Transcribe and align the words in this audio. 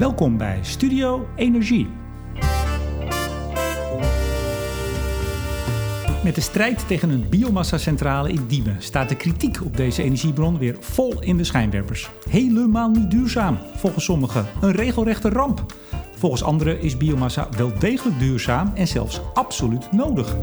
Welkom 0.00 0.36
bij 0.36 0.58
Studio 0.62 1.28
Energie. 1.36 1.88
Met 6.24 6.34
de 6.34 6.40
strijd 6.40 6.86
tegen 6.88 7.10
een 7.10 7.28
biomassa-centrale 7.28 8.32
in 8.32 8.46
Diemen 8.46 8.76
staat 8.78 9.08
de 9.08 9.16
kritiek 9.16 9.60
op 9.64 9.76
deze 9.76 10.02
energiebron 10.02 10.58
weer 10.58 10.76
vol 10.80 11.22
in 11.22 11.36
de 11.36 11.44
schijnwerpers. 11.44 12.10
Helemaal 12.28 12.90
niet 12.90 13.10
duurzaam, 13.10 13.58
volgens 13.76 14.04
sommigen 14.04 14.46
een 14.60 14.72
regelrechte 14.72 15.28
ramp. 15.28 15.64
Volgens 16.16 16.42
anderen 16.42 16.80
is 16.80 16.96
biomassa 16.96 17.48
wel 17.56 17.78
degelijk 17.78 18.18
duurzaam 18.18 18.72
en 18.74 18.88
zelfs 18.88 19.20
absoluut 19.34 19.92
nodig. 19.92 20.36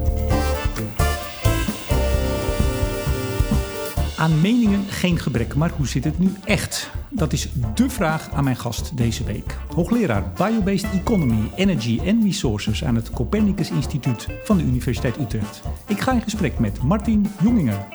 Aan 4.17 4.41
meningen 4.41 4.83
geen 4.89 5.19
gebrek, 5.19 5.55
maar 5.55 5.71
hoe 5.75 5.87
zit 5.87 6.03
het 6.03 6.19
nu 6.19 6.33
echt? 6.45 6.91
Dat 7.17 7.33
is 7.33 7.49
dé 7.75 7.89
vraag 7.89 8.31
aan 8.31 8.43
mijn 8.43 8.55
gast 8.55 8.97
deze 8.97 9.23
week. 9.23 9.57
Hoogleraar 9.75 10.31
Biobased 10.35 10.91
Economy, 10.93 11.51
Energy 11.55 11.99
and 11.99 12.23
Resources 12.23 12.83
aan 12.83 12.95
het 12.95 13.09
Copernicus 13.09 13.69
Instituut 13.69 14.27
van 14.43 14.57
de 14.57 14.63
Universiteit 14.63 15.19
Utrecht. 15.19 15.61
Ik 15.87 15.99
ga 15.99 16.13
in 16.13 16.21
gesprek 16.21 16.59
met 16.59 16.83
Martin 16.83 17.25
Jonginger. 17.43 17.87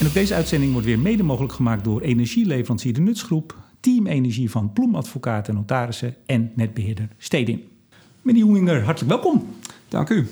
En 0.00 0.06
ook 0.06 0.12
deze 0.12 0.34
uitzending 0.34 0.72
wordt 0.72 0.86
weer 0.86 0.98
mede 0.98 1.22
mogelijk 1.22 1.52
gemaakt 1.52 1.84
door 1.84 2.00
energieleverancier 2.00 2.94
De 2.94 3.00
Nutsgroep, 3.00 3.56
Team 3.80 4.06
Energie 4.06 4.50
van 4.50 4.72
Ploemadvocaten 4.72 5.52
en 5.52 5.58
Notarissen 5.58 6.14
en 6.26 6.52
netbeheerder 6.54 7.08
Stedin. 7.18 7.64
Meneer 8.22 8.44
Jonginger, 8.44 8.84
hartelijk 8.84 9.12
welkom. 9.12 9.46
Dank 9.88 10.08
u. 10.08 10.26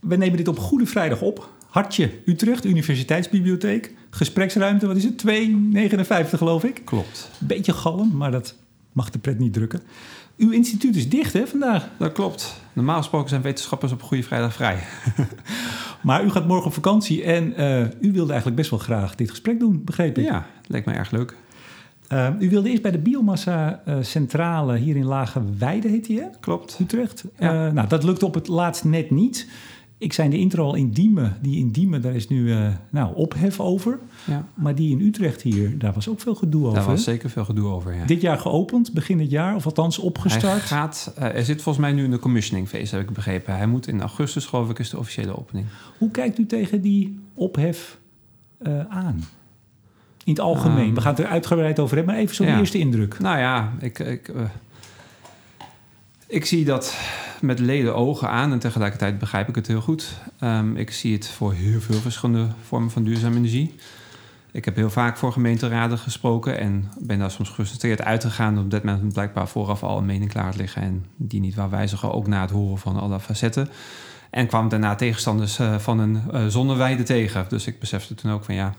We 0.00 0.16
nemen 0.16 0.36
dit 0.36 0.48
op 0.48 0.58
Goede 0.58 0.86
Vrijdag 0.86 1.20
op. 1.22 1.52
Hartje 1.74 2.10
Utrecht, 2.24 2.64
Universiteitsbibliotheek. 2.64 3.94
Gespreksruimte, 4.10 4.86
wat 4.86 4.96
is 4.96 5.04
het? 5.04 5.24
2,59 5.26 6.38
geloof 6.38 6.64
ik. 6.64 6.82
Klopt. 6.84 7.30
Beetje 7.38 7.72
galm, 7.72 8.16
maar 8.16 8.30
dat 8.30 8.56
mag 8.92 9.10
de 9.10 9.18
pret 9.18 9.38
niet 9.38 9.52
drukken. 9.52 9.80
Uw 10.36 10.50
instituut 10.50 10.96
is 10.96 11.08
dicht 11.08 11.32
hè, 11.32 11.46
vandaag. 11.46 11.88
Dat 11.98 12.12
klopt. 12.12 12.60
Normaal 12.72 12.96
gesproken 12.96 13.28
zijn 13.28 13.42
wetenschappers 13.42 13.92
op 13.92 14.02
Goede 14.02 14.22
Vrijdag 14.22 14.52
vrij. 14.52 14.78
maar 16.02 16.24
u 16.24 16.30
gaat 16.30 16.46
morgen 16.46 16.66
op 16.66 16.74
vakantie 16.74 17.24
en 17.24 17.60
uh, 17.60 17.80
u 17.80 18.12
wilde 18.12 18.32
eigenlijk 18.32 18.56
best 18.56 18.70
wel 18.70 18.78
graag 18.78 19.14
dit 19.14 19.30
gesprek 19.30 19.58
doen, 19.58 19.84
begreep 19.84 20.18
ik? 20.18 20.24
Ja, 20.24 20.46
het 20.56 20.68
leek 20.68 20.84
mij 20.84 20.94
erg 20.94 21.10
leuk. 21.10 21.36
Uh, 22.12 22.28
u 22.38 22.50
wilde 22.50 22.68
eerst 22.68 22.82
bij 22.82 22.90
de 22.90 22.98
biomassa-centrale 22.98 24.76
hier 24.76 24.96
in 24.96 25.04
Lage 25.04 25.42
Weide, 25.58 25.88
heet 25.88 26.06
die 26.06 26.20
hè? 26.20 26.26
Klopt. 26.40 26.78
Utrecht. 26.80 27.24
Ja. 27.38 27.66
Uh, 27.66 27.72
nou, 27.72 27.88
dat 27.88 28.04
lukte 28.04 28.26
op 28.26 28.34
het 28.34 28.48
laatst 28.48 28.84
net 28.84 29.10
niet. 29.10 29.48
Ik 29.98 30.12
zei 30.12 30.28
in 30.28 30.34
de 30.34 30.40
intro 30.40 30.64
al 30.64 30.74
in 30.74 30.90
Diemen. 30.90 31.36
Die 31.40 31.58
in 31.58 31.70
Diemen, 31.70 32.02
daar 32.02 32.14
is 32.14 32.28
nu 32.28 32.48
uh, 32.48 32.68
nou, 32.90 33.14
ophef 33.14 33.60
over. 33.60 33.98
Ja. 34.24 34.46
Maar 34.54 34.74
die 34.74 34.90
in 34.90 35.06
Utrecht 35.06 35.42
hier, 35.42 35.78
daar 35.78 35.92
was 35.92 36.08
ook 36.08 36.20
veel 36.20 36.34
gedoe 36.34 36.66
over. 36.66 36.78
Daar 36.78 36.86
was 36.86 37.04
zeker 37.04 37.30
veel 37.30 37.44
gedoe 37.44 37.68
over, 37.68 37.94
ja. 37.94 38.04
Dit 38.04 38.20
jaar 38.20 38.38
geopend, 38.38 38.92
begin 38.92 39.20
het 39.20 39.30
jaar, 39.30 39.54
of 39.54 39.64
althans 39.66 39.98
opgestart? 39.98 40.52
Hij 40.52 40.60
gaat, 40.60 41.14
uh, 41.18 41.24
er 41.24 41.44
zit 41.44 41.62
volgens 41.62 41.84
mij 41.84 41.94
nu 41.94 42.04
in 42.04 42.10
de 42.10 42.18
commissioning 42.18 42.68
phase, 42.68 42.96
heb 42.96 43.08
ik 43.08 43.14
begrepen. 43.14 43.56
Hij 43.56 43.66
moet 43.66 43.86
in 43.86 44.00
augustus, 44.00 44.46
geloof 44.46 44.70
ik, 44.70 44.78
is 44.78 44.90
de 44.90 44.98
officiële 44.98 45.38
opening. 45.38 45.66
Hoe 45.98 46.10
kijkt 46.10 46.38
u 46.38 46.46
tegen 46.46 46.80
die 46.80 47.18
ophef 47.34 47.98
uh, 48.62 48.80
aan? 48.88 49.24
In 50.24 50.32
het 50.32 50.40
algemeen. 50.40 50.88
Um, 50.88 50.94
We 50.94 51.00
gaan 51.00 51.14
het 51.14 51.24
er 51.24 51.30
uitgebreid 51.30 51.78
over 51.78 51.96
hebben, 51.96 52.14
maar 52.14 52.22
even 52.22 52.34
zo'n 52.36 52.46
ja. 52.46 52.58
eerste 52.58 52.78
indruk. 52.78 53.18
Nou 53.18 53.38
ja, 53.38 53.72
ik, 53.80 53.98
ik, 53.98 54.32
ik 56.26 56.44
zie 56.44 56.64
dat 56.64 56.96
met 57.40 57.58
leden 57.58 57.94
ogen 57.94 58.28
aan 58.28 58.52
en 58.52 58.58
tegelijkertijd 58.58 59.18
begrijp 59.18 59.48
ik 59.48 59.54
het 59.54 59.66
heel 59.66 59.80
goed. 59.80 60.08
Um, 60.40 60.76
ik 60.76 60.90
zie 60.90 61.14
het 61.14 61.28
voor 61.28 61.52
heel 61.52 61.80
veel 61.80 62.00
verschillende 62.00 62.48
vormen 62.62 62.90
van 62.90 63.04
duurzame 63.04 63.36
energie. 63.36 63.74
Ik 64.50 64.64
heb 64.64 64.76
heel 64.76 64.90
vaak 64.90 65.16
voor 65.16 65.32
gemeenteraden 65.32 65.98
gesproken 65.98 66.58
en 66.58 66.90
ben 66.98 67.18
daar 67.18 67.30
soms 67.30 67.48
gefrustreerd 67.48 68.02
uitgegaan 68.02 68.58
op 68.58 68.70
dat 68.70 68.84
moment 68.84 69.12
blijkbaar 69.12 69.48
vooraf 69.48 69.82
al 69.82 69.98
een 69.98 70.06
mening 70.06 70.30
klaar 70.30 70.54
liggen 70.56 70.82
en 70.82 71.06
die 71.16 71.40
niet 71.40 71.54
wou 71.54 71.70
wijzigen, 71.70 72.12
ook 72.12 72.26
na 72.26 72.40
het 72.40 72.50
horen 72.50 72.78
van 72.78 72.96
alle 72.96 73.20
facetten. 73.20 73.68
En 74.30 74.46
kwam 74.46 74.68
daarna 74.68 74.94
tegenstanders 74.94 75.58
uh, 75.58 75.78
van 75.78 75.98
een 75.98 76.22
uh, 76.32 76.46
zonneweide 76.46 77.02
tegen. 77.02 77.46
Dus 77.48 77.66
ik 77.66 77.78
besefte 77.78 78.14
toen 78.14 78.32
ook 78.32 78.44
van 78.44 78.54
ja, 78.54 78.74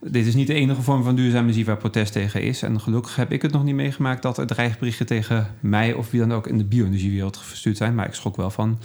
dit 0.00 0.26
is 0.26 0.34
niet 0.34 0.46
de 0.46 0.54
enige 0.54 0.82
vorm 0.82 1.02
van 1.02 1.16
duurzame 1.16 1.42
energie 1.42 1.64
waar 1.64 1.76
protest 1.76 2.12
tegen 2.12 2.42
is. 2.42 2.62
En 2.62 2.80
gelukkig 2.80 3.16
heb 3.16 3.32
ik 3.32 3.42
het 3.42 3.52
nog 3.52 3.64
niet 3.64 3.74
meegemaakt 3.74 4.22
dat 4.22 4.38
er 4.38 4.46
dreigberichten 4.46 5.06
tegen 5.06 5.46
mij 5.60 5.92
of 5.92 6.10
wie 6.10 6.20
dan 6.20 6.32
ook 6.32 6.46
in 6.46 6.58
de 6.58 6.64
bio-energiewereld 6.64 7.38
verstuurd 7.38 7.76
zijn. 7.76 7.94
Maar 7.94 8.06
ik 8.06 8.14
schrok 8.14 8.36
wel 8.36 8.50
van 8.50 8.78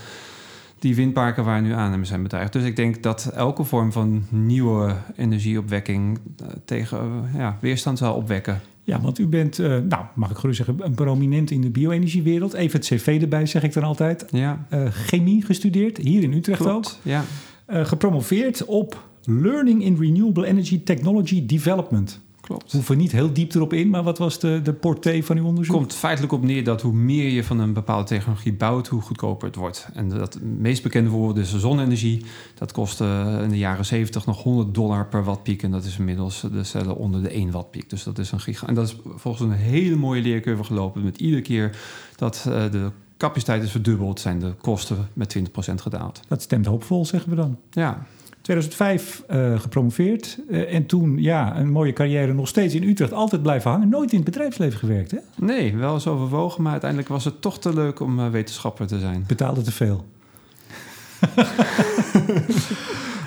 die 0.79 0.95
windparken 0.95 1.43
waar 1.43 1.61
nu 1.61 1.73
aannemers 1.73 2.09
zijn 2.09 2.23
bedreigd. 2.23 2.53
Dus 2.53 2.63
ik 2.63 2.75
denk 2.75 3.03
dat 3.03 3.31
elke 3.35 3.63
vorm 3.63 3.91
van 3.91 4.25
nieuwe 4.29 4.95
energieopwekking 5.15 6.19
tegen 6.65 7.29
ja, 7.37 7.57
weerstand 7.59 7.97
zal 7.97 8.15
opwekken. 8.15 8.61
Ja, 8.83 9.01
want 9.01 9.19
u 9.19 9.27
bent, 9.27 9.59
uh, 9.59 9.67
nou 9.67 10.05
mag 10.15 10.29
ik 10.29 10.37
gerust 10.37 10.57
zeggen, 10.57 10.75
een 10.79 10.93
prominent 10.93 11.51
in 11.51 11.61
de 11.61 11.69
bio-energiewereld. 11.69 12.53
Even 12.53 12.79
het 12.79 12.87
cv 12.87 13.17
erbij, 13.21 13.45
zeg 13.45 13.63
ik 13.63 13.73
dan 13.73 13.83
altijd. 13.83 14.25
Ja. 14.31 14.65
Uh, 14.73 14.87
chemie 14.91 15.45
gestudeerd, 15.45 15.97
hier 15.97 16.23
in 16.23 16.33
Utrecht 16.33 16.61
Klopt, 16.61 16.87
ook. 16.87 17.11
Ja. 17.11 17.23
Uh, 17.69 17.85
gepromoveerd 17.85 18.65
op 18.65 19.09
Learning 19.25 19.83
in 19.83 19.97
Renewable 19.99 20.45
Energy 20.45 20.83
Technology 20.83 21.45
Development. 21.45 22.19
Klopt. 22.41 22.71
We 22.71 22.77
hoeven 22.77 22.97
niet 22.97 23.11
heel 23.11 23.33
diep 23.33 23.53
erop 23.53 23.73
in, 23.73 23.89
maar 23.89 24.03
wat 24.03 24.17
was 24.17 24.39
de, 24.39 24.59
de 24.63 24.73
portée 24.73 25.25
van 25.25 25.37
uw 25.37 25.45
onderzoek? 25.45 25.75
komt 25.75 25.93
feitelijk 25.93 26.33
op 26.33 26.43
neer 26.43 26.63
dat 26.63 26.81
hoe 26.81 26.93
meer 26.93 27.29
je 27.29 27.43
van 27.43 27.59
een 27.59 27.73
bepaalde 27.73 28.05
technologie 28.05 28.53
bouwt, 28.53 28.87
hoe 28.87 29.01
goedkoper 29.01 29.47
het 29.47 29.55
wordt. 29.55 29.87
En 29.93 30.09
dat 30.09 30.33
het 30.33 30.43
meest 30.43 30.83
bekende 30.83 31.09
voorbeeld 31.09 31.37
is 31.37 31.51
de 31.51 31.59
zonne-energie. 31.59 32.25
Dat 32.55 32.71
kostte 32.71 33.39
in 33.43 33.49
de 33.49 33.57
jaren 33.57 33.85
70 33.85 34.25
nog 34.25 34.43
100 34.43 34.73
dollar 34.73 35.07
per 35.07 35.23
wattpiek. 35.23 35.63
En 35.63 35.71
dat 35.71 35.83
is 35.83 35.97
inmiddels 35.97 36.43
de 36.51 36.63
cellen 36.63 36.95
onder 36.95 37.23
de 37.23 37.29
1 37.29 37.51
wattpiek. 37.51 37.89
Dus 37.89 38.03
dat 38.03 38.17
is 38.17 38.31
een 38.31 38.39
giga. 38.39 38.67
En 38.67 38.73
dat 38.73 38.87
is 38.87 38.95
volgens 39.15 39.49
een 39.49 39.57
hele 39.57 39.95
mooie 39.95 40.21
leercurve 40.21 40.63
gelopen. 40.63 41.03
Met 41.03 41.19
iedere 41.19 41.41
keer 41.41 41.77
dat 42.15 42.45
uh, 42.47 42.71
de 42.71 42.91
capaciteit 43.17 43.63
is 43.63 43.71
verdubbeld, 43.71 44.19
zijn 44.19 44.39
de 44.39 44.53
kosten 44.61 45.09
met 45.13 45.37
20% 45.37 45.41
gedaald. 45.75 46.21
Dat 46.27 46.41
stemt 46.41 46.65
hoopvol, 46.65 47.05
zeggen 47.05 47.29
we 47.29 47.35
dan. 47.35 47.57
Ja, 47.71 48.05
2005 48.51 49.23
uh, 49.29 49.59
gepromoveerd. 49.59 50.39
Uh, 50.49 50.73
en 50.73 50.85
toen, 50.85 51.17
ja, 51.17 51.57
een 51.57 51.71
mooie 51.71 51.93
carrière 51.93 52.33
nog 52.33 52.47
steeds 52.47 52.75
in 52.75 52.83
Utrecht. 52.83 53.13
Altijd 53.13 53.41
blijven 53.41 53.71
hangen. 53.71 53.89
Nooit 53.89 54.11
in 54.11 54.15
het 54.15 54.25
bedrijfsleven 54.25 54.79
gewerkt, 54.79 55.11
hè? 55.11 55.17
Nee, 55.35 55.75
wel 55.75 55.93
eens 55.93 56.07
overwogen. 56.07 56.61
Maar 56.61 56.71
uiteindelijk 56.71 57.09
was 57.09 57.25
het 57.25 57.41
toch 57.41 57.59
te 57.59 57.73
leuk 57.73 57.99
om 57.99 58.19
uh, 58.19 58.29
wetenschapper 58.29 58.87
te 58.87 58.99
zijn. 58.99 59.23
Betaalde 59.27 59.61
te 59.61 59.71
veel. 59.71 60.05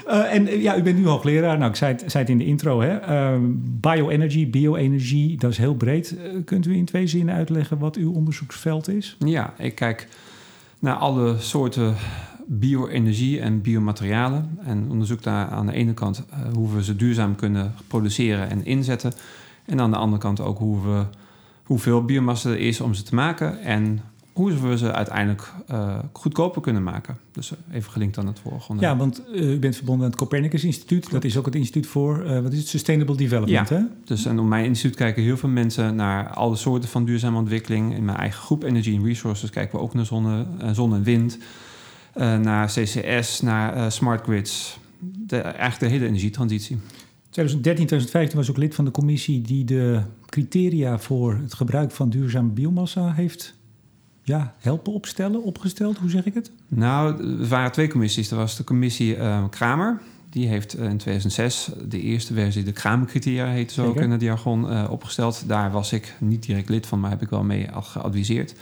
en 0.37 0.61
ja, 0.61 0.77
u 0.77 0.83
bent 0.83 0.99
nu 0.99 1.07
hoogleraar. 1.07 1.59
Nou, 1.59 1.71
ik 1.71 1.77
zei 1.77 1.93
het, 1.93 2.05
zei 2.07 2.23
het 2.23 2.33
in 2.33 2.39
de 2.39 2.45
intro, 2.45 2.81
hè. 2.81 2.99
bioenergy, 3.81 4.51
bioenergie, 4.51 5.37
dat 5.37 5.51
is 5.51 5.59
heel 5.59 5.75
breed. 5.75 6.17
kunt 6.45 6.67
u 6.67 6.77
in 6.77 6.85
twee 6.85 7.07
zinnen 7.07 7.35
uitleggen 7.35 7.79
wat 7.79 7.97
uw 7.97 8.13
onderzoeksveld 8.13 8.89
is? 8.89 9.17
Ja, 9.19 9.55
ik 9.59 9.75
kijk 9.75 10.09
naar 10.79 10.97
alle 10.97 11.35
soorten 11.39 11.95
bio-energie 12.47 13.41
en 13.41 13.61
biomaterialen. 13.61 14.59
En 14.65 14.91
onderzoek 14.91 15.23
daar 15.23 15.49
aan 15.49 15.67
de 15.67 15.73
ene 15.73 15.95
kant 15.95 16.25
uh, 16.31 16.53
hoe 16.55 16.75
we 16.75 16.85
ze 16.85 16.97
duurzaam 16.97 17.35
kunnen 17.35 17.75
produceren 17.87 18.51
en 18.51 18.65
inzetten. 18.65 19.13
En 19.65 19.81
aan 19.81 19.91
de 19.91 19.97
andere 19.97 20.23
kant 20.23 20.41
ook 20.41 20.59
hoe 20.59 20.83
we, 20.83 21.05
hoeveel 21.63 22.05
biomassa 22.05 22.51
er 22.51 22.59
is 22.59 22.81
om 22.81 22.95
ze 22.95 23.03
te 23.03 23.15
maken. 23.15 23.61
En 23.61 24.01
hoe 24.33 24.53
we 24.53 24.79
ze 24.79 24.93
uiteindelijk 24.93 25.53
uh, 25.71 25.99
goedkoper 26.13 26.63
kunnen 26.63 26.83
maken. 26.83 27.17
Dus 27.33 27.53
even 27.73 27.93
gelinkt 27.93 28.19
aan 28.19 28.27
het 28.27 28.39
vorige. 28.39 28.75
Ja, 28.79 28.97
want 28.97 29.23
uh, 29.35 29.53
u 29.53 29.59
bent 29.59 29.77
verbonden 29.77 30.05
aan 30.05 30.11
het 30.11 30.21
Copernicus 30.21 30.65
Instituut. 30.65 31.11
Dat 31.11 31.25
is 31.25 31.37
ook 31.37 31.45
het 31.45 31.55
instituut 31.55 31.87
voor, 31.87 32.25
uh, 32.25 32.41
wat 32.41 32.53
is 32.53 32.59
het, 32.59 32.69
Sustainable 32.69 33.17
Development, 33.17 33.69
ja. 33.69 33.77
hè? 33.77 33.83
Dus 34.05 34.25
en 34.25 34.39
op 34.39 34.47
mijn 34.47 34.65
instituut 34.65 34.97
kijken 34.97 35.23
heel 35.23 35.37
veel 35.37 35.49
mensen 35.49 35.95
naar 35.95 36.29
alle 36.29 36.57
soorten 36.57 36.89
van 36.89 37.05
duurzame 37.05 37.39
ontwikkeling. 37.39 37.95
In 37.95 38.05
mijn 38.05 38.19
eigen 38.19 38.43
groep 38.43 38.63
Energy 38.63 38.97
and 38.97 39.05
Resources 39.05 39.51
kijken 39.51 39.79
we 39.79 39.85
ook 39.85 39.95
naar 39.95 40.07
zonne, 40.07 40.47
zon 40.73 40.95
en 40.95 41.03
wind. 41.03 41.39
Uh, 42.17 42.39
naar 42.39 42.67
CCS, 42.67 43.41
naar 43.41 43.77
uh, 43.77 43.91
smart 43.91 44.23
grids. 44.23 44.79
De, 44.99 45.41
eigenlijk 45.41 45.81
de 45.81 45.87
hele 45.87 46.07
energietransitie. 46.07 46.79
2013, 47.31 47.87
2015 47.87 48.39
was 48.39 48.51
ook 48.51 48.57
lid 48.57 48.75
van 48.75 48.85
de 48.85 48.91
commissie 48.91 49.41
die 49.41 49.65
de 49.65 50.01
criteria 50.27 50.99
voor 50.99 51.39
het 51.43 51.55
gebruik 51.55 51.91
van 51.91 52.11
duurzame 52.11 52.51
biomassa 52.51 53.13
heeft 53.13 53.55
ja, 54.23 54.55
helpen 54.59 54.93
opstellen, 54.93 55.43
opgesteld. 55.43 55.99
Hoe 55.99 56.11
zeg 56.11 56.25
ik 56.25 56.35
het? 56.35 56.51
Nou, 56.69 57.29
er 57.41 57.49
waren 57.49 57.73
twee 57.73 57.89
commissies. 57.89 58.31
Er 58.31 58.37
was 58.37 58.57
de 58.57 58.65
commissie 58.65 59.17
uh, 59.17 59.45
Kramer. 59.51 60.01
Die 60.31 60.49
heeft 60.49 60.77
in 60.77 60.97
2006 60.97 61.71
de 61.89 62.01
eerste 62.01 62.35
versie, 62.35 62.63
de 62.63 62.73
Kramer-criteria 62.73 63.47
heet 63.47 63.73
ze 63.73 63.83
ook 63.83 63.97
in 63.97 64.11
het 64.11 64.21
jargon, 64.21 64.89
opgesteld. 64.89 65.45
Daar 65.47 65.71
was 65.71 65.93
ik 65.93 66.15
niet 66.21 66.43
direct 66.43 66.69
lid 66.69 66.87
van, 66.87 67.01
maar 67.01 67.11
heb 67.11 67.23
ik 67.23 67.29
wel 67.29 67.45
mee 67.45 67.69
geadviseerd. 67.73 68.55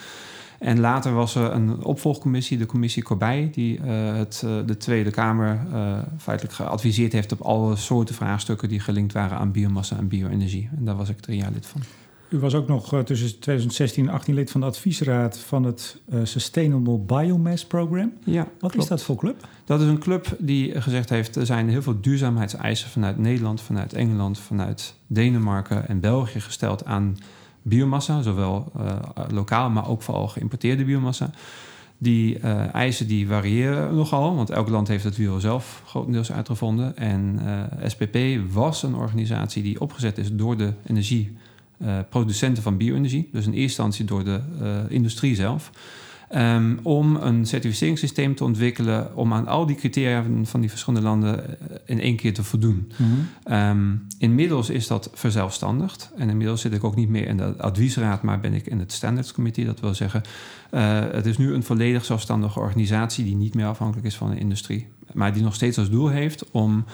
En 0.63 0.81
later 0.81 1.13
was 1.13 1.35
er 1.35 1.53
een 1.53 1.85
opvolgcommissie, 1.85 2.59
de 2.59 2.67
commissie 2.67 3.03
Corbij, 3.03 3.51
die 3.53 3.79
uh, 3.79 4.17
het, 4.17 4.43
uh, 4.45 4.51
de 4.67 4.77
Tweede 4.77 5.11
Kamer 5.11 5.61
uh, 5.73 5.99
feitelijk 6.19 6.55
geadviseerd 6.55 7.13
heeft 7.13 7.33
op 7.33 7.41
alle 7.41 7.77
soorten 7.77 8.15
vraagstukken 8.15 8.69
die 8.69 8.81
gelinkt 8.81 9.13
waren 9.13 9.39
aan 9.39 9.53
biomassa 9.53 9.97
en 9.97 10.09
bio-energie. 10.09 10.69
En 10.77 10.85
daar 10.85 10.97
was 10.97 11.09
ik 11.09 11.21
drie 11.21 11.39
jaar 11.39 11.51
lid 11.53 11.67
van. 11.67 11.81
U 12.29 12.39
was 12.39 12.55
ook 12.55 12.69
nog 12.69 12.89
tussen 13.05 13.39
2016 13.41 14.09
en 14.09 14.09
2018 14.09 14.35
lid 14.35 14.51
van 14.51 14.61
de 14.61 14.67
adviesraad 14.67 15.39
van 15.39 15.65
het 15.65 16.01
Sustainable 16.23 16.99
Biomass 16.99 17.67
Program. 17.67 18.13
Ja, 18.25 18.43
Wat 18.43 18.71
klopt. 18.71 18.77
is 18.77 18.87
dat 18.87 19.03
voor 19.03 19.17
club? 19.17 19.49
Dat 19.65 19.81
is 19.81 19.87
een 19.87 19.99
club 19.99 20.37
die 20.39 20.81
gezegd 20.81 21.09
heeft... 21.09 21.37
er 21.37 21.47
zijn 21.47 21.69
heel 21.69 21.83
veel 21.83 22.01
duurzaamheidseisen 22.01 22.91
vanuit 22.91 23.19
Nederland, 23.19 23.61
vanuit 23.61 23.93
Engeland... 23.93 24.39
vanuit 24.39 24.95
Denemarken 25.07 25.89
en 25.89 26.01
België 26.01 26.41
gesteld 26.41 26.85
aan 26.85 27.17
biomassa. 27.63 28.23
Zowel 28.23 28.73
uh, 28.77 28.97
lokaal, 29.31 29.71
maar 29.71 29.89
ook 29.89 30.03
vooral 30.03 30.29
geïmporteerde 30.29 30.85
biomassa. 30.85 31.31
Die 31.99 32.39
uh, 32.39 32.75
eisen 32.75 33.07
die 33.07 33.27
variëren 33.27 33.95
nogal, 33.95 34.35
want 34.37 34.51
elk 34.51 34.69
land 34.69 34.89
heeft 34.89 35.05
het 35.05 35.17
wiel 35.17 35.41
zelf 35.41 35.83
grotendeels 35.87 36.33
uitgevonden. 36.33 36.97
En 36.97 37.41
uh, 37.43 37.63
SPP 37.87 38.17
was 38.53 38.83
een 38.83 38.95
organisatie 38.95 39.63
die 39.63 39.81
opgezet 39.81 40.19
is 40.19 40.33
door 40.33 40.57
de 40.57 40.73
energieproducenten 40.87 42.63
van 42.63 42.77
bio-energie. 42.77 43.29
Dus 43.33 43.47
in 43.47 43.53
eerste 43.53 43.61
instantie 43.61 44.05
door 44.05 44.25
de 44.25 44.41
industrie 44.89 45.35
zelf. 45.35 45.71
Um, 46.35 46.79
om 46.83 47.17
een 47.17 47.47
certificeringssysteem 47.47 48.35
te 48.35 48.45
ontwikkelen 48.45 49.17
om 49.17 49.33
aan 49.33 49.47
al 49.47 49.67
die 49.67 49.77
criteria 49.77 50.25
van 50.43 50.61
die 50.61 50.71
verschillende 50.71 51.07
landen 51.07 51.59
in 51.87 52.01
één 52.01 52.17
keer 52.17 52.35
te 52.35 52.43
voldoen. 52.43 52.93
Mm-hmm. 52.97 53.81
Um, 53.81 54.07
inmiddels 54.19 54.71
is 54.71 54.87
dat 54.87 55.11
verzelfstandigd 55.15 56.11
en 56.17 56.29
inmiddels 56.29 56.61
zit 56.61 56.73
ik 56.73 56.85
ook 56.85 56.97
niet 56.97 57.09
meer 57.09 57.27
in 57.27 57.37
de 57.37 57.55
adviesraad, 57.57 58.23
maar 58.23 58.41
ben 58.41 58.55
ik 58.55 58.67
in 58.67 58.79
het 58.79 58.93
standards 58.93 59.33
committee. 59.33 59.65
Dat 59.65 59.81
wil 59.81 59.95
zeggen, 59.95 60.23
uh, 60.71 61.01
het 61.11 61.27
is 61.27 61.39
nu 61.39 61.55
een 61.55 61.63
volledig 61.63 62.05
zelfstandige 62.05 62.61
organisatie 62.61 63.25
die 63.25 63.37
niet 63.37 63.55
meer 63.55 63.67
afhankelijk 63.67 64.07
is 64.07 64.17
van 64.17 64.31
de 64.31 64.39
industrie, 64.39 64.87
maar 65.13 65.33
die 65.33 65.43
nog 65.43 65.55
steeds 65.55 65.79
als 65.79 65.91
doel 65.91 66.09
heeft 66.09 66.51
om 66.51 66.85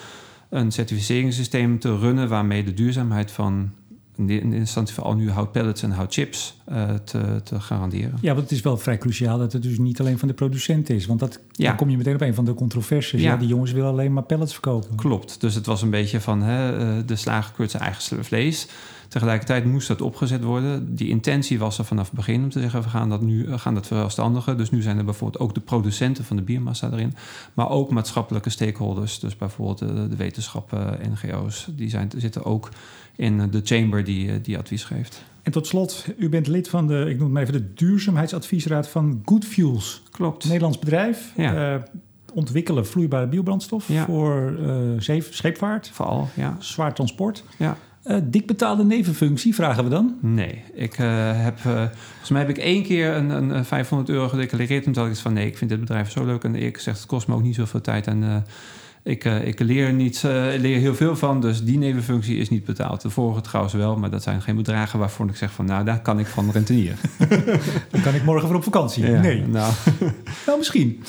een 0.48 0.72
certificeringssysteem 0.72 1.78
te 1.78 1.98
runnen 1.98 2.28
waarmee 2.28 2.64
de 2.64 2.74
duurzaamheid 2.74 3.30
van 3.30 3.70
in 4.26 4.52
instantie 4.52 4.94
vooral 4.94 5.14
nu 5.14 5.30
houtpellets 5.30 5.82
en 5.82 5.90
houtchips 5.90 6.56
uh, 6.68 6.94
te, 7.04 7.40
te, 7.44 7.60
garanderen. 7.60 8.18
Ja, 8.20 8.32
want 8.32 8.42
het 8.42 8.50
is 8.50 8.60
wel 8.60 8.76
vrij 8.76 8.98
cruciaal 8.98 9.38
dat 9.38 9.52
het 9.52 9.62
dus 9.62 9.78
niet 9.78 10.00
alleen 10.00 10.18
van 10.18 10.28
de 10.28 10.34
producent 10.34 10.90
is. 10.90 11.06
Want 11.06 11.20
dat, 11.20 11.40
ja. 11.52 11.66
dan 11.66 11.76
kom 11.76 11.90
je 11.90 11.96
meteen 11.96 12.14
op 12.14 12.20
een 12.20 12.34
van 12.34 12.44
de 12.44 12.54
controversies. 12.54 13.20
Ja. 13.20 13.32
ja. 13.32 13.36
die 13.36 13.48
jongens 13.48 13.72
willen 13.72 13.90
alleen 13.90 14.12
maar 14.12 14.22
pellets 14.22 14.52
verkopen. 14.52 14.96
Klopt. 14.96 15.40
Dus 15.40 15.54
het 15.54 15.66
was 15.66 15.82
een 15.82 15.90
beetje 15.90 16.20
van 16.20 16.42
hè, 16.42 17.04
de 17.04 17.16
slager 17.16 17.52
keurt 17.54 17.70
zijn 17.70 17.82
eigen 17.82 18.24
vlees. 18.24 18.68
Tegelijkertijd 19.08 19.64
moest 19.64 19.88
dat 19.88 20.00
opgezet 20.00 20.42
worden. 20.42 20.94
Die 20.94 21.08
intentie 21.08 21.58
was 21.58 21.78
er 21.78 21.84
vanaf 21.84 22.06
het 22.06 22.14
begin 22.14 22.42
om 22.42 22.50
te 22.50 22.60
zeggen... 22.60 22.82
we 22.82 22.88
gaan 22.88 23.08
dat 23.08 23.20
nu 23.20 23.46
we 23.46 23.58
gaan 23.58 23.74
dat 23.74 23.86
verstandigen. 23.86 24.56
Dus 24.56 24.70
nu 24.70 24.82
zijn 24.82 24.98
er 24.98 25.04
bijvoorbeeld 25.04 25.42
ook 25.42 25.54
de 25.54 25.60
producenten 25.60 26.24
van 26.24 26.36
de 26.36 26.42
biomassa 26.42 26.90
erin. 26.92 27.14
Maar 27.54 27.70
ook 27.70 27.90
maatschappelijke 27.90 28.50
stakeholders. 28.50 29.18
Dus 29.20 29.36
bijvoorbeeld 29.36 29.78
de, 29.78 30.08
de 30.08 30.16
wetenschappen, 30.16 30.98
NGO's. 31.10 31.68
Die 31.70 31.90
zijn, 31.90 32.10
zitten 32.16 32.44
ook 32.44 32.68
in 33.18 33.50
de 33.50 33.60
chamber 33.64 34.04
die, 34.04 34.40
die 34.40 34.58
advies 34.58 34.84
geeft. 34.84 35.24
En 35.42 35.52
tot 35.52 35.66
slot, 35.66 36.06
u 36.18 36.28
bent 36.28 36.46
lid 36.46 36.68
van 36.68 36.86
de, 36.86 37.06
ik 37.08 37.18
noem 37.18 37.36
het 37.36 37.48
even, 37.48 37.60
de 37.60 37.74
duurzaamheidsadviesraad 37.74 38.88
van 38.88 39.22
Good 39.24 39.44
Fuels. 39.44 40.02
Klopt. 40.10 40.44
Nederlands 40.44 40.78
bedrijf. 40.78 41.32
Ja. 41.36 41.74
Uh, 41.74 41.82
ontwikkelen 42.34 42.86
vloeibare 42.86 43.26
biobrandstof 43.26 43.88
Ja. 43.88 44.04
voor 44.04 44.58
uh, 44.60 45.20
scheepvaart, 45.30 45.90
Vooral, 45.92 46.28
ja. 46.34 46.56
zwaar 46.58 46.94
transport. 46.94 47.44
ja. 47.56 47.76
Uh, 48.04 48.16
dik 48.24 48.46
betaalde 48.46 48.84
nevenfunctie, 48.84 49.54
vragen 49.54 49.84
we 49.84 49.90
dan? 49.90 50.16
Nee, 50.20 50.62
ik 50.74 50.98
uh, 50.98 51.42
heb, 51.42 51.58
uh, 51.58 51.62
volgens 51.64 52.30
mij 52.30 52.40
heb 52.40 52.50
ik 52.50 52.58
één 52.58 52.82
keer 52.82 53.14
een, 53.16 53.30
een 53.30 53.64
500 53.64 54.10
euro 54.10 54.28
gedeclareerd. 54.28 54.94
Dacht 54.94 55.10
ik 55.10 55.16
van 55.16 55.32
nee, 55.32 55.46
ik 55.46 55.56
vind 55.58 55.70
dit 55.70 55.80
bedrijf 55.80 56.10
zo 56.10 56.24
leuk. 56.24 56.44
En 56.44 56.54
ik 56.54 56.78
zeg, 56.78 56.96
het 56.96 57.06
kost 57.06 57.28
me 57.28 57.34
ook 57.34 57.42
niet 57.42 57.54
zoveel 57.54 57.80
tijd. 57.80 58.06
En 58.06 58.44
ik, 59.08 59.24
ik 59.24 59.60
leer, 59.60 59.92
niet, 59.92 60.22
leer 60.58 60.78
heel 60.78 60.94
veel 60.94 61.16
van, 61.16 61.40
dus 61.40 61.64
die 61.64 61.78
nevenfunctie 61.78 62.36
is 62.36 62.48
niet 62.48 62.64
betaald. 62.64 63.00
De 63.00 63.10
vorige 63.10 63.40
trouwens 63.40 63.74
wel, 63.74 63.96
maar 63.96 64.10
dat 64.10 64.22
zijn 64.22 64.42
geen 64.42 64.56
bedragen 64.56 64.98
waarvoor 64.98 65.28
ik 65.28 65.36
zeg 65.36 65.50
van 65.50 65.64
nou, 65.64 65.84
daar 65.84 66.00
kan 66.00 66.18
ik 66.18 66.26
van 66.26 66.50
rentenieren. 66.50 66.98
dan 67.90 68.00
kan 68.02 68.14
ik 68.14 68.24
morgen 68.24 68.48
voor 68.48 68.56
op 68.56 68.64
vakantie. 68.64 69.10
Ja, 69.10 69.20
nee. 69.20 69.46
Nou. 69.46 69.72
nou, 70.46 70.58
misschien. 70.58 71.02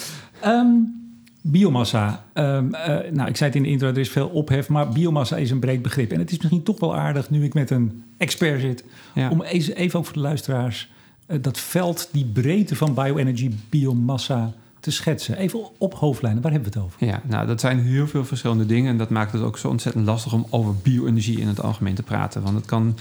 Um, 0.46 0.98
Biomassa. 1.42 2.26
Um, 2.34 2.74
uh, 2.74 2.88
nou, 3.12 3.30
ik 3.30 3.38
zei 3.38 3.50
het 3.50 3.56
in 3.56 3.64
de 3.64 3.70
intro, 3.70 3.88
er 3.88 3.98
is 3.98 4.10
veel 4.10 4.28
ophef, 4.28 4.70
maar 4.70 4.90
biomassa 4.90 5.38
is 5.38 5.52
een 5.52 5.60
breed 5.60 5.82
begrip. 5.82 6.12
En 6.12 6.20
het 6.20 6.32
is 6.32 6.38
misschien 6.38 6.64
toch 6.64 6.80
wel 6.80 6.96
aardig, 6.96 7.30
nu 7.30 7.44
ik 7.44 7.54
met 7.54 7.70
een 7.70 8.04
expert 8.18 8.62
zit, 8.62 8.84
ja. 9.14 9.30
om 9.30 9.42
even, 9.42 9.76
even 9.76 10.00
ook 10.00 10.06
voor 10.06 10.14
de 10.14 10.20
luisteraars 10.20 10.90
uh, 11.28 11.38
dat 11.42 11.60
veld, 11.60 12.10
die 12.12 12.26
breedte 12.26 12.76
van 12.76 12.94
bioenergy, 12.94 13.52
biomassa 13.70 14.54
te 14.80 14.92
schetsen. 14.92 15.38
Even 15.38 15.60
op 15.78 15.94
hoofdlijnen, 15.94 16.42
waar 16.42 16.52
hebben 16.52 16.72
we 16.72 16.80
het 16.80 16.88
over? 16.88 17.06
Ja, 17.06 17.22
nou, 17.26 17.48
dat 17.48 17.60
zijn 17.60 17.80
heel 17.80 18.08
veel 18.08 18.26
verschillende 18.26 18.66
dingen 18.66 18.92
en 18.92 18.98
dat 18.98 19.10
maakt 19.10 19.32
het 19.32 19.42
ook 19.42 19.58
zo 19.58 19.68
ontzettend 19.68 20.06
lastig 20.06 20.34
om 20.34 20.46
over 20.50 20.76
bioenergie 20.76 21.40
in 21.40 21.48
het 21.48 21.62
algemeen 21.62 21.96
te 21.96 22.04
praten. 22.04 22.42
Want 22.42 22.56
het 22.56 22.66
kan 22.66 22.98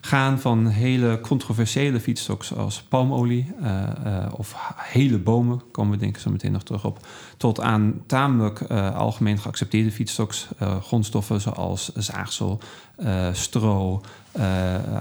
gaan 0.00 0.40
van 0.40 0.66
hele 0.66 1.20
controversiële 1.20 2.00
feedstocks 2.00 2.54
als 2.54 2.82
palmolie 2.82 3.52
uh, 3.60 3.82
uh, 4.06 4.26
of 4.32 4.74
hele 4.76 5.18
bomen, 5.18 5.62
komen 5.72 5.92
we 5.92 5.98
denk 5.98 6.16
ik 6.16 6.22
zo 6.22 6.30
meteen 6.30 6.52
nog 6.52 6.62
terug 6.62 6.84
op, 6.84 7.06
tot 7.36 7.60
aan 7.60 8.02
tamelijk 8.06 8.60
uh, 8.60 8.96
algemeen 8.96 9.38
geaccepteerde 9.38 9.90
feedstocks, 9.90 10.48
grondstoffen 10.82 11.40
zoals 11.40 11.92
zaagsel, 11.94 12.60
stro, 13.32 14.00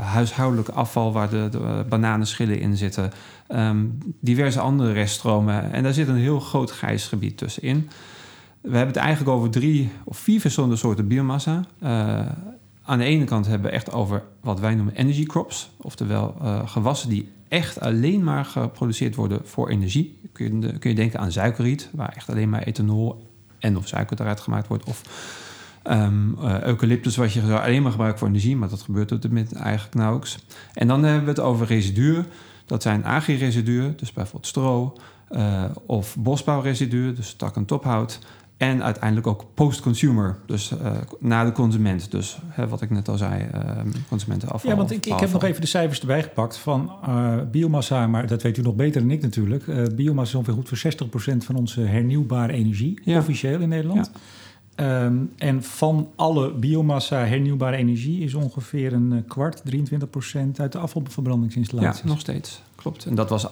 huishoudelijk 0.01 0.69
afval 0.69 1.13
waar 1.13 1.29
de, 1.29 1.85
bananenschillen 1.89 2.59
in 2.59 2.77
zitten, 2.77 3.11
um, 3.49 3.97
diverse 4.19 4.59
andere 4.59 4.91
reststromen. 4.91 5.71
En 5.71 5.83
daar 5.83 5.93
zit 5.93 6.07
een 6.07 6.15
heel 6.15 6.39
groot 6.39 6.71
grijs 6.71 7.07
gebied 7.07 7.37
tussenin. 7.37 7.89
We 8.61 8.75
hebben 8.75 8.95
het 8.95 9.03
eigenlijk 9.03 9.37
over 9.37 9.49
drie 9.49 9.89
of 10.03 10.17
vier 10.17 10.39
verschillende 10.39 10.75
soorten 10.75 11.07
biomassa 11.07 11.65
aan 12.89 12.97
de 12.97 13.03
ene 13.03 13.24
kant 13.24 13.47
hebben 13.47 13.69
we 13.69 13.75
echt 13.75 13.91
over 13.91 14.24
wat 14.41 14.59
wij 14.59 14.75
noemen 14.75 14.95
energy 14.95 15.25
crops. 15.25 15.69
Oftewel 15.77 16.36
uh, 16.41 16.69
gewassen 16.69 17.09
die 17.09 17.30
echt 17.47 17.80
alleen 17.80 18.24
maar 18.24 18.45
geproduceerd 18.45 19.15
worden 19.15 19.41
voor 19.44 19.69
energie. 19.69 20.19
Kun 20.31 20.62
je, 20.62 20.80
kun 20.80 20.89
je 20.89 20.95
denken 20.95 21.19
aan 21.19 21.31
suikerriet, 21.31 21.89
waar 21.91 22.13
echt 22.15 22.30
alleen 22.30 22.50
maar 22.50 22.62
ethanol 22.62 23.27
en 23.59 23.77
of 23.77 23.88
suiker 23.88 24.21
eruit 24.21 24.39
gemaakt 24.39 24.68
wordt. 24.68 24.83
Of 24.83 25.01
um, 25.83 26.38
uh, 26.41 26.62
eucalyptus, 26.62 27.15
wat 27.15 27.33
je 27.33 27.59
alleen 27.59 27.81
maar 27.81 27.91
gebruikt 27.91 28.19
voor 28.19 28.27
energie. 28.27 28.56
Maar 28.56 28.69
dat 28.69 28.81
gebeurt 28.81 29.12
op 29.12 29.21
dit 29.21 29.31
moment 29.31 29.53
eigenlijk 29.53 29.95
nauwelijks. 29.95 30.38
En 30.74 30.88
dan 30.88 31.03
hebben 31.03 31.24
we 31.24 31.30
het 31.30 31.39
over 31.39 31.68
residuen. 31.68 32.25
Dat 32.65 32.81
zijn 32.81 33.06
agri-residuen, 33.06 33.94
dus 33.97 34.13
bijvoorbeeld 34.13 34.47
stro. 34.47 34.97
Uh, 35.31 35.63
of 35.85 36.15
bosbouwresiduen, 36.19 37.15
dus 37.15 37.33
tak- 37.33 37.56
en 37.56 37.65
tophout. 37.65 38.19
En 38.59 38.83
uiteindelijk 38.83 39.27
ook 39.27 39.45
post-consumer, 39.53 40.38
dus 40.45 40.71
uh, 40.71 40.91
na 41.19 41.45
de 41.45 41.51
consument. 41.51 42.11
Dus 42.11 42.39
hè, 42.47 42.67
wat 42.67 42.81
ik 42.81 42.89
net 42.89 43.09
al 43.09 43.17
zei, 43.17 43.50
uh, 43.56 43.61
consumentenafval. 44.07 44.71
Ja, 44.71 44.77
want 44.77 44.91
ik, 44.91 45.06
ik 45.06 45.19
heb 45.19 45.31
nog 45.31 45.44
even 45.44 45.61
de 45.61 45.67
cijfers 45.67 46.00
erbij 46.00 46.23
gepakt 46.23 46.57
van 46.57 46.91
uh, 47.07 47.35
biomassa, 47.51 48.07
maar 48.07 48.27
dat 48.27 48.41
weet 48.41 48.57
u 48.57 48.61
nog 48.61 48.75
beter 48.75 49.01
dan 49.01 49.11
ik 49.11 49.21
natuurlijk. 49.21 49.95
biomassa 49.95 50.31
is 50.31 50.47
ongeveer 50.47 50.53
goed 50.53 50.79
voor 50.79 51.33
60% 51.33 51.38
van 51.38 51.56
onze 51.56 51.81
hernieuwbare 51.81 52.53
energie, 52.53 53.00
ja. 53.03 53.17
officieel 53.17 53.59
in 53.59 53.69
Nederland. 53.69 54.11
Ja. 54.75 55.06
Um, 55.06 55.31
en 55.38 55.63
van 55.63 56.09
alle 56.15 56.53
biomassa 56.53 57.25
hernieuwbare 57.25 57.75
energie 57.75 58.23
is 58.23 58.33
ongeveer 58.33 58.94
een 58.94 59.23
kwart, 59.27 59.61
23% 59.75 59.75
uit 60.56 60.71
de 60.71 60.78
afvalverbrandingsinstallaties. 60.78 62.01
Ja, 62.01 62.07
nog 62.07 62.19
steeds. 62.19 62.61
Klopt. 62.75 63.06
En 63.06 63.16
dat 63.16 63.30
was 63.30 63.47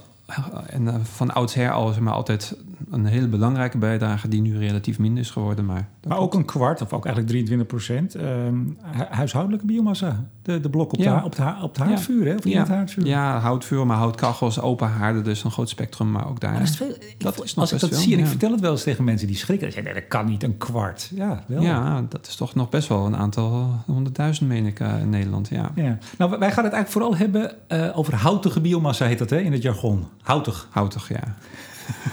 en 0.67 1.05
van 1.05 1.33
oudsher 1.33 1.71
al 1.71 1.87
zeg 1.87 1.99
maar, 1.99 2.13
altijd 2.13 2.57
een 2.89 3.05
hele 3.05 3.27
belangrijke 3.27 3.77
bijdrage 3.77 4.27
die 4.27 4.41
nu 4.41 4.57
relatief 4.57 4.99
minder 4.99 5.23
is 5.23 5.29
geworden. 5.29 5.65
Maar, 5.65 5.89
maar 6.07 6.17
ook 6.17 6.33
een 6.33 6.45
kwart, 6.45 6.81
of 6.81 6.93
ook 6.93 7.05
eigenlijk 7.05 7.27
23 7.27 7.67
procent, 7.67 8.15
um, 8.15 8.77
huishoudelijke 9.09 9.65
biomassa. 9.65 10.25
De, 10.41 10.59
de 10.59 10.69
blok 10.69 10.93
op, 10.93 10.99
ja. 10.99 11.19
de, 11.19 11.25
op, 11.25 11.35
de, 11.35 11.53
op 11.61 11.75
het 11.75 11.87
haardvuur, 11.87 12.25
hè? 12.25 12.35
Of 12.35 12.43
ja. 12.43 12.59
het 12.59 12.67
haardvuur. 12.67 13.05
Ja, 13.05 13.39
houtvuur, 13.39 13.85
maar 13.85 13.97
houtkachels, 13.97 14.59
open 14.59 14.87
haarden, 14.87 15.23
dus 15.23 15.43
een 15.43 15.51
groot 15.51 15.69
spectrum, 15.69 16.11
maar 16.11 16.29
ook 16.29 16.39
daar. 16.39 16.51
Maar 16.51 16.59
dat 16.59 16.69
is 16.69 16.77
veel, 16.77 16.95
dat 17.17 17.43
is 17.43 17.55
als 17.55 17.71
ik 17.71 17.79
dat 17.79 17.89
veel, 17.89 17.99
zie, 17.99 18.11
en 18.11 18.17
ja. 18.17 18.23
ik 18.23 18.29
vertel 18.29 18.51
het 18.51 18.59
wel 18.59 18.71
eens 18.71 18.83
tegen 18.83 19.03
mensen 19.03 19.27
die 19.27 19.35
schrikken. 19.35 19.71
Zeggen, 19.71 19.93
nee, 19.93 20.01
dat 20.01 20.09
kan 20.09 20.25
niet, 20.25 20.43
een 20.43 20.57
kwart. 20.57 21.11
Ja, 21.13 21.43
wel. 21.47 21.61
Ja, 21.61 22.05
dat 22.09 22.27
is 22.27 22.35
toch 22.35 22.55
nog 22.55 22.69
best 22.69 22.87
wel 22.87 23.05
een 23.05 23.15
aantal 23.15 23.75
honderdduizend, 23.85 24.49
meen 24.49 24.65
ik, 24.65 24.79
uh, 24.79 24.99
in 25.01 25.09
Nederland. 25.09 25.49
Ja. 25.49 25.71
ja. 25.75 25.97
Nou, 26.17 26.29
wij 26.39 26.51
gaan 26.51 26.63
het 26.63 26.73
eigenlijk 26.73 26.89
vooral 26.89 27.15
hebben 27.17 27.55
uh, 27.67 27.97
over 27.97 28.15
houtige 28.15 28.61
biomassa, 28.61 29.05
heet 29.05 29.19
dat 29.19 29.29
hè, 29.29 29.37
in 29.37 29.51
het 29.51 29.61
jargon. 29.61 30.05
Houtig. 30.27 30.67
Houtig, 30.69 31.09
ja. 31.09 31.35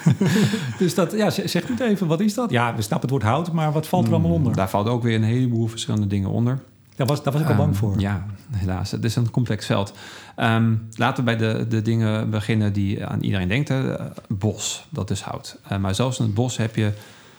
dus 0.78 0.94
dat, 0.94 1.12
ja, 1.12 1.30
zegt 1.30 1.68
u 1.68 1.72
het 1.72 1.80
even, 1.80 2.06
wat 2.06 2.20
is 2.20 2.34
dat? 2.34 2.50
Ja, 2.50 2.74
we 2.74 2.82
snappen 2.82 3.10
het 3.10 3.10
woord 3.10 3.32
hout, 3.32 3.52
maar 3.52 3.72
wat 3.72 3.86
valt 3.86 4.06
er 4.06 4.12
allemaal 4.12 4.30
onder? 4.30 4.50
Mm, 4.50 4.56
Daar 4.56 4.70
valt 4.70 4.88
ook 4.88 5.02
weer 5.02 5.14
een 5.14 5.22
heleboel 5.22 5.66
verschillende 5.66 6.06
dingen 6.06 6.28
onder. 6.28 6.58
Daar 6.96 7.06
was, 7.06 7.22
daar 7.22 7.32
was 7.32 7.42
ik 7.42 7.48
al 7.48 7.54
bang 7.54 7.68
um, 7.68 7.74
voor. 7.74 8.00
Ja, 8.00 8.26
helaas. 8.50 8.90
Het 8.90 9.04
is 9.04 9.16
een 9.16 9.30
complex 9.30 9.66
veld. 9.66 9.92
Um, 10.36 10.88
laten 10.96 11.24
we 11.24 11.36
bij 11.36 11.48
de, 11.48 11.66
de 11.68 11.82
dingen 11.82 12.30
beginnen 12.30 12.72
die 12.72 13.06
aan 13.06 13.20
iedereen 13.20 13.48
denkt. 13.48 13.68
Hè. 13.68 13.94
Bos, 14.28 14.86
dat 14.90 15.10
is 15.10 15.20
hout. 15.20 15.58
Uh, 15.72 15.78
maar 15.78 15.94
zelfs 15.94 16.18
in 16.18 16.24
het 16.24 16.34
bos 16.34 16.56
heb 16.56 16.76
je 16.76 16.92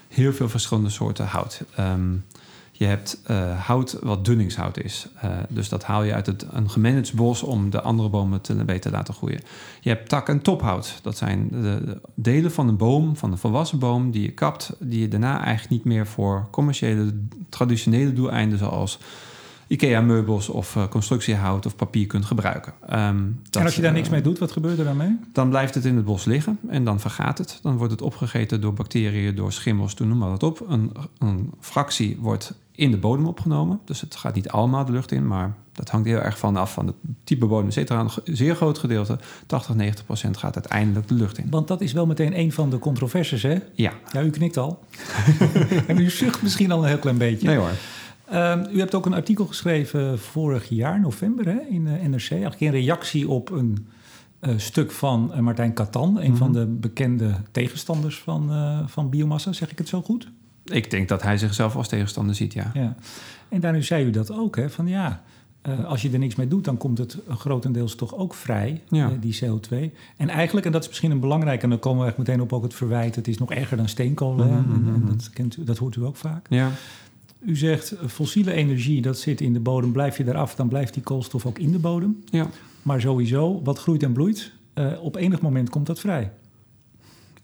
heel 0.08 0.34
veel 0.34 0.50
verschillende 0.50 0.90
soorten 0.90 1.26
hout. 1.26 1.62
Um, 1.80 2.26
je 2.78 2.86
hebt 2.86 3.22
uh, 3.32 3.60
hout 3.66 3.98
wat 4.02 4.26
dunningshout 4.26 4.84
is. 4.84 5.08
Uh, 5.26 5.32
dus 5.50 5.70
dat 5.70 5.84
haal 5.84 6.04
je 6.04 6.14
uit 6.14 6.26
het, 6.26 6.46
een 6.52 6.70
gemanaged 6.70 7.14
bos 7.14 7.44
om 7.44 7.70
de 7.70 7.82
andere 7.82 8.10
bomen 8.10 8.42
te, 8.42 8.54
beter 8.54 8.80
te 8.80 8.90
laten 8.90 9.14
groeien. 9.14 9.40
Je 9.82 9.90
hebt 9.90 10.10
tak- 10.10 10.30
en 10.30 10.42
tophout. 10.42 11.00
Dat 11.02 11.18
zijn 11.18 11.48
de, 11.52 11.82
de, 11.86 12.02
delen 12.14 12.52
van 12.52 12.68
een 12.68 12.78
boom, 12.78 13.16
van 13.16 13.32
een 13.32 13.38
volwassen 13.38 13.80
boom, 13.80 14.12
die 14.12 14.22
je 14.22 14.32
kapt, 14.32 14.76
die 14.80 15.02
je 15.02 15.08
daarna 15.08 15.44
eigenlijk 15.44 15.70
niet 15.70 15.84
meer 15.84 16.08
voor 16.08 16.48
commerciële, 16.52 17.14
traditionele 17.50 18.14
doeleinden 18.14 18.58
zoals 18.58 19.00
IKEA-meubels 19.68 20.50
of 20.50 20.76
uh, 20.76 20.88
constructiehout 20.88 21.66
of 21.66 21.76
papier 21.76 22.08
kunt 22.08 22.26
gebruiken. 22.26 22.74
Um, 22.94 23.40
dat, 23.44 23.56
en 23.56 23.66
als 23.66 23.76
je 23.76 23.82
daar 23.82 23.94
niks 23.94 24.10
mee 24.10 24.22
doet, 24.22 24.40
wat 24.40 24.52
gebeurt 24.52 24.80
er 24.80 24.86
dan 24.86 24.98
mee? 24.98 25.20
Dan 25.34 25.50
blijft 25.50 25.76
het 25.76 25.86
in 25.86 25.96
het 25.96 26.06
bos 26.06 26.26
liggen 26.26 26.60
en 26.68 26.84
dan 26.84 27.00
vergaat 27.00 27.38
het. 27.38 27.60
Dan 27.62 27.78
wordt 27.78 27.92
het 27.92 28.02
opgegeten 28.02 28.62
door 28.62 28.74
bacteriën, 28.74 29.36
door 29.36 29.52
schimmels, 29.52 29.94
noem 29.94 30.18
maar 30.18 30.30
wat 30.30 30.44
op. 30.44 30.66
Een, 30.68 30.92
een 31.18 31.52
fractie 31.60 32.18
wordt 32.20 32.54
in 32.76 32.92
de 32.92 32.98
bodem 32.98 33.26
opgenomen. 33.26 33.80
Dus 33.86 34.02
het 34.02 34.16
gaat 34.16 34.36
niet 34.36 34.50
allemaal 34.50 34.86
de 34.86 34.92
lucht 34.92 35.12
in, 35.12 35.28
maar 35.28 35.56
dat 35.72 35.90
hangt 35.90 36.08
heel 36.08 36.22
erg 36.22 36.38
van 36.38 36.56
af 36.56 36.74
van 36.74 36.88
het 36.88 36.96
type 37.24 37.46
bodem. 37.46 37.70
Er 37.70 37.92
een 37.92 38.10
zeer 38.24 38.56
groot 38.56 38.78
gedeelte, 38.78 39.20
80, 39.46 39.76
90 39.76 40.06
procent 40.06 40.38
gaat 40.38 40.56
uiteindelijk 40.56 41.08
de 41.08 41.14
lucht 41.14 41.38
in. 41.38 41.48
Want 41.50 41.68
dat 41.68 41.82
is 41.82 41.94
wel 41.94 42.06
meteen 42.06 42.40
een 42.40 42.52
van 42.52 42.70
de 42.70 42.80
controversies, 42.80 43.44
hè? 43.44 43.58
Ja. 43.74 43.92
Ja, 44.12 44.22
u 44.22 44.30
knikt 44.30 44.58
al. 44.58 44.80
en 45.88 45.98
u 45.98 46.10
zucht 46.10 46.42
misschien 46.42 46.72
al 46.72 46.82
een 46.82 46.88
heel 46.88 47.00
klein 47.00 47.18
beetje. 47.18 47.48
Nee 47.48 47.58
hoor. 47.58 47.72
Um, 48.34 48.66
u 48.72 48.80
hebt 48.80 48.96
ook 48.96 49.06
een 49.06 49.14
artikel 49.14 49.46
geschreven 49.46 50.20
vorig 50.20 50.70
jaar, 50.70 51.00
november, 51.00 51.46
hè, 51.46 51.60
in 51.70 51.84
de 51.84 51.90
NRC. 51.90 52.32
Eigenlijk 52.32 52.62
in 52.62 52.72
reactie 52.72 53.30
op 53.30 53.52
een 53.52 53.88
uh, 54.42 54.54
stuk 54.58 54.92
van 54.92 55.32
uh, 55.34 55.40
Martijn 55.40 55.74
Katan, 55.74 56.20
een 56.20 56.38
van 56.38 56.54
de 56.54 56.66
bekende 56.66 57.36
tegenstanders 57.52 58.20
van, 58.20 58.52
uh, 58.52 58.80
van 58.86 59.10
biomassa. 59.10 59.54
Zeg 59.54 59.72
ik 59.72 59.78
het 59.78 59.88
zo 59.88 60.02
goed? 60.02 60.32
Ik 60.66 60.92
denk 60.92 61.08
dat 61.08 61.22
hij 61.22 61.38
zichzelf 61.38 61.76
als 61.76 61.88
tegenstander 61.88 62.36
ziet, 62.36 62.54
ja. 62.54 62.72
ja. 62.74 62.96
En 63.50 63.60
daarin 63.60 63.84
zei 63.84 64.06
u 64.06 64.10
dat 64.10 64.32
ook, 64.32 64.56
hè? 64.56 64.70
Van 64.70 64.88
ja, 64.88 65.24
uh, 65.68 65.86
als 65.86 66.02
je 66.02 66.12
er 66.12 66.20
niks 66.20 66.36
mee 66.36 66.48
doet, 66.48 66.64
dan 66.64 66.78
komt 66.78 66.98
het 66.98 67.18
grotendeels 67.30 67.96
toch 67.96 68.16
ook 68.16 68.34
vrij, 68.34 68.82
ja. 68.90 69.10
uh, 69.10 69.16
die 69.20 69.40
CO2. 69.44 69.76
En 70.18 70.30
eigenlijk, 70.30 70.66
en 70.66 70.72
dat 70.72 70.82
is 70.82 70.88
misschien 70.88 71.12
een 71.12 71.20
belangrijk, 71.20 71.64
en 71.64 71.70
dan 71.70 71.80
komen 71.80 72.02
we 72.02 72.08
echt 72.08 72.18
meteen 72.18 72.42
op 72.42 72.54
ook 72.54 72.64
het 72.64 72.74
verwijt, 72.74 73.16
het 73.16 73.28
is 73.28 73.38
nog 73.38 73.52
erger 73.52 73.78
dan 73.78 73.90
steenkool. 73.90 74.34
Mm 74.34 74.40
-hmm. 74.40 74.50
en, 74.50 74.94
en 74.94 75.04
dat, 75.08 75.30
kent 75.30 75.58
u, 75.58 75.64
dat 75.64 75.78
hoort 75.78 75.96
u 75.96 76.06
ook 76.06 76.16
vaak. 76.16 76.46
Ja. 76.50 76.72
U 77.40 77.56
zegt 77.56 77.96
fossiele 78.08 78.52
energie, 78.52 79.02
dat 79.02 79.20
zit 79.20 79.42
in 79.42 79.54
de 79.54 79.60
bodem, 79.60 79.92
blijf 79.92 80.18
je 80.18 80.28
eraf, 80.28 80.56
dan 80.56 80.68
blijft 80.68 80.94
die 80.94 81.04
koolstof 81.04 81.46
ook 81.46 81.60
in 81.60 81.72
de 81.72 81.80
bodem. 81.80 82.24
Ja. 82.26 82.48
Maar 82.82 83.02
sowieso, 83.02 83.62
wat 83.64 83.80
groeit 83.80 84.04
en 84.04 84.14
bloeit, 84.14 84.52
uh, 84.76 84.92
op 85.02 85.16
enig 85.16 85.42
moment 85.42 85.70
komt 85.70 85.86
dat 85.86 86.00
vrij. 86.00 86.32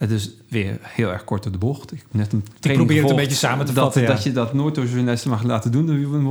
Het 0.01 0.11
is 0.11 0.31
weer 0.47 0.77
heel 0.81 1.11
erg 1.11 1.23
kort 1.23 1.43
door 1.43 1.51
de 1.51 1.57
bocht. 1.57 1.91
Ik, 1.91 2.05
net 2.11 2.33
een 2.33 2.43
ik 2.61 2.73
probeer 2.73 3.01
het 3.01 3.09
een 3.09 3.15
beetje 3.15 3.35
samen 3.35 3.65
te 3.65 3.73
dat, 3.73 3.83
vatten. 3.83 4.05
Dat 4.05 4.23
je 4.23 4.31
dat 4.31 4.53
nooit 4.53 4.75
door 4.75 4.85
journalisten 4.85 5.29
mag 5.29 5.43
laten 5.43 5.71
doen, 5.71 5.87
een 5.87 6.25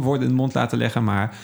woorden 0.00 0.22
in 0.22 0.28
de 0.28 0.34
mond 0.34 0.54
laten 0.54 0.78
leggen. 0.78 1.04
Maar 1.04 1.36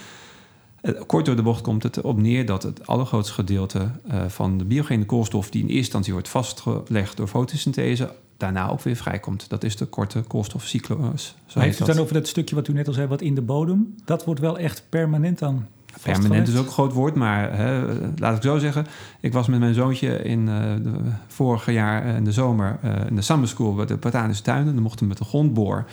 kort 1.07 1.27
door 1.27 1.37
de 1.37 1.43
bocht 1.43 1.61
komt 1.61 1.83
het 1.83 1.97
erop 1.97 2.19
neer 2.19 2.47
dat 2.47 2.63
het 2.63 2.87
allergrootste 2.87 3.35
gedeelte 3.35 3.91
uh, 4.11 4.25
van 4.29 4.59
de 4.59 4.65
biogene 4.65 5.05
koolstof, 5.05 5.51
die 5.51 5.61
in 5.61 5.67
eerste 5.67 5.83
instantie 5.83 6.13
wordt 6.13 6.29
vastgelegd 6.29 7.17
door 7.17 7.29
fotosynthese, 7.29 8.13
daarna 8.37 8.71
ook 8.71 8.81
weer 8.81 8.97
vrijkomt. 8.97 9.49
Dat 9.49 9.65
is 9.65 9.77
de 9.77 9.85
korte 9.85 10.21
koolstofcyclus. 10.21 11.35
Heeft 11.47 11.79
het 11.79 11.87
dan 11.87 11.99
over 11.99 12.15
dat 12.15 12.29
stukje 12.29 12.55
wat 12.55 12.69
u 12.69 12.73
net 12.73 12.87
al 12.87 12.93
zei, 12.93 13.07
wat 13.07 13.21
in 13.21 13.35
de 13.35 13.43
bodem, 13.43 13.95
dat 14.05 14.25
wordt 14.25 14.41
wel 14.41 14.59
echt 14.59 14.83
permanent 14.89 15.39
dan 15.39 15.67
Permanent 16.03 16.49
is 16.49 16.57
ook 16.57 16.67
een 16.67 16.73
groot 16.73 16.93
woord, 16.93 17.15
maar 17.15 17.57
hè, 17.57 17.85
laat 18.17 18.37
ik 18.37 18.43
zo 18.43 18.59
zeggen. 18.59 18.87
Ik 19.21 19.33
was 19.33 19.47
met 19.47 19.61
mijn 19.61 19.75
zoontje 19.75 20.23
in 20.23 20.41
uh, 20.41 20.63
de, 20.83 20.93
vorig 21.27 21.71
jaar 21.73 22.05
in 22.05 22.25
de 22.25 22.33
zomer 22.33 22.79
uh, 22.85 22.93
in 23.09 23.17
de 23.17 23.23
summer 23.23 23.49
school 23.49 23.75
bij 23.75 23.87
de 23.87 23.97
botanische 23.97 24.43
tuinen. 24.43 24.75
Dan 24.75 24.83
mochten 24.83 25.01
we 25.01 25.09
met 25.09 25.21
een 25.21 25.27
grondboor 25.27 25.85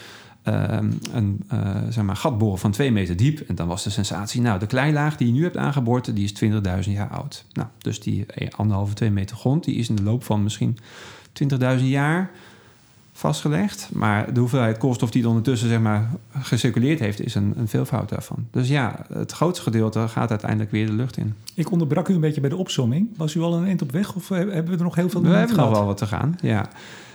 uh, 0.48 0.63
een 1.13 1.43
zeg 1.89 2.03
maar, 2.03 2.15
gat 2.15 2.38
boren 2.38 2.60
van 2.60 2.72
twee 2.72 2.91
meter 2.91 3.15
diep. 3.15 3.39
En 3.39 3.55
dan 3.55 3.67
was 3.67 3.83
de 3.83 3.89
sensatie, 3.89 4.41
nou, 4.41 4.60
de 4.60 4.67
kleilaag 4.67 5.17
die 5.17 5.27
je 5.27 5.33
nu 5.33 5.43
hebt 5.43 5.57
aangeboord, 5.57 6.15
die 6.15 6.24
is 6.24 6.43
20.000 6.88 6.91
jaar 6.91 7.10
oud. 7.10 7.45
Nou, 7.53 7.67
dus 7.77 8.00
die 8.00 8.25
anderhalve, 8.55 8.93
twee 8.93 9.12
meter 9.12 9.36
grond, 9.36 9.63
die 9.63 9.75
is 9.75 9.89
in 9.89 9.95
de 9.95 10.03
loop 10.03 10.24
van 10.24 10.43
misschien 10.43 10.77
20.000 11.77 11.83
jaar 11.83 12.31
vastgelegd. 13.23 13.89
Maar 13.93 14.33
de 14.33 14.39
hoeveelheid 14.39 14.77
koolstof 14.77 15.11
die 15.11 15.21
er 15.21 15.27
ondertussen 15.27 15.69
zeg 15.69 15.79
maar, 15.79 16.09
gecirculeerd 16.39 16.99
heeft, 16.99 17.25
is 17.25 17.35
een, 17.35 17.53
een 17.57 17.67
veelvoud 17.67 18.09
daarvan. 18.09 18.47
Dus 18.51 18.67
ja, 18.67 19.05
het 19.13 19.31
grootste 19.31 19.63
gedeelte 19.63 20.07
gaat 20.07 20.29
uiteindelijk 20.29 20.71
weer 20.71 20.85
de 20.85 20.93
lucht 20.93 21.17
in. 21.17 21.33
Ik 21.53 21.71
onderbrak 21.71 22.07
u 22.07 22.13
een 22.13 22.19
beetje 22.19 22.41
bij 22.41 22.49
de 22.49 22.55
opzomming. 22.55 23.09
Was 23.17 23.35
u 23.35 23.41
al 23.41 23.53
een 23.53 23.65
eind 23.65 23.81
op 23.81 23.91
weg 23.91 24.15
of 24.15 24.29
hebben 24.29 24.65
we 24.65 24.77
er 24.77 24.83
nog 24.83 24.95
heel 24.95 25.09
veel 25.09 25.21
We 25.21 25.27
hebben 25.27 25.55
gehad? 25.55 25.69
nog 25.69 25.77
wel 25.77 25.87
wat 25.87 25.97
te 25.97 26.05
gaan, 26.05 26.35
ja. 26.41 26.65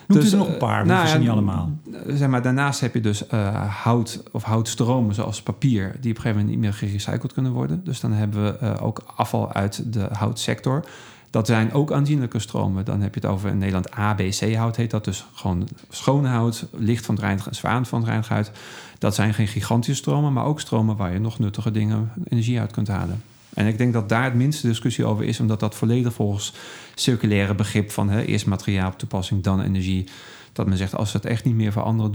Noemt 0.07 0.23
dus, 0.23 0.33
u 0.33 0.33
er 0.33 0.39
nog 0.39 0.49
een 0.49 0.59
paar, 0.59 0.87
nou, 0.87 1.07
ze 1.07 1.19
niet 1.19 1.29
allemaal. 1.29 1.71
Zeg 2.07 2.29
maar, 2.29 2.43
daarnaast 2.43 2.81
heb 2.81 2.95
je 2.95 3.01
dus 3.01 3.23
uh, 3.35 3.83
hout 3.83 4.23
of 4.33 4.43
houtstromen 4.43 5.15
zoals 5.15 5.43
papier... 5.43 5.83
die 5.83 6.11
op 6.11 6.17
een 6.17 6.23
gegeven 6.23 6.31
moment 6.31 6.49
niet 6.49 6.59
meer 6.59 6.73
gerecycled 6.73 7.33
kunnen 7.33 7.53
worden. 7.53 7.85
Dus 7.85 8.01
dan 8.01 8.13
hebben 8.13 8.43
we 8.43 8.59
uh, 8.63 8.75
ook 8.83 9.03
afval 9.17 9.53
uit 9.53 9.93
de 9.93 10.09
houtsector... 10.13 10.85
Dat 11.31 11.47
zijn 11.47 11.73
ook 11.73 11.93
aanzienlijke 11.93 12.39
stromen. 12.39 12.85
Dan 12.85 13.01
heb 13.01 13.15
je 13.15 13.21
het 13.21 13.31
over 13.31 13.51
in 13.51 13.59
Nederland 13.59 13.91
ABC-hout 13.91 14.77
heet 14.77 14.91
dat. 14.91 15.05
Dus 15.05 15.27
gewoon 15.35 15.69
schoon 15.89 16.25
hout, 16.25 16.67
licht 16.73 17.07
van 17.07 17.19
het 17.23 17.57
zwaar 17.57 17.87
van 17.87 18.09
het 18.09 18.31
uit. 18.31 18.51
Dat 18.99 19.15
zijn 19.15 19.35
geen 19.35 19.49
gigantische 19.49 20.03
stromen, 20.03 20.33
maar 20.33 20.45
ook 20.45 20.61
stromen 20.61 20.97
waar 20.97 21.13
je 21.13 21.19
nog 21.19 21.39
nuttige 21.39 21.71
dingen, 21.71 22.13
energie 22.29 22.61
uit 22.61 22.73
kunt 22.73 22.89
halen. 22.89 23.23
En 23.55 23.67
ik 23.67 23.79
denk 23.79 23.93
dat 23.93 24.09
daar 24.09 24.25
het 24.25 24.35
minste 24.35 24.67
discussie 24.67 25.05
over 25.05 25.25
is, 25.25 25.41
omdat 25.41 25.61
dat 25.61 25.75
volledig 25.75 26.13
volgens 26.13 26.53
circulaire 26.95 27.55
begrip 27.55 27.91
van 27.91 28.09
hè, 28.09 28.23
eerst 28.23 28.47
materiaal 28.47 28.97
toepassing, 28.97 29.43
dan 29.43 29.61
energie. 29.61 30.09
Dat 30.53 30.67
men 30.67 30.77
zegt, 30.77 30.95
als 30.95 31.13
het 31.13 31.25
echt 31.25 31.45
niet 31.45 31.55
meer 31.55 31.73
voor 31.73 31.83
andere 31.83 32.11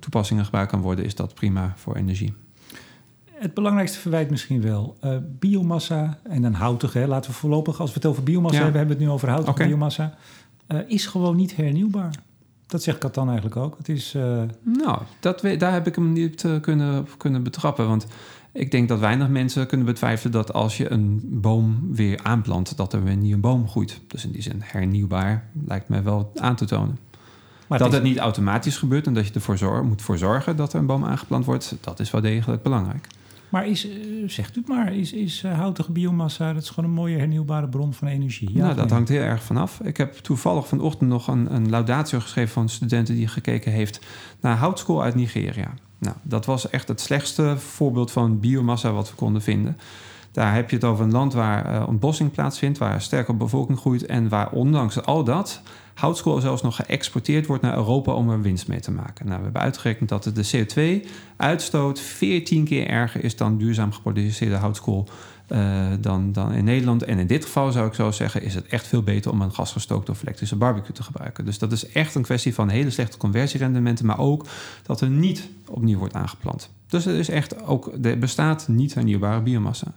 toepassingen 0.00 0.44
gebruikt 0.44 0.70
kan 0.70 0.80
worden, 0.80 1.04
is 1.04 1.14
dat 1.14 1.34
prima 1.34 1.72
voor 1.76 1.96
energie. 1.96 2.34
Het 3.44 3.54
belangrijkste 3.54 3.98
verwijt 3.98 4.30
misschien 4.30 4.62
wel. 4.62 4.96
Uh, 5.04 5.16
biomassa 5.38 6.18
en 6.22 6.42
dan 6.42 6.52
houtige, 6.52 7.06
laten 7.06 7.30
we 7.30 7.36
voorlopig, 7.36 7.80
als 7.80 7.90
we 7.90 7.96
het 7.96 8.06
over 8.06 8.22
biomassa 8.22 8.56
ja. 8.56 8.62
hebben, 8.62 8.80
hebben 8.80 8.96
we 8.96 9.02
het 9.02 9.10
nu 9.10 9.16
over 9.16 9.28
houtige 9.28 9.52
okay. 9.52 9.66
biomassa, 9.66 10.14
uh, 10.68 10.78
is 10.86 11.06
gewoon 11.06 11.36
niet 11.36 11.56
hernieuwbaar. 11.56 12.14
Dat 12.66 12.82
zegt 12.82 12.98
Catan 12.98 13.26
eigenlijk 13.26 13.56
ook. 13.56 13.78
Het 13.78 13.88
is, 13.88 14.14
uh... 14.14 14.42
Nou, 14.62 14.98
dat, 15.20 15.44
daar 15.58 15.72
heb 15.72 15.86
ik 15.86 15.94
hem 15.94 16.12
niet 16.12 16.46
kunnen, 16.60 17.06
kunnen 17.16 17.42
betrappen. 17.42 17.86
Want 17.88 18.06
ik 18.52 18.70
denk 18.70 18.88
dat 18.88 18.98
weinig 18.98 19.28
mensen 19.28 19.66
kunnen 19.66 19.86
betwijfelen 19.86 20.32
dat 20.32 20.52
als 20.52 20.76
je 20.76 20.90
een 20.90 21.20
boom 21.24 21.94
weer 21.94 22.20
aanplant, 22.22 22.76
dat 22.76 22.92
er 22.92 23.04
weer 23.04 23.16
niet 23.16 23.32
een 23.32 23.40
boom 23.40 23.68
groeit. 23.68 24.00
Dus 24.06 24.24
in 24.24 24.32
die 24.32 24.42
zin 24.42 24.60
hernieuwbaar 24.64 25.48
lijkt 25.66 25.88
mij 25.88 26.02
wel 26.02 26.32
aan 26.34 26.56
te 26.56 26.64
tonen. 26.64 26.98
Maar 27.66 27.78
dat 27.78 27.86
het, 27.92 27.96
is... 27.96 28.02
het 28.02 28.08
niet 28.14 28.22
automatisch 28.22 28.76
gebeurt 28.76 29.06
en 29.06 29.14
dat 29.14 29.26
je 29.26 29.34
ervoor 29.34 29.58
zor 29.58 29.84
moet 29.84 30.02
voor 30.02 30.18
zorgen 30.18 30.56
dat 30.56 30.72
er 30.72 30.78
een 30.78 30.86
boom 30.86 31.04
aangeplant 31.04 31.44
wordt, 31.44 31.76
dat 31.80 32.00
is 32.00 32.10
wel 32.10 32.20
degelijk 32.20 32.62
belangrijk. 32.62 33.06
Maar 33.54 33.66
is, 33.66 33.88
zegt 34.26 34.56
u 34.56 34.58
het 34.58 34.68
maar, 34.68 34.94
is, 34.94 35.12
is 35.12 35.42
houtige 35.42 35.92
biomassa, 35.92 36.52
dat 36.52 36.62
is 36.62 36.68
gewoon 36.68 36.90
een 36.90 36.96
mooie 36.96 37.18
hernieuwbare 37.18 37.68
bron 37.68 37.94
van 37.94 38.08
energie? 38.08 38.50
Ja, 38.52 38.64
nou, 38.64 38.74
dat 38.76 38.90
hangt 38.90 39.08
heel 39.08 39.20
erg 39.20 39.42
vanaf. 39.42 39.80
Ik 39.80 39.96
heb 39.96 40.14
toevallig 40.14 40.66
vanochtend 40.68 41.10
nog 41.10 41.28
een, 41.28 41.54
een 41.54 41.70
laudatio 41.70 42.20
geschreven 42.20 42.52
van 42.52 42.68
studenten 42.68 43.14
die 43.14 43.28
gekeken 43.28 43.72
heeft 43.72 44.00
naar 44.40 44.56
houtskool 44.56 45.02
uit 45.02 45.14
Nigeria. 45.14 45.74
Nou, 45.98 46.16
dat 46.22 46.46
was 46.46 46.70
echt 46.70 46.88
het 46.88 47.00
slechtste 47.00 47.54
voorbeeld 47.58 48.10
van 48.10 48.40
biomassa 48.40 48.92
wat 48.92 49.10
we 49.10 49.16
konden 49.16 49.42
vinden. 49.42 49.76
Daar 50.34 50.54
heb 50.54 50.70
je 50.70 50.76
het 50.76 50.84
over 50.84 51.04
een 51.04 51.12
land 51.12 51.32
waar 51.32 51.74
uh, 51.74 51.88
ontbossing 51.88 52.30
plaatsvindt, 52.30 52.78
waar 52.78 53.00
sterke 53.00 53.32
bevolking 53.32 53.78
groeit 53.78 54.06
en 54.06 54.28
waar 54.28 54.50
ondanks 54.50 55.02
al 55.02 55.24
dat 55.24 55.62
houtskool 55.94 56.40
zelfs 56.40 56.62
nog 56.62 56.76
geëxporteerd 56.76 57.46
wordt 57.46 57.62
naar 57.62 57.76
Europa 57.76 58.12
om 58.12 58.30
er 58.30 58.42
winst 58.42 58.68
mee 58.68 58.80
te 58.80 58.90
maken. 58.90 59.26
Nou, 59.26 59.38
we 59.38 59.44
hebben 59.44 59.62
uitgerekend 59.62 60.08
dat 60.08 60.30
de 60.34 60.66
CO2-uitstoot 60.66 62.00
14 62.00 62.64
keer 62.64 62.86
erger 62.86 63.24
is 63.24 63.36
dan 63.36 63.58
duurzaam 63.58 63.92
geproduceerde 63.92 64.56
houtskool 64.56 65.08
uh, 65.54 65.86
dan, 66.00 66.32
dan 66.32 66.52
in 66.52 66.64
Nederland. 66.64 67.02
En 67.02 67.18
in 67.18 67.26
dit 67.26 67.44
geval 67.44 67.72
zou 67.72 67.86
ik 67.86 67.94
zo 67.94 68.10
zeggen, 68.10 68.42
is 68.42 68.54
het 68.54 68.66
echt 68.66 68.86
veel 68.86 69.02
beter 69.02 69.30
om 69.30 69.42
een 69.42 69.52
gasgestookte 69.52 70.10
of 70.10 70.22
elektrische 70.22 70.56
barbecue 70.56 70.92
te 70.92 71.02
gebruiken. 71.02 71.44
Dus 71.44 71.58
dat 71.58 71.72
is 71.72 71.88
echt 71.88 72.14
een 72.14 72.22
kwestie 72.22 72.54
van 72.54 72.68
hele 72.68 72.90
slechte 72.90 73.16
conversierendementen, 73.16 74.06
maar 74.06 74.18
ook 74.18 74.46
dat 74.82 75.00
er 75.00 75.08
niet 75.08 75.48
opnieuw 75.66 75.98
wordt 75.98 76.14
aangeplant. 76.14 76.70
Dus 76.86 77.06
er 77.06 77.14
is 77.14 77.28
echt 77.28 77.64
ook, 77.66 77.90
bestaat 78.18 78.68
niet 78.68 78.94
hernieuwbare 78.94 79.40
biomassa. 79.40 79.94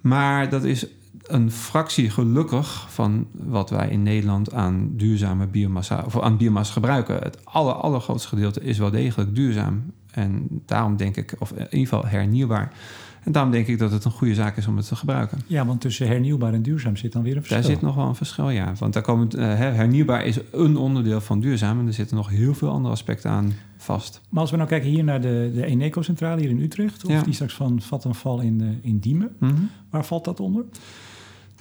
Maar 0.00 0.48
dat 0.48 0.64
is 0.64 0.86
een 1.26 1.50
fractie 1.50 2.10
gelukkig 2.10 2.86
van 2.90 3.26
wat 3.32 3.70
wij 3.70 3.88
in 3.88 4.02
Nederland 4.02 4.52
aan 4.52 4.90
duurzame 4.92 5.46
biomassa 5.46 6.02
of 6.06 6.20
aan 6.20 6.36
biomassa 6.36 6.72
gebruiken. 6.72 7.18
Het 7.22 7.44
aller, 7.44 7.72
allergrootste 7.72 8.28
gedeelte 8.28 8.60
is 8.60 8.78
wel 8.78 8.90
degelijk 8.90 9.34
duurzaam. 9.34 9.92
En 10.10 10.46
daarom 10.66 10.96
denk 10.96 11.16
ik, 11.16 11.34
of 11.38 11.50
in 11.50 11.58
ieder 11.58 11.78
geval 11.78 12.06
hernieuwbaar. 12.06 12.72
En 13.24 13.32
daarom 13.32 13.52
denk 13.52 13.66
ik 13.66 13.78
dat 13.78 13.90
het 13.92 14.04
een 14.04 14.10
goede 14.10 14.34
zaak 14.34 14.56
is 14.56 14.66
om 14.66 14.76
het 14.76 14.88
te 14.88 14.96
gebruiken. 14.96 15.38
Ja, 15.46 15.66
want 15.66 15.80
tussen 15.80 16.06
hernieuwbaar 16.06 16.52
en 16.54 16.62
duurzaam 16.62 16.96
zit 16.96 17.12
dan 17.12 17.22
weer 17.22 17.36
een 17.36 17.42
verschil. 17.42 17.62
Daar 17.62 17.70
zit 17.70 17.80
nog 17.82 17.94
wel 17.94 18.06
een 18.06 18.14
verschil, 18.14 18.50
ja. 18.50 18.72
Want 18.78 18.92
daar 18.92 19.02
komen, 19.02 19.28
uh, 19.36 19.40
hernieuwbaar 19.56 20.24
is 20.26 20.38
een 20.52 20.76
onderdeel 20.76 21.20
van 21.20 21.40
duurzaam. 21.40 21.78
En 21.80 21.86
er 21.86 21.92
zitten 21.92 22.16
nog 22.16 22.28
heel 22.28 22.54
veel 22.54 22.70
andere 22.70 22.94
aspecten 22.94 23.30
aan 23.30 23.52
vast. 23.76 24.20
Maar 24.28 24.40
als 24.40 24.50
we 24.50 24.56
nou 24.56 24.68
kijken 24.68 24.88
hier 24.90 25.04
naar 25.04 25.20
de, 25.20 25.50
de 25.54 25.64
Eneco-centrale 25.66 26.40
hier 26.40 26.50
in 26.50 26.60
Utrecht... 26.60 27.04
of 27.04 27.10
Ja. 27.10 27.22
die 27.22 27.34
straks 27.34 27.54
van 27.54 27.80
Vattenval 27.82 28.40
in, 28.40 28.60
uh, 28.62 28.68
in 28.80 28.98
Diemen, 28.98 29.30
Mhm. 29.38 29.52
waar 29.90 30.04
valt 30.04 30.24
dat 30.24 30.40
onder? 30.40 30.64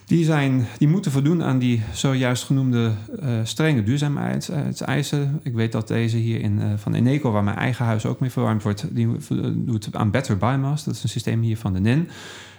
Die, 0.08 0.26
zijn, 0.26 0.68
die 0.78 0.88
moeten 0.88 1.12
voldoen 1.12 1.44
aan 1.44 1.60
die 1.60 1.82
zojuist 1.94 2.44
genoemde 2.44 2.92
eh, 3.20 3.30
strenge 3.44 3.84
duurzaamheidseisen. 3.84 5.40
Ik 5.44 5.54
weet 5.54 5.72
dat 5.72 5.88
deze 5.88 6.18
hier 6.18 6.42
in, 6.42 6.62
eh, 6.62 6.68
van 6.76 6.94
Eneco, 6.94 7.32
waar 7.32 7.44
mijn 7.44 7.58
eigen 7.58 7.86
huis 7.86 8.06
ook 8.06 8.20
mee 8.20 8.30
verwarmd 8.30 8.64
wordt, 8.64 8.96
die 8.96 9.08
doet 9.56 9.88
aan 9.92 10.12
Better 10.12 10.38
Biomass. 10.38 10.84
Dat 10.84 10.94
is 10.94 11.04
een 11.04 11.10
systeem 11.10 11.42
hier 11.42 11.58
van 11.58 11.74
de 11.74 11.80
NEN. 11.80 12.10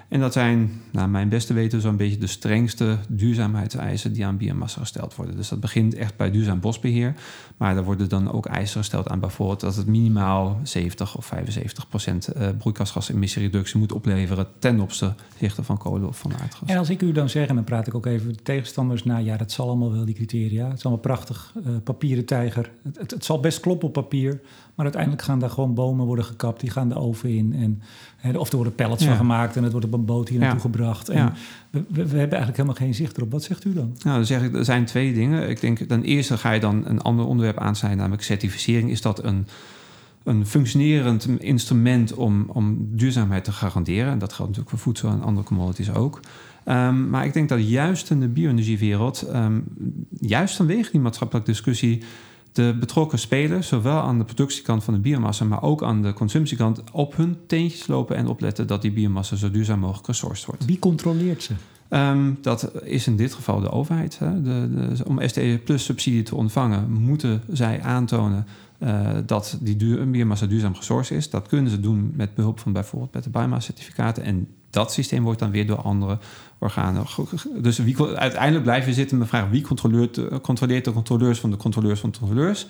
En 0.09 0.21
dat 0.21 0.33
zijn, 0.33 0.81
naar 0.91 1.09
mijn 1.09 1.29
beste 1.29 1.55
weten, 1.55 1.81
zo'n 1.81 1.97
beetje 1.97 2.19
de 2.19 2.27
strengste 2.27 2.99
duurzaamheidseisen 3.09 4.13
die 4.13 4.27
aan 4.27 4.37
biomassa 4.37 4.81
gesteld 4.81 5.15
worden. 5.15 5.37
Dus 5.37 5.49
dat 5.49 5.61
begint 5.61 5.95
echt 5.95 6.17
bij 6.17 6.31
duurzaam 6.31 6.61
bosbeheer. 6.61 7.15
Maar 7.57 7.77
er 7.77 7.85
worden 7.85 8.09
dan 8.09 8.33
ook 8.33 8.47
eisen 8.47 8.79
gesteld 8.79 9.09
aan 9.09 9.21
bijvoorbeeld 9.21 9.61
dat 9.61 9.77
het 9.77 9.87
minimaal 9.87 10.61
70 10.63 11.17
of 11.17 11.27
75 11.27 11.89
procent 11.89 12.27
eh, 12.29 12.49
broeikasgasemissiereductie 12.59 13.79
moet 13.79 13.93
opleveren 13.93 14.47
ten 14.59 14.81
opzichte 14.81 15.63
van 15.63 15.79
kolen 15.79 16.09
of 16.09 16.19
van 16.19 16.33
aardgas. 16.41 16.69
En 16.69 16.77
als 16.77 16.91
ik 16.91 17.03
u 17.03 17.13
dan 17.13 17.29
zeg, 17.29 17.49
en 17.49 17.55
dan 17.55 17.65
praat 17.65 17.87
ik 17.87 17.95
ook 17.95 18.07
even 18.07 18.29
de 18.29 18.43
tegenstanders 18.43 19.05
na, 19.05 19.17
ja, 19.17 19.37
dat 19.37 19.53
zal 19.53 19.69
allemaal 19.69 19.93
wel 19.93 20.05
die 20.05 20.15
criteria. 20.15 20.69
Het 20.69 20.77
is 20.77 20.85
allemaal 20.85 21.03
prachtig, 21.03 21.55
uh, 21.57 21.77
papieren 21.85 22.25
tijger. 22.25 22.71
Het, 22.83 23.11
het, 23.11 23.25
zal 23.25 23.41
best 23.41 23.61
kloppen 23.61 23.89
op 23.89 23.95
papier, 23.95 24.41
maar 24.79 24.87
uiteindelijk 24.87 25.23
gaan 25.23 25.39
daar 25.39 25.51
gewoon 25.51 25.75
bomen 25.75 26.07
worden 26.07 26.25
gekapt, 26.25 26.61
die 26.61 26.71
gaan 26.71 26.89
de 26.89 26.95
oven 26.95 27.31
in. 27.31 27.81
En, 28.23 28.39
of 28.39 28.51
er 28.51 28.57
worden 28.57 28.75
pallets 28.75 29.05
van 29.05 29.17
gemaakt 29.17 29.57
en 29.57 29.63
het 29.63 29.73
wordt 29.73 29.87
op 29.87 29.93
een 29.93 30.05
boot 30.05 30.29
hier 30.29 30.39
naartoe 30.39 30.61
gebracht. 30.61 31.09
En 31.09 31.33
we, 31.71 31.85
we, 31.89 32.01
hebben 32.01 32.17
eigenlijk 32.19 32.57
helemaal 32.57 32.75
geen 32.75 32.95
zicht 32.95 33.17
erop. 33.17 33.31
Wat 33.31 33.43
zegt 33.43 33.65
u 33.65 33.73
dan? 33.73 33.97
Nou, 34.03 34.17
dan 34.17 34.27
zeg 34.27 34.43
ik, 34.43 34.55
er 34.55 34.65
zijn 34.65 34.85
twee 34.85 35.15
dingen. 35.15 35.49
Ik 35.49 35.61
denk, 35.61 35.79
ten 35.79 36.03
eerste 36.03 36.37
ga 36.37 36.53
je 36.53 36.61
dan 36.61 36.87
een 36.87 37.01
ander 37.01 37.27
onderwerp 37.27 37.59
aansnijden, 37.59 37.99
namelijk 37.99 38.23
certificering. 38.23 38.91
Is 38.91 39.03
dat 39.03 39.25
een 39.25 39.47
een 40.25 40.47
functionerend 40.47 41.29
instrument 41.39 42.15
om, 42.15 42.45
om 42.49 42.89
duurzaamheid 42.91 43.45
te 43.45 43.53
garanderen. 43.53 44.13
En 44.13 44.19
dat 44.19 44.33
geldt 44.33 44.51
natuurlijk 44.51 44.71
voor 44.71 44.79
voedsel 44.79 45.11
en 45.11 45.23
andere 45.23 45.47
commodities 45.47 45.93
ook. 45.93 46.21
Um, 46.65 47.11
maar 47.11 47.25
ik 47.25 47.33
denk 47.33 47.49
dat 47.49 47.69
juist 47.69 48.11
in 48.11 48.21
de 48.21 48.29
bio-energiewereld, 48.29 49.27
um, 49.35 49.65
juist 50.21 50.57
vanwege 50.57 50.91
die 50.91 51.01
maatschappelijke 51.01 51.51
discussie, 51.51 52.03
de 52.53 52.77
betrokken 52.81 53.19
spelers, 53.19 53.69
zowel 53.69 54.01
aan 54.01 54.19
de 54.19 54.25
productiekant 54.25 54.85
van 54.85 54.95
de 54.95 55.01
biomassa, 55.01 55.45
maar 55.45 55.63
ook 55.63 55.83
aan 55.83 56.03
de 56.03 56.13
consumptiekant, 56.13 56.83
op 56.93 57.17
hun 57.17 57.37
teentjes 57.47 57.87
lopen 57.87 58.17
en 58.17 58.27
opletten 58.27 58.67
dat 58.67 58.83
die 58.83 58.93
biomassa 58.93 59.37
zo 59.37 59.51
duurzaam 59.51 59.79
mogelijk 59.79 60.07
gesourced 60.07 60.47
wordt. 60.47 60.65
Wie 60.65 60.79
controleert 60.79 61.43
ze? 61.43 61.53
Um, 61.91 62.39
dat 62.43 62.83
is 62.83 63.07
in 63.07 63.17
dit 63.17 63.35
geval 63.35 63.61
de 63.61 63.71
overheid. 63.71 64.19
Hè. 64.19 64.43
De, 64.43 64.69
de, 64.75 65.05
om 65.05 65.29
STE 65.29 65.61
Plus 65.65 65.85
subsidie 65.85 66.23
te 66.23 66.35
ontvangen, 66.35 66.93
moeten 66.93 67.43
zij 67.49 67.83
aantonen 67.83 68.47
uh, 68.79 69.11
dat 69.27 69.59
die 69.61 69.77
duur, 69.77 70.11
biomassa 70.11 70.47
duurzaam 70.47 70.75
gesourced 70.75 71.17
is. 71.17 71.31
Dat 71.31 71.49
kunnen 71.49 71.71
ze 71.71 71.81
doen 71.81 72.13
met 72.15 72.35
behulp 72.35 72.59
van 72.59 72.73
bijvoorbeeld 72.73 73.15
met 73.15 73.25
de 73.25 73.31
biomassa-certificaten. 73.31 74.23
En 74.23 74.49
dat 74.71 74.93
systeem 74.93 75.23
wordt 75.23 75.39
dan 75.39 75.51
weer 75.51 75.67
door 75.67 75.83
andere 75.83 76.19
organen. 76.59 77.05
Dus 77.61 77.79
wie, 77.79 78.03
uiteindelijk 78.03 78.65
blijven 78.65 78.95
zitten 78.95 79.19
met 79.19 79.31
de 79.31 79.37
vraag 79.37 79.51
wie 79.51 79.63
controleert, 79.63 80.41
controleert 80.41 80.85
de 80.85 80.93
controleurs 80.93 81.41
van 81.41 81.51
de 81.51 81.57
controleurs 81.57 82.01
van 82.01 82.11
de 82.11 82.19
controleurs. 82.19 82.67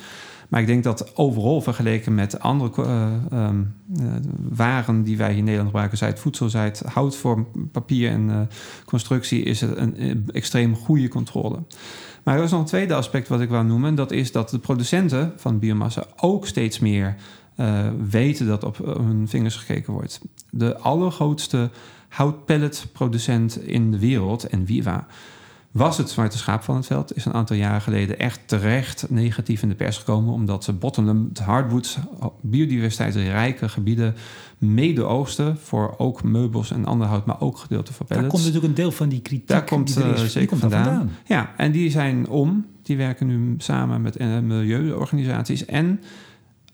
Maar 0.49 0.61
ik 0.61 0.67
denk 0.67 0.85
dat 0.85 1.17
overal 1.17 1.61
vergeleken 1.61 2.15
met 2.15 2.41
andere 2.41 2.83
uh, 2.83 3.49
um, 3.49 3.75
uh, 4.01 4.13
waren 4.49 5.03
die 5.03 5.17
wij 5.17 5.31
in 5.31 5.45
Nederland 5.45 5.67
gebruiken, 5.67 5.99
zij 5.99 6.09
het 6.09 6.19
voedsel, 6.19 6.49
zij 6.49 6.65
het 6.65 6.83
hout 6.87 7.17
voor 7.17 7.47
papier 7.73 8.11
en 8.11 8.49
constructie, 8.85 9.43
is 9.43 9.61
het 9.61 9.77
een, 9.77 10.03
een 10.11 10.29
extreem 10.33 10.77
goede 10.77 11.09
controle. 11.09 11.63
Maar 12.25 12.37
er 12.37 12.45
is 12.45 12.51
nog 12.51 12.61
een 12.61 12.67
tweede 12.67 12.95
aspect 12.95 13.29
wat 13.29 13.41
ik 13.41 13.49
wil 13.49 13.63
noemen. 13.63 13.95
Dat 13.95 14.11
is 14.11 14.33
dat 14.33 14.51
de 14.51 14.59
producenten 14.59 15.33
van 15.37 15.59
biomassa 15.59 16.05
ook 16.17 16.47
steeds 16.47 16.79
meer 16.79 17.17
uh, 17.61 17.89
weten 18.11 18.47
dat 18.47 18.65
op 18.65 18.77
hun 18.77 19.29
vingers 19.29 19.57
gekeken 19.57 19.93
wordt. 19.93 20.21
De 20.51 20.79
allergrootste 20.79 21.71
houtpelletproducent 22.09 23.63
in 23.63 23.91
de 23.91 23.99
wereld, 23.99 24.45
en 24.45 24.67
Viva, 24.67 25.07
was 25.71 25.99
het 25.99 26.11
zwarte 26.11 26.39
schaap 26.39 26.63
van 26.63 26.77
het 26.77 26.87
veld. 26.87 27.17
Is 27.17 27.25
een 27.25 27.33
aantal 27.33 27.57
jaren 27.57 27.81
geleden 27.81 28.19
echt 28.19 28.41
terecht 28.47 29.07
negatief 29.11 29.63
in 29.63 29.69
de 29.69 29.75
pers 29.75 29.99
gekomen. 29.99 30.33
Omdat 30.33 30.65
ze 30.65 30.73
bottomland 30.73 31.39
hardwoods, 31.39 31.99
biodiversiteitsrijke 32.41 33.69
gebieden 33.69 34.15
mede 34.59 35.05
oogsten. 35.05 35.57
Voor 35.57 35.95
ook 35.99 36.23
meubels 36.23 36.71
en 36.71 36.85
ander 36.85 37.07
hout, 37.07 37.27
maar 37.27 37.41
ook 37.41 37.59
gedeelte 37.59 37.93
van 37.93 38.07
pellets. 38.07 38.29
Daar 38.29 38.37
komt 38.37 38.47
natuurlijk 38.47 38.79
een 38.79 38.83
deel 38.83 38.93
van 38.93 39.09
die 39.09 39.21
kritiek 39.21 39.49
Daar 39.49 39.65
komt 39.65 39.95
die 39.95 40.05
er 40.05 40.15
is, 40.15 40.23
uh, 40.23 40.29
zeker 40.29 40.49
komt 40.49 40.61
vandaan. 40.61 40.85
vandaan. 40.85 41.11
Ja, 41.27 41.53
en 41.57 41.73
die 41.73 41.91
zijn 41.91 42.29
om. 42.29 42.67
Die 42.83 42.97
werken 42.97 43.27
nu 43.27 43.55
samen 43.59 44.03
met 44.03 44.21
uh, 44.21 44.39
milieuorganisaties. 44.39 45.65
En 45.65 46.01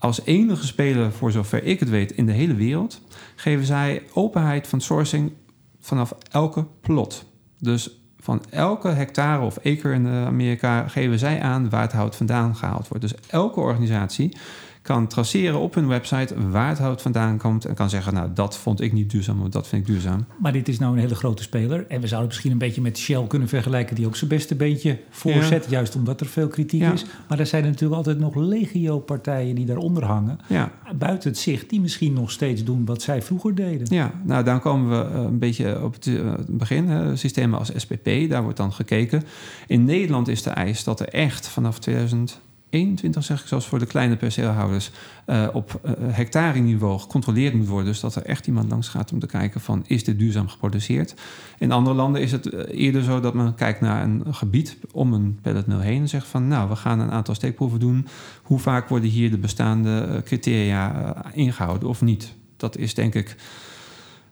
als 0.05 0.25
enige 0.25 0.67
speler, 0.67 1.13
voor 1.13 1.33
zover 1.33 1.65
ik 1.65 1.81
het 1.81 1.89
weet, 1.89 2.13
in 2.13 2.27
de 2.27 2.33
hele 2.33 2.55
wereld, 2.55 3.01
geven 3.35 3.65
zij 3.65 4.03
openheid 4.13 4.67
van 4.67 4.81
sourcing 4.81 5.33
vanaf 5.81 6.15
elke 6.31 6.67
plot. 6.81 7.25
Dus 7.59 7.91
van 8.19 8.43
elke 8.51 8.89
hectare 8.89 9.43
of 9.43 9.59
acre 9.59 9.93
in 9.93 10.07
Amerika 10.07 10.89
geven 10.89 11.19
zij 11.19 11.41
aan 11.41 11.71
waar 11.71 11.83
het 11.83 11.93
hout 11.93 12.17
vandaan 12.17 12.57
gehaald 12.57 12.89
wordt. 12.89 13.03
Dus 13.03 13.15
elke 13.27 13.61
organisatie 13.61 14.37
kan 14.85 15.07
traceren 15.07 15.59
op 15.59 15.75
hun 15.75 15.87
website 15.87 16.49
waar 16.51 16.69
het 16.69 16.79
hout 16.79 17.03
vandaan 17.03 17.39
komt 17.39 17.65
en 17.65 17.75
kan 17.75 17.91
zeggen, 17.91 18.15
nou 18.15 18.31
dat 18.35 18.57
vond 18.57 18.81
ik 18.81 18.93
niet 18.93 19.11
duurzaam, 19.11 19.43
of 19.43 19.49
dat 19.49 19.69
vind 19.69 19.83
ik 19.83 19.93
duurzaam. 19.93 20.25
Maar 20.39 20.53
dit 20.53 20.69
is 20.69 20.79
nou 20.79 20.93
een 20.93 20.99
hele 20.99 21.15
grote 21.15 21.43
speler 21.43 21.87
en 21.89 22.01
we 22.01 22.07
zouden 22.07 22.29
misschien 22.29 22.53
een 22.53 22.59
beetje 22.59 22.81
met 22.81 22.99
Shell 22.99 23.27
kunnen 23.27 23.49
vergelijken, 23.49 23.97
die 23.97 24.07
ook 24.07 24.17
zijn 24.17 24.31
beste 24.31 24.55
beentje 24.55 24.99
voorzet, 25.11 25.65
ja. 25.65 25.71
juist 25.71 25.97
omdat 25.97 26.21
er 26.21 26.27
veel 26.27 26.49
kritiek 26.49 26.81
ja. 26.81 26.93
is. 26.93 27.05
Maar 27.29 27.39
er 27.39 27.47
zijn 27.47 27.65
natuurlijk 27.65 27.95
altijd 27.95 28.19
nog 28.19 28.35
legio 28.35 28.99
partijen 28.99 29.55
die 29.55 29.67
daaronder 29.67 30.05
hangen, 30.05 30.39
ja. 30.49 30.73
buiten 30.97 31.31
het 31.31 31.39
zicht, 31.39 31.71
die 31.71 31.81
misschien 31.81 32.13
nog 32.13 32.31
steeds 32.31 32.65
doen 32.65 32.85
wat 32.85 33.03
zij 33.03 33.23
vroeger 33.23 33.55
deden. 33.55 33.87
Ja, 33.91 34.13
nou 34.25 34.45
dan 34.45 34.61
komen 34.61 34.91
we 34.91 35.15
een 35.15 35.39
beetje 35.39 35.83
op 35.83 35.95
het 35.95 36.57
begin, 36.57 36.89
hè, 36.89 37.17
systemen 37.17 37.59
als 37.59 37.73
SPP, 37.77 38.11
daar 38.29 38.43
wordt 38.43 38.57
dan 38.57 38.73
gekeken. 38.73 39.23
In 39.67 39.85
Nederland 39.85 40.29
is 40.29 40.43
de 40.43 40.51
eis 40.51 40.85
dat 40.85 41.01
er 41.01 41.09
echt 41.09 41.49
vanaf 41.49 41.79
2000 41.79 42.41
21, 42.75 43.25
zeg 43.25 43.41
ik 43.41 43.47
zoals 43.47 43.67
voor 43.67 43.79
de 43.79 43.87
kleine 43.87 44.17
perceelhouders, 44.17 44.91
uh, 45.27 45.49
op 45.53 45.81
uh, 45.85 45.93
hectare-niveau 46.01 46.99
gecontroleerd 46.99 47.55
moet 47.55 47.69
worden. 47.69 47.87
Dus 47.87 48.01
dat 48.01 48.15
er 48.15 48.25
echt 48.25 48.47
iemand 48.47 48.71
langs 48.71 48.89
gaat 48.89 49.13
om 49.13 49.19
te 49.19 49.27
kijken 49.27 49.61
van 49.61 49.85
is 49.87 50.05
dit 50.05 50.19
duurzaam 50.19 50.49
geproduceerd. 50.49 51.15
In 51.59 51.73
andere 51.73 51.97
landen 51.97 52.23
is 52.23 52.33
het 52.33 52.69
eerder 52.69 53.03
zo 53.03 53.21
dat 53.21 53.35
men 53.35 53.55
kijkt 53.55 53.81
naar 53.81 54.03
een 54.03 54.35
gebied 54.35 54.77
om 54.93 55.13
een 55.13 55.39
pelletmill 55.43 55.81
heen 55.81 56.01
en 56.01 56.09
zegt 56.09 56.27
van 56.27 56.49
nou, 56.49 56.69
we 56.69 56.77
gaan 56.77 57.01
een 57.01 57.11
aantal 57.11 57.35
steekproeven 57.35 57.81
doen. 57.81 58.07
Hoe 58.43 58.59
vaak 58.59 58.89
worden 58.89 59.11
hier 59.11 59.31
de 59.31 59.39
bestaande 59.39 60.23
criteria 60.25 61.15
ingehouden 61.33 61.89
of 61.89 62.03
niet? 62.03 62.35
Dat 62.57 62.77
is 62.77 62.95
denk 62.95 63.15
ik 63.15 63.37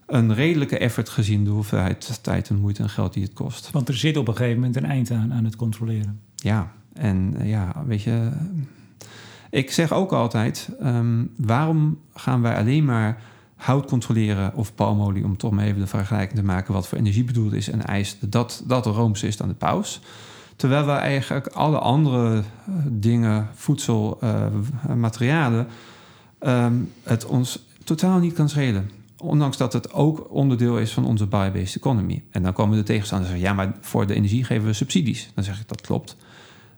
een 0.07 0.35
redelijke 0.35 0.79
effort 0.79 1.09
gezien 1.09 1.45
de 1.45 1.51
hoeveelheid 1.51 2.19
tijd 2.23 2.49
en 2.49 2.61
moeite 2.61 2.83
en 2.83 2.91
geld 2.91 3.13
die 3.13 3.23
het 3.23 3.33
kost. 3.33 3.71
Want 3.71 3.89
er 3.89 3.97
zit 3.97 4.17
op 4.17 4.29
een 4.29 4.37
gegeven 4.37 4.59
moment 4.59 4.77
een 4.77 4.85
eind 4.85 5.11
aan 5.11 5.33
aan 5.33 5.45
het 5.45 5.57
controleren. 5.57 6.21
Ja, 6.35 6.73
en 6.95 7.35
uh, 7.39 7.49
ja, 7.49 7.73
weet 7.87 8.03
je, 8.03 8.31
ik 9.51 9.71
zeg 9.71 9.93
ook 9.93 10.13
altijd: 10.13 10.69
um, 10.83 11.31
waarom 11.37 11.99
gaan 12.15 12.43
wij 12.43 12.57
alleen 12.57 12.85
maar 12.85 13.23
hout 13.57 13.87
controleren 13.87 14.55
of 14.55 14.75
palmolie, 14.75 15.25
om 15.25 15.37
toch 15.37 15.51
maar 15.51 15.65
even 15.65 15.81
de 15.81 15.87
vergelijking 15.87 16.39
te 16.39 16.45
maken 16.45 16.75
wat 16.75 16.89
voor 16.89 16.99
energie 16.99 17.25
bedoeld 17.25 17.53
is, 17.53 17.71
en 17.71 17.87
eist 17.87 18.33
dat 18.33 18.63
dat 18.67 18.85
de 18.85 18.91
roomste 18.91 19.27
is 19.27 19.43
aan 19.43 19.49
de 19.49 19.55
paus? 19.55 20.01
Terwijl 20.57 20.87
we 20.87 20.93
eigenlijk 20.93 21.47
alle 21.47 21.79
andere 21.79 22.37
uh, 22.37 22.75
dingen, 22.89 23.49
voedsel, 23.55 24.19
uh, 24.25 24.47
materialen, 24.97 25.67
um, 26.41 26.93
het 27.03 27.27
ons 27.27 27.67
totaal 27.85 28.19
niet 28.19 28.33
kan 28.33 28.49
schelen. 28.49 28.91
Ondanks 29.19 29.57
dat 29.57 29.73
het 29.73 29.93
ook 29.93 30.27
onderdeel 30.31 30.79
is 30.79 30.93
van 30.93 31.05
onze 31.05 31.27
bio-based 31.27 31.77
economy. 31.77 32.25
En 32.31 32.43
dan 32.43 32.53
komen 32.53 32.77
de 32.77 32.83
tegenstanders 32.83 33.31
zeggen: 33.31 33.49
ja, 33.49 33.55
maar 33.55 33.73
voor 33.81 34.07
de 34.07 34.15
energie 34.15 34.45
geven 34.45 34.67
we 34.67 34.73
subsidies. 34.73 35.31
Dan 35.35 35.45
zeg 35.45 35.61
ik 35.61 35.69
dat 35.69 35.81
klopt. 35.81 36.17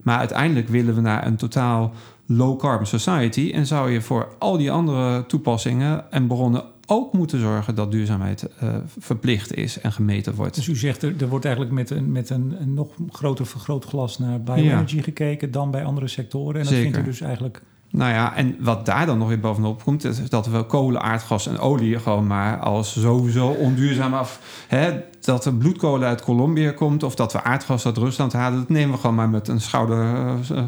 Maar 0.05 0.19
uiteindelijk 0.19 0.69
willen 0.69 0.95
we 0.95 1.01
naar 1.01 1.27
een 1.27 1.37
totaal 1.37 1.93
low 2.27 2.59
carbon 2.59 2.87
society. 2.87 3.51
En 3.55 3.67
zou 3.67 3.91
je 3.91 4.01
voor 4.01 4.29
al 4.39 4.57
die 4.57 4.71
andere 4.71 5.27
toepassingen 5.27 6.13
en 6.13 6.27
bronnen 6.27 6.65
ook 6.87 7.13
moeten 7.13 7.41
zorgen 7.41 7.75
dat 7.75 7.91
duurzaamheid 7.91 8.49
uh, 8.63 8.75
verplicht 8.99 9.55
is 9.55 9.81
en 9.81 9.93
gemeten 9.93 10.35
wordt. 10.35 10.55
Dus 10.55 10.67
u 10.67 10.77
zegt 10.77 11.03
er, 11.03 11.15
er 11.19 11.29
wordt 11.29 11.45
eigenlijk 11.45 11.75
met 11.75 11.91
een, 11.91 12.13
met 12.13 12.31
een, 12.31 12.57
een 12.61 12.75
nog 12.75 12.89
groter 13.11 13.47
vergrootglas 13.47 14.19
naar 14.19 14.43
bioenergie 14.43 14.97
ja. 14.97 15.03
gekeken 15.03 15.51
dan 15.51 15.71
bij 15.71 15.85
andere 15.85 16.09
sectoren. 16.09 16.55
En 16.55 16.67
dat 16.67 16.75
Zeker. 16.75 16.83
vindt 16.83 16.99
u 16.99 17.11
dus 17.11 17.21
eigenlijk. 17.21 17.63
Nou 17.97 18.13
ja, 18.13 18.37
en 18.37 18.57
wat 18.61 18.87
daar 18.87 19.07
dan 19.07 19.19
nog 19.19 19.29
weer 19.29 19.41
bovenop 19.41 19.83
komt, 19.83 20.05
is 20.05 20.29
dat 20.29 20.47
we 20.47 20.63
kolen, 20.63 21.03
aardgas 21.03 21.47
en 21.47 21.59
olie 21.59 21.99
gewoon 21.99 22.27
maar 22.27 22.59
als 22.59 23.01
sowieso 23.01 23.49
onduurzaam 23.49 24.15
af. 24.15 24.41
Hè, 24.69 25.01
dat 25.21 25.45
er 25.45 25.55
bloedkolen 25.55 26.09
uit 26.09 26.23
Colombia 26.23 26.71
komt 26.71 27.03
of 27.03 27.15
dat 27.15 27.33
we 27.33 27.43
aardgas 27.43 27.87
uit 27.87 27.97
Rusland 27.97 28.33
halen, 28.33 28.59
dat 28.59 28.69
nemen 28.69 28.95
we 28.95 29.01
gewoon 29.01 29.17
maar 29.17 29.29
met 29.29 29.49
een 29.49 29.61
schouder. 29.61 30.05
Uh, 30.53 30.63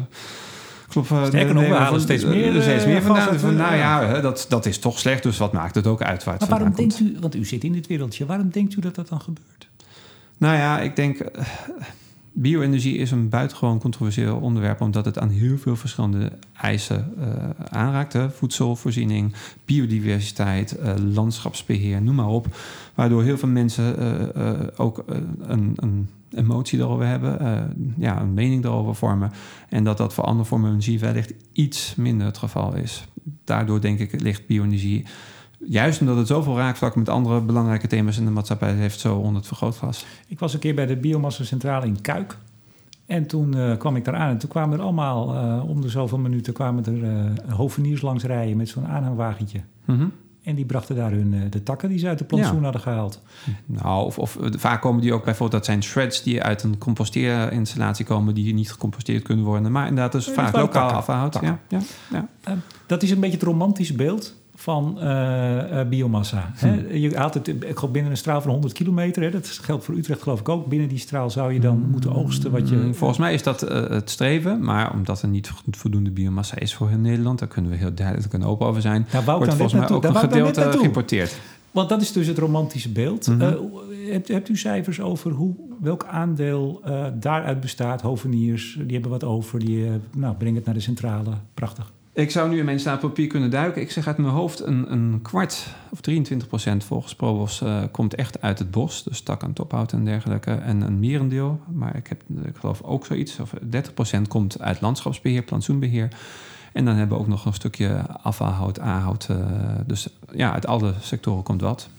Klopt, 0.87 1.07
Sterker 1.07 1.53
nog, 1.53 1.67
we 1.67 1.73
halen 1.73 2.01
steeds 2.01 2.25
meer, 2.25 2.55
uh, 2.55 2.61
steeds 2.61 2.85
meer 2.85 3.01
vandaan. 3.01 3.39
Van, 3.39 3.55
nou 3.55 3.75
ja, 3.75 4.19
dat, 4.19 4.45
dat 4.49 4.65
is 4.65 4.79
toch 4.79 4.99
slecht, 4.99 5.23
dus 5.23 5.37
wat 5.37 5.53
maakt 5.53 5.75
het 5.75 5.87
ook 5.87 6.01
uit 6.01 6.23
waar 6.23 6.33
het 6.33 6.49
maar 6.49 6.59
waarom 6.59 6.75
denkt 6.75 6.99
u, 6.99 7.17
want 7.19 7.35
u 7.35 7.45
zit 7.45 7.63
in 7.63 7.73
dit 7.73 7.87
wereldje, 7.87 8.25
waarom 8.25 8.49
denkt 8.49 8.75
u 8.75 8.81
dat 8.81 8.95
dat 8.95 9.09
dan 9.09 9.21
gebeurt? 9.21 9.67
Nou 10.37 10.55
ja, 10.55 10.79
ik 10.79 10.95
denk, 10.95 11.19
uh, 11.19 11.27
bio-energie 12.39 12.97
is 12.97 13.11
een 13.11 13.29
buitengewoon 13.29 13.79
controversieel 13.79 14.37
onderwerp, 14.37 14.81
omdat 14.81 15.05
het 15.05 15.19
aan 15.19 15.29
heel 15.29 15.57
veel 15.57 15.75
verschillende 15.75 16.31
eisen 16.53 17.13
uh, 17.19 17.25
aanraakt. 17.69 18.13
Hè? 18.13 18.29
Voedselvoorziening, 18.29 19.33
biodiversiteit, 19.65 20.77
uh, 20.79 20.93
landschapsbeheer, 21.13 22.01
noem 22.01 22.15
maar 22.15 22.27
op. 22.27 22.47
Waardoor 22.95 23.23
heel 23.23 23.37
veel 23.37 23.49
mensen 23.49 23.95
uh, 24.37 24.51
ook 24.75 25.03
een, 25.41 25.73
een, 25.75 26.09
emotie 26.31 26.79
erover 26.79 27.05
hebben, 27.05 27.39
ja, 27.97 28.21
een 28.21 28.33
mening 28.33 28.63
erover 28.63 28.95
vormen. 28.95 29.31
En 29.69 29.83
dat 29.83 29.97
dat 29.97 30.13
voor 30.13 30.23
andere 30.23 30.47
vormen 30.47 30.69
energie 30.69 30.99
wellicht 30.99 31.33
iets 31.51 31.95
minder 31.95 32.27
het 32.27 32.37
geval 32.37 32.75
is. 32.75 33.07
Daardoor 33.43 33.81
denk 33.81 33.99
ik 33.99 34.21
ligt 34.21 34.47
bio-energie 34.47 35.05
juist 35.57 35.99
omdat 36.01 36.17
het 36.17 36.27
zoveel 36.27 36.57
raakvlakken 36.57 36.99
met 36.99 37.09
andere 37.09 37.41
belangrijke 37.41 37.87
thema's 37.87 38.17
in 38.17 38.25
de 38.25 38.31
maatschappij 38.31 38.73
heeft, 38.73 38.99
zo 38.99 39.15
onder 39.15 39.35
het 39.35 39.47
vergrootglas. 39.47 40.05
Ik 40.27 40.39
was 40.39 40.53
een 40.53 40.59
keer 40.59 40.75
bij 40.75 40.85
de 40.85 40.97
biomassa-centrale 40.97 41.85
in 41.85 42.01
Kuik. 42.01 42.37
En 43.05 43.27
toen 43.27 43.55
uh, 43.55 43.77
kwam 43.77 43.95
ik 43.95 44.05
daar 44.05 44.15
aan 44.15 44.29
en 44.29 44.37
toen 44.37 44.49
kwamen 44.49 44.77
er 44.77 44.83
allemaal, 44.83 45.35
uh, 45.35 45.69
om 45.69 45.81
de 45.81 45.89
zoveel 45.89 46.17
minuten, 46.17 46.53
kwamen 46.53 46.85
er 46.85 46.93
uh, 47.03 47.53
hoveniers 47.55 48.01
langs 48.01 48.23
rijden 48.23 48.57
met 48.57 48.69
zo'n 48.69 48.87
aanhangwagentje. 48.87 49.61
Mhm. 49.85 50.05
En 50.43 50.55
die 50.55 50.65
brachten 50.65 50.95
daar 50.95 51.11
hun, 51.11 51.49
de 51.49 51.63
takken 51.63 51.89
die 51.89 51.97
ze 51.99 52.07
uit 52.07 52.17
de 52.17 52.23
plantsoen 52.25 52.57
Ja. 52.57 52.63
hadden 52.63 52.81
gehaald. 52.81 53.21
Nou, 53.65 54.05
of, 54.05 54.19
of 54.19 54.37
vaak 54.41 54.81
komen 54.81 55.01
die 55.01 55.13
ook 55.13 55.23
bijvoorbeeld, 55.23 55.51
dat 55.51 55.65
zijn 55.65 55.83
shreds 55.83 56.23
die 56.23 56.43
uit 56.43 56.63
een 56.63 56.77
composteerinstallatie 56.77 58.05
komen, 58.05 58.33
die 58.33 58.53
niet 58.53 58.71
gecomposteerd 58.71 59.23
kunnen 59.23 59.45
worden. 59.45 59.71
Maar 59.71 59.87
inderdaad, 59.87 60.11
dus 60.11 60.25
Nee, 60.25 60.35
vaak 60.35 60.55
lokaal 60.55 60.89
takken. 60.89 60.97
afhoud. 60.97 61.37
Ja, 61.41 61.59
ja, 61.67 61.79
ja. 62.11 62.57
Dat 62.85 63.03
is 63.03 63.11
een 63.11 63.19
beetje 63.19 63.37
het 63.37 63.45
romantische 63.45 63.95
beeld 63.95 64.35
van 64.59 64.99
eh, 64.99 65.79
eh, 65.79 65.87
biomassa. 65.87 66.51
Hm. 66.59 66.97
Je 66.97 67.15
haalt 67.15 67.33
het 67.33 67.47
ik 67.47 67.77
geloof, 67.77 67.91
binnen 67.91 68.11
een 68.11 68.17
straal 68.17 68.41
van 68.41 68.51
100 68.51 68.73
kilometer. 68.73 69.23
Hè? 69.23 69.29
Dat 69.29 69.47
geldt 69.47 69.85
voor 69.85 69.95
Utrecht 69.95 70.21
geloof 70.21 70.39
ik 70.39 70.49
ook. 70.49 70.67
Binnen 70.67 70.87
die 70.87 70.97
straal 70.97 71.29
zou 71.29 71.53
je 71.53 71.59
dan 71.59 71.87
moeten 71.91 72.15
oogsten 72.15 72.51
wat 72.51 72.69
je... 72.69 72.75
Mm, 72.75 72.95
Volgens 72.95 73.19
mij 73.19 73.33
is 73.33 73.43
dat 73.43 73.61
eh, 73.61 73.89
het 73.89 74.09
streven, 74.09 74.63
maar 74.63 74.93
omdat 74.93 75.21
er 75.21 75.27
niet 75.27 75.51
voldoende 75.71 76.11
biomassa 76.11 76.57
is 76.57 76.73
voor 76.73 76.89
heel 76.89 76.97
Nederland, 76.97 77.39
daar 77.39 77.47
kunnen 77.47 77.71
we 77.71 77.77
heel 77.77 77.93
duidelijk 77.93 78.33
en 78.33 78.43
open 78.43 78.67
over 78.67 78.81
zijn, 78.81 79.07
Daar 79.11 79.23
wordt 79.23 79.47
volgens 79.47 79.71
mij 79.71 79.79
naartoe. 79.79 79.97
ook 79.97 80.03
Daar 80.03 80.23
een 80.23 80.29
gedeelte 80.29 80.77
geïmporteerd. 80.77 81.39
Want 81.71 81.89
dat 81.89 82.01
is 82.01 82.11
dus 82.11 82.27
het 82.27 82.37
romantische 82.37 82.89
beeld. 82.89 83.27
Mhm. 83.27 83.55
Hebt, 84.09 84.27
hebt 84.27 84.49
u 84.49 84.57
cijfers 84.57 85.01
over 85.01 85.31
hoe, 85.31 85.55
welk 85.81 86.05
aandeel 86.05 86.81
daaruit 87.13 87.59
bestaat? 87.59 88.01
Hoveniers, 88.01 88.79
die 88.81 88.93
hebben 88.93 89.11
wat 89.11 89.23
over. 89.23 89.59
Die 89.59 89.89
nou, 90.15 90.35
brengen 90.35 90.55
het 90.55 90.65
naar 90.65 90.73
de 90.73 90.79
centrale. 90.79 91.31
Prachtig. 91.53 91.91
Ik 92.17 92.31
zou 92.31 92.49
nu 92.49 92.57
in 92.59 92.65
mijn 92.65 92.79
stapel 92.79 93.07
papier 93.07 93.27
kunnen 93.27 93.49
duiken. 93.49 93.81
Ik 93.81 93.91
zeg 93.91 94.07
uit 94.07 94.17
mijn 94.17 94.33
hoofd 94.33 94.59
een, 94.59 94.91
een 94.91 95.19
kwart 95.21 95.67
of 95.89 96.01
23 96.01 96.47
procent 96.47 96.83
volgens 96.83 97.15
Probos 97.15 97.61
eh, 97.61 97.83
komt 97.91 98.15
echt 98.15 98.41
uit 98.41 98.59
het 98.59 98.71
bos. 98.71 99.03
Dus 99.03 99.21
tak 99.21 99.43
en 99.43 99.53
tophout 99.53 99.91
en 99.91 100.05
dergelijke. 100.05 100.51
En 100.51 100.81
een 100.81 100.99
merendeel, 100.99 101.59
maar 101.73 101.95
ik, 101.95 102.07
heb, 102.07 102.21
ik 102.43 102.55
geloof 102.55 102.81
ook 102.81 103.05
zoiets, 103.05 103.39
of 103.39 103.53
30 103.69 103.93
procent 103.93 104.27
komt 104.27 104.61
uit 104.61 104.81
landschapsbeheer, 104.81 105.43
plantsoenbeheer. 105.43 106.07
En 106.73 106.85
dan 106.85 106.95
hebben 106.95 107.17
we 107.17 107.23
ook 107.23 107.29
nog 107.29 107.45
een 107.45 107.53
stukje 107.53 108.01
afvalhout, 108.21 108.79
aanhout. 108.79 109.27
eh, 109.29 109.37
dus 109.85 110.09
ja, 110.33 110.53
uit 110.53 110.67
alle 110.67 110.93
sectoren 110.99 111.43
komt 111.43 111.61
wat. 111.61 111.89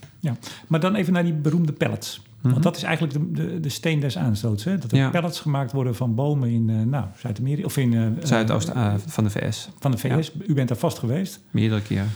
Maar 0.69 0.81
dan 0.81 0.95
even 0.95 1.13
naar 1.13 1.25
die 1.25 1.35
beroemde 1.35 1.73
pellets. 1.73 2.23
Mhm. 2.41 2.51
Want 2.53 2.63
dat 2.63 2.77
is 2.77 2.83
eigenlijk 2.83 3.15
de, 3.15 3.31
de, 3.33 3.61
de 3.61 3.69
steen 3.69 4.01
des 4.01 4.19
aanstoots. 4.19 4.65
Hè? 4.65 4.79
Dat 4.79 4.93
er 4.93 4.99
Ja. 4.99 5.11
pellets 5.11 5.41
gemaakt 5.41 5.73
worden 5.73 5.95
van 5.95 6.15
bomen 6.15 6.49
in 6.51 6.71
eh, 6.71 6.77
nou, 6.87 7.05
Zuid-Amerika. 7.17 7.67
Of 7.67 7.77
in... 7.77 7.95
eh, 7.95 8.07
Zuidoost 8.27 8.71
van 9.07 9.25
de 9.25 9.31
VS, 9.31 9.69
van 9.79 9.91
de 9.91 9.99
VS. 9.99 10.33
U 10.47 10.55
bent 10.55 10.69
daar 10.69 10.79
vast 10.79 10.99
geweest. 10.99 11.41
meerdere 11.51 11.83
keren. 11.83 12.11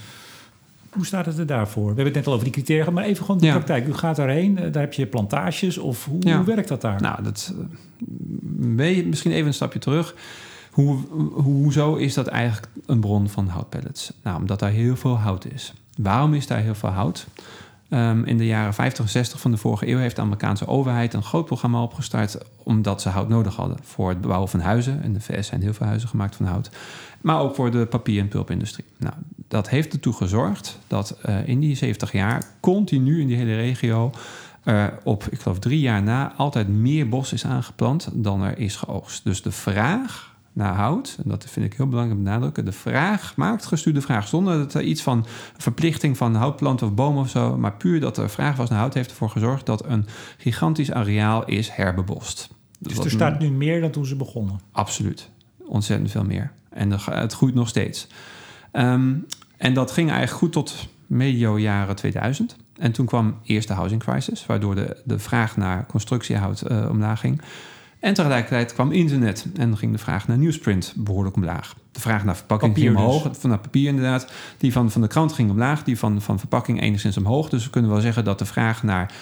Hoe 0.91 1.07
staat 1.07 1.27
het 1.27 1.39
er 1.39 1.47
daarvoor? 1.47 1.83
We 1.83 1.87
hebben 1.87 2.05
het 2.05 2.15
net 2.15 2.27
al 2.27 2.33
over 2.33 2.45
die 2.45 2.53
criteria, 2.53 2.91
maar 2.91 3.05
even 3.05 3.25
gewoon 3.25 3.41
de 3.41 3.47
Ja. 3.47 3.53
praktijk. 3.53 3.87
U 3.87 3.95
gaat 3.95 4.17
daarheen, 4.17 4.55
daar 4.55 4.83
heb 4.83 4.93
je 4.93 5.07
plantages 5.07 5.79
of 5.79 6.05
hoe, 6.05 6.17
Ja. 6.27 6.37
hoe 6.37 6.47
werkt 6.47 6.69
dat 6.69 6.81
daar? 6.81 7.01
Nou, 7.01 7.23
dat 7.23 7.55
misschien 8.57 9.33
even 9.33 9.47
een 9.47 9.55
stapje 9.55 9.79
terug. 9.79 10.15
Hoe- 10.71 10.99
hoezo 11.35 11.95
is 11.95 12.15
dat 12.15 12.27
eigenlijk 12.27 12.69
een 12.87 13.01
bron 13.01 13.29
van 13.29 13.49
houtpellets? 13.49 14.13
Nou, 14.23 14.41
omdat 14.41 14.59
daar 14.59 14.71
heel 14.71 14.97
veel 14.97 15.17
hout 15.19 15.45
is. 15.47 15.73
Waarom 15.97 16.35
is 16.35 16.47
daar 16.47 16.61
heel 16.61 16.75
veel 16.75 16.89
hout? 16.89 17.27
Ehm, 17.93 18.25
in 18.25 18.39
de 18.39 18.47
jaren 18.47 18.75
50 18.75 19.05
en 19.05 19.11
60 19.11 19.41
van 19.41 19.51
de 19.51 19.57
vorige 19.57 19.89
eeuw 19.89 19.99
heeft 19.99 20.17
de 20.17 20.23
Amerikaanse 20.23 20.67
overheid 20.67 21.15
een 21.15 21.23
groot 21.23 21.45
programma 21.45 21.83
opgestart 21.83 22.39
omdat 22.63 23.03
ze 23.03 23.09
hout 23.09 23.29
nodig 23.29 23.57
hadden 23.57 23.77
voor 23.83 24.09
het 24.09 24.21
bouwen 24.21 24.49
van 24.49 24.61
huizen. 24.61 25.03
In 25.03 25.13
de 25.13 25.21
VS 25.21 25.47
zijn 25.47 25.63
heel 25.63 25.75
veel 25.75 25.87
huizen 25.87 26.09
gemaakt 26.09 26.37
van 26.37 26.47
hout. 26.47 26.71
Maar 27.21 27.41
ook 27.41 27.55
voor 27.55 27.71
de 27.71 27.87
papier- 27.87 28.21
en 28.21 28.29
pulpindustrie. 28.29 28.85
Nou, 28.99 29.15
dat 29.49 29.69
heeft 29.69 29.93
ertoe 29.93 30.13
gezorgd 30.13 30.79
dat 30.87 31.11
eh, 31.23 31.49
in 31.49 31.61
die 31.61 31.77
70 31.77 32.13
jaar 32.13 32.45
continu 32.61 33.21
in 33.21 33.27
die 33.27 33.37
hele 33.37 33.57
regio 33.57 34.11
eh, 34.63 34.87
op, 35.03 35.25
ik 35.31 35.41
geloof 35.41 35.59
drie 35.59 35.81
jaar 35.81 36.03
na, 36.03 36.33
altijd 36.37 36.69
meer 36.69 37.09
bos 37.09 37.33
is 37.33 37.45
aangeplant 37.45 38.09
dan 38.13 38.43
er 38.43 38.59
is 38.59 38.77
geoogst. 38.77 39.25
Dus 39.25 39.43
de 39.43 39.53
vraag 39.53 40.32
naar 40.53 40.75
hout, 40.75 41.19
en 41.25 41.31
dat 41.31 41.45
vind 41.49 41.67
ik 41.67 41.75
heel 41.75 41.89
belangrijk 41.89 42.19
om 42.19 42.25
te 42.25 42.31
benadrukken, 42.31 42.65
de 42.65 42.73
vraag, 42.73 43.37
maakt 43.37 43.67
gestuurde 43.67 44.01
vraag, 44.01 44.29
zonder 44.29 44.59
dat 44.59 44.75
er 44.75 44.83
iets 44.83 45.03
van 45.03 45.27
verplichting 45.57 46.17
van 46.17 46.35
houtplanten 46.35 46.87
of 46.87 46.95
bomen 46.95 47.23
of 47.23 47.29
zo, 47.29 47.57
maar 47.57 47.73
puur 47.73 48.01
dat 48.01 48.17
er 48.17 48.31
vraag 48.31 48.57
was 48.57 48.71
naar 48.71 48.79
hout, 48.79 48.95
heeft 48.95 49.11
ervoor 49.11 49.31
gezorgd 49.31 49.67
dat 49.67 49.85
een 49.87 50.07
gigantisch 50.37 50.93
areaal 50.93 51.45
is 51.45 51.71
herbebost. 51.71 52.49
dus 52.79 52.95
wat 52.95 53.05
er 53.05 53.11
staat 53.11 53.39
nu 53.39 53.51
meer 53.51 53.81
dan 53.81 53.91
toen 53.91 54.07
ze 54.07 54.17
begonnen. 54.17 54.61
Absoluut. 54.73 55.31
Ontzettend 55.59 56.11
veel 56.11 56.25
meer. 56.25 56.53
En 56.71 56.91
het 57.11 57.33
groeit 57.33 57.55
nog 57.55 57.69
steeds. 57.69 58.09
Ehm, 58.73 59.15
en 59.57 59.75
dat 59.75 59.91
ging 59.91 60.11
eigenlijk 60.11 60.39
goed 60.39 60.53
tot 60.53 60.89
medio 61.07 61.59
jaren 61.59 61.97
2000. 61.97 62.57
En 62.77 62.93
toen 62.93 63.07
kwam 63.07 63.39
eerst 63.43 63.69
de 63.69 63.75
housing 63.75 64.01
crisis, 64.01 64.47
waardoor 64.47 64.75
de, 64.75 64.97
de 65.05 65.19
vraag 65.19 65.57
naar 65.57 65.87
constructiehout 65.87 66.63
eh, 66.63 66.89
omlaag 66.91 67.21
ging. 67.21 67.41
En 68.03 68.15
tegelijkertijd 68.15 68.73
kwam 68.73 68.93
internet 68.93 69.47
en 69.57 69.77
ging 69.77 69.93
de 69.93 69.99
vraag 69.99 70.29
naar 70.29 70.39
newsprint 70.39 70.93
behoorlijk 70.97 71.37
omlaag. 71.37 71.75
De 71.93 72.01
vraag 72.01 72.25
naar 72.25 72.37
verpakking 72.37 72.73
Papier 72.73 72.91
ging 72.91 73.01
omhoog, 73.01 73.23
dus. 73.23 73.39
van 73.39 73.51
naar 73.51 73.59
papier 73.59 73.89
inderdaad. 73.89 74.33
Die 74.59 74.73
van, 74.73 74.91
van 74.91 75.01
de 75.01 75.07
krant 75.07 75.33
ging 75.33 75.51
omlaag, 75.51 75.83
die 75.83 75.99
van, 75.99 76.23
van 76.23 76.39
verpakking 76.39 76.81
enigszins 76.81 77.17
omhoog. 77.17 77.49
Dus 77.49 77.65
we 77.65 77.71
kunnen 77.71 77.91
wel 77.91 78.01
zeggen 78.01 78.25
dat 78.25 78.39
de 78.39 78.45
vraag 78.45 78.83
naar 78.83 79.13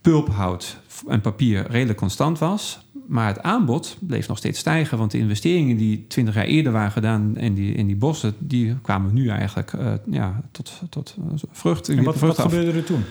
pulphout 0.00 0.78
en 1.08 1.20
papier 1.20 1.66
redelijk 1.70 1.98
constant 1.98 2.38
was. 2.38 2.86
Maar 3.06 3.26
het 3.26 3.42
aanbod 3.42 3.96
bleef 4.00 4.28
nog 4.28 4.38
steeds 4.38 4.58
stijgen. 4.58 4.98
Want 4.98 5.10
de 5.10 5.18
investeringen 5.18 5.76
die 5.76 6.04
20 6.08 6.34
jaar 6.34 6.44
eerder 6.44 6.72
waren 6.72 6.92
gedaan 6.92 7.36
in 7.36 7.54
die, 7.54 7.74
in 7.74 7.86
die 7.86 7.96
bossen, 7.96 8.34
die 8.38 8.76
kwamen 8.82 9.14
nu 9.14 9.28
eigenlijk 9.28 9.72
eh, 9.72 9.92
ja, 10.06 10.42
tot, 10.50 10.80
tot 10.90 11.16
eh, 11.18 11.42
vrucht. 11.50 11.88
En 11.88 12.04
wat, 12.04 12.18
wat 12.18 12.38
gebeurde 12.38 12.78
er 12.78 12.84
toen? 12.84 13.04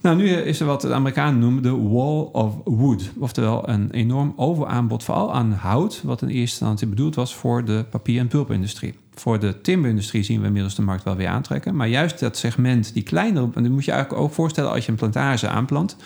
Nou, 0.00 0.16
nu 0.16 0.28
is 0.28 0.60
er 0.60 0.66
wat 0.66 0.80
de 0.80 0.94
Amerikanen 0.94 1.38
noemen 1.38 1.62
de 1.62 1.76
wall 1.76 2.28
of 2.32 2.54
wood. 2.64 3.10
Oftewel 3.18 3.68
een 3.68 3.90
enorm 3.90 4.32
overaanbod, 4.36 5.04
vooral 5.04 5.34
aan 5.34 5.52
hout, 5.52 6.02
wat 6.04 6.22
in 6.22 6.28
eerste 6.28 6.40
instantie 6.40 6.86
bedoeld 6.86 7.14
was 7.14 7.34
voor 7.34 7.64
de 7.64 7.84
papier- 7.90 8.20
en 8.20 8.28
pulpindustrie. 8.28 8.94
Voor 9.14 9.40
de 9.40 9.60
timberindustrie 9.60 10.22
zien 10.22 10.40
we 10.40 10.46
inmiddels 10.46 10.74
de 10.74 10.82
markt 10.82 11.04
wel 11.04 11.16
weer 11.16 11.28
aantrekken. 11.28 11.76
Maar 11.76 11.88
juist 11.88 12.20
dat 12.20 12.36
segment, 12.36 12.94
die 12.94 13.02
kleinere, 13.02 13.48
en 13.54 13.72
moet 13.72 13.84
je 13.84 13.90
eigenlijk 13.90 14.22
ook 14.22 14.32
voorstellen 14.32 14.70
als 14.70 14.84
je 14.84 14.90
een 14.90 14.98
plantage 14.98 15.48
aanplant. 15.48 15.96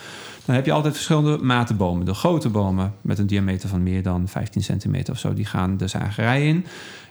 Dan 0.44 0.54
heb 0.54 0.66
je 0.66 0.72
altijd 0.72 0.94
verschillende 0.94 1.38
maten 1.38 1.76
bomen. 1.76 2.06
De 2.06 2.14
grote 2.14 2.48
bomen 2.48 2.92
met 3.00 3.18
een 3.18 3.26
diameter 3.26 3.68
van 3.68 3.82
meer 3.82 4.02
dan 4.02 4.28
15 4.28 4.62
centimeter 4.62 5.12
of 5.12 5.18
zo, 5.18 5.34
die 5.34 5.44
gaan 5.44 5.76
de 5.76 5.88
zagerij 5.88 6.46
in. 6.46 6.64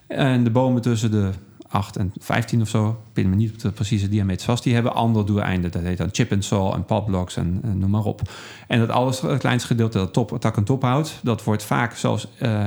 En 0.08 0.44
de 0.44 0.50
bomen 0.50 0.82
tussen 0.82 1.12
de 1.12 1.30
8 1.72 1.96
en 1.98 2.14
15 2.20 2.62
of 2.62 2.68
zo, 2.70 2.90
ik 2.90 3.14
pin 3.14 3.30
me 3.30 3.36
niet 3.36 3.52
op 3.52 3.60
de 3.60 3.72
precieze 3.72 4.10
diameter 4.10 4.46
vast, 4.46 4.64
die 4.64 4.74
hebben 4.74 4.94
andere 4.94 5.26
doeleinden. 5.26 5.72
Dat 5.72 5.82
heet 5.82 5.98
dan 5.98 6.10
chip 6.12 6.32
and 6.32 6.44
saw 6.46 6.74
en 6.74 6.86
popblocks 6.86 7.36
en, 7.38 7.60
en 7.64 7.78
noem 7.80 7.90
maar 7.90 8.04
op. 8.04 8.22
En 8.68 8.80
dat 8.80 8.90
alles, 8.90 9.22
het 9.22 9.40
kleinste 9.40 9.68
gedeelte, 9.68 9.98
dat 9.98 10.14
top, 10.14 10.38
tak 10.40 10.58
en 10.58 10.64
tophout, 10.64 11.20
dat 11.24 11.44
wordt 11.44 11.64
vaak 11.64 11.96
zelfs 11.96 12.28
eh, 12.38 12.66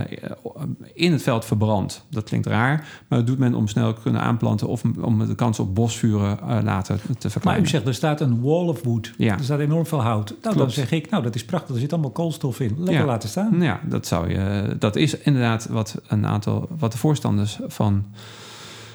in 0.95 1.12
het 1.12 1.23
veld 1.23 1.45
verbrand. 1.45 2.05
Dat 2.11 2.25
klinkt 2.25 2.47
raar, 2.47 2.88
maar 3.09 3.19
dat 3.19 3.27
doet 3.27 3.38
men 3.38 3.55
om 3.55 3.69
snel 3.69 3.95
te 3.95 4.01
kunnen 4.01 4.21
aanplanten 4.23 4.69
of 4.69 4.83
om 5.01 5.27
de 5.27 5.35
kans 5.35 5.59
op 5.59 5.75
bosvuren 5.75 6.41
eh, 6.41 6.59
later 6.62 7.01
te 7.01 7.09
Maar 7.23 7.31
verkleinen. 7.31 7.65
u 7.67 7.69
zegt, 7.69 7.87
er 7.87 7.95
staat 7.95 8.21
een 8.21 8.41
wall 8.41 8.67
of 8.69 8.83
wood. 8.85 9.12
Ja. 9.19 9.38
Er 9.38 9.45
staat 9.45 9.61
enorm 9.61 9.87
veel 9.87 10.03
hout. 10.03 10.29
Nou, 10.29 10.41
dan 10.43 10.53
Klopt. 10.53 10.73
zeg 10.73 10.91
ik, 10.93 11.11
nou, 11.11 11.23
dat 11.23 11.35
is 11.35 11.45
prachtig. 11.45 11.75
Er 11.75 11.81
zit 11.81 11.93
allemaal 11.93 12.11
koolstof 12.11 12.61
in. 12.61 12.75
Lekker 12.79 12.95
Ja. 12.95 13.05
laten 13.05 13.29
staan. 13.29 13.61
Ja, 13.61 13.81
dat 13.88 14.07
zou 14.07 14.29
je. 14.31 14.77
Dat 14.79 14.97
is 14.97 15.19
inderdaad 15.19 15.67
wat 15.67 16.01
een 16.09 16.27
aantal, 16.27 16.69
wat 16.79 16.93
de 16.93 16.99
voorstanders 16.99 17.59
van. 17.67 18.05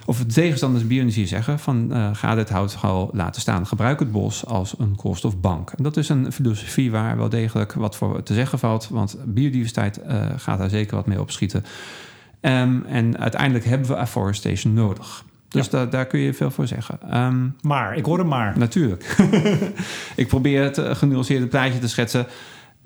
Of 0.07 0.17
de 0.17 0.25
tegenstanders 0.25 0.87
bioenergie 0.87 1.27
zeggen: 1.27 1.59
van 1.59 1.93
eh, 1.93 2.09
ga 2.13 2.35
dit 2.35 2.49
hout 2.49 2.73
gewoon 2.73 3.09
laten 3.13 3.41
staan. 3.41 3.67
Gebruik 3.67 3.99
het 3.99 4.11
bos 4.11 4.45
als 4.45 4.75
een 4.77 4.95
koolstofbank. 4.95 5.71
En 5.71 5.83
dat 5.83 5.97
is 5.97 6.09
een 6.09 6.31
filosofie 6.31 6.91
waar 6.91 7.17
wel 7.17 7.29
degelijk 7.29 7.73
wat 7.73 7.95
voor 7.95 8.23
te 8.23 8.33
zeggen 8.33 8.59
valt. 8.59 8.87
Want 8.91 9.17
biodiversiteit 9.25 10.01
eh, 10.01 10.25
gaat 10.37 10.57
daar 10.57 10.69
zeker 10.69 10.95
wat 10.95 11.05
mee 11.07 11.19
opschieten. 11.21 11.65
Ehm, 12.41 12.79
en 12.85 13.17
uiteindelijk 13.17 13.65
hebben 13.65 13.87
we 13.87 13.95
afforestation 13.95 14.73
nodig. 14.73 15.23
Dus 15.49 15.67
Ja. 15.71 15.85
daar 15.85 16.05
kun 16.05 16.19
je 16.19 16.33
veel 16.33 16.51
voor 16.51 16.67
zeggen. 16.67 16.97
Ehm, 17.09 17.47
Maar, 17.61 17.95
ik 17.95 18.05
hoor 18.05 18.17
hem 18.17 18.27
maar. 18.27 18.57
Natuurlijk. 18.57 19.15
ik 20.15 20.27
probeer 20.27 20.63
het 20.63 20.77
eh, 20.77 20.95
genuanceerde 20.95 21.47
plaatje 21.47 21.79
te 21.79 21.87
schetsen. 21.87 22.25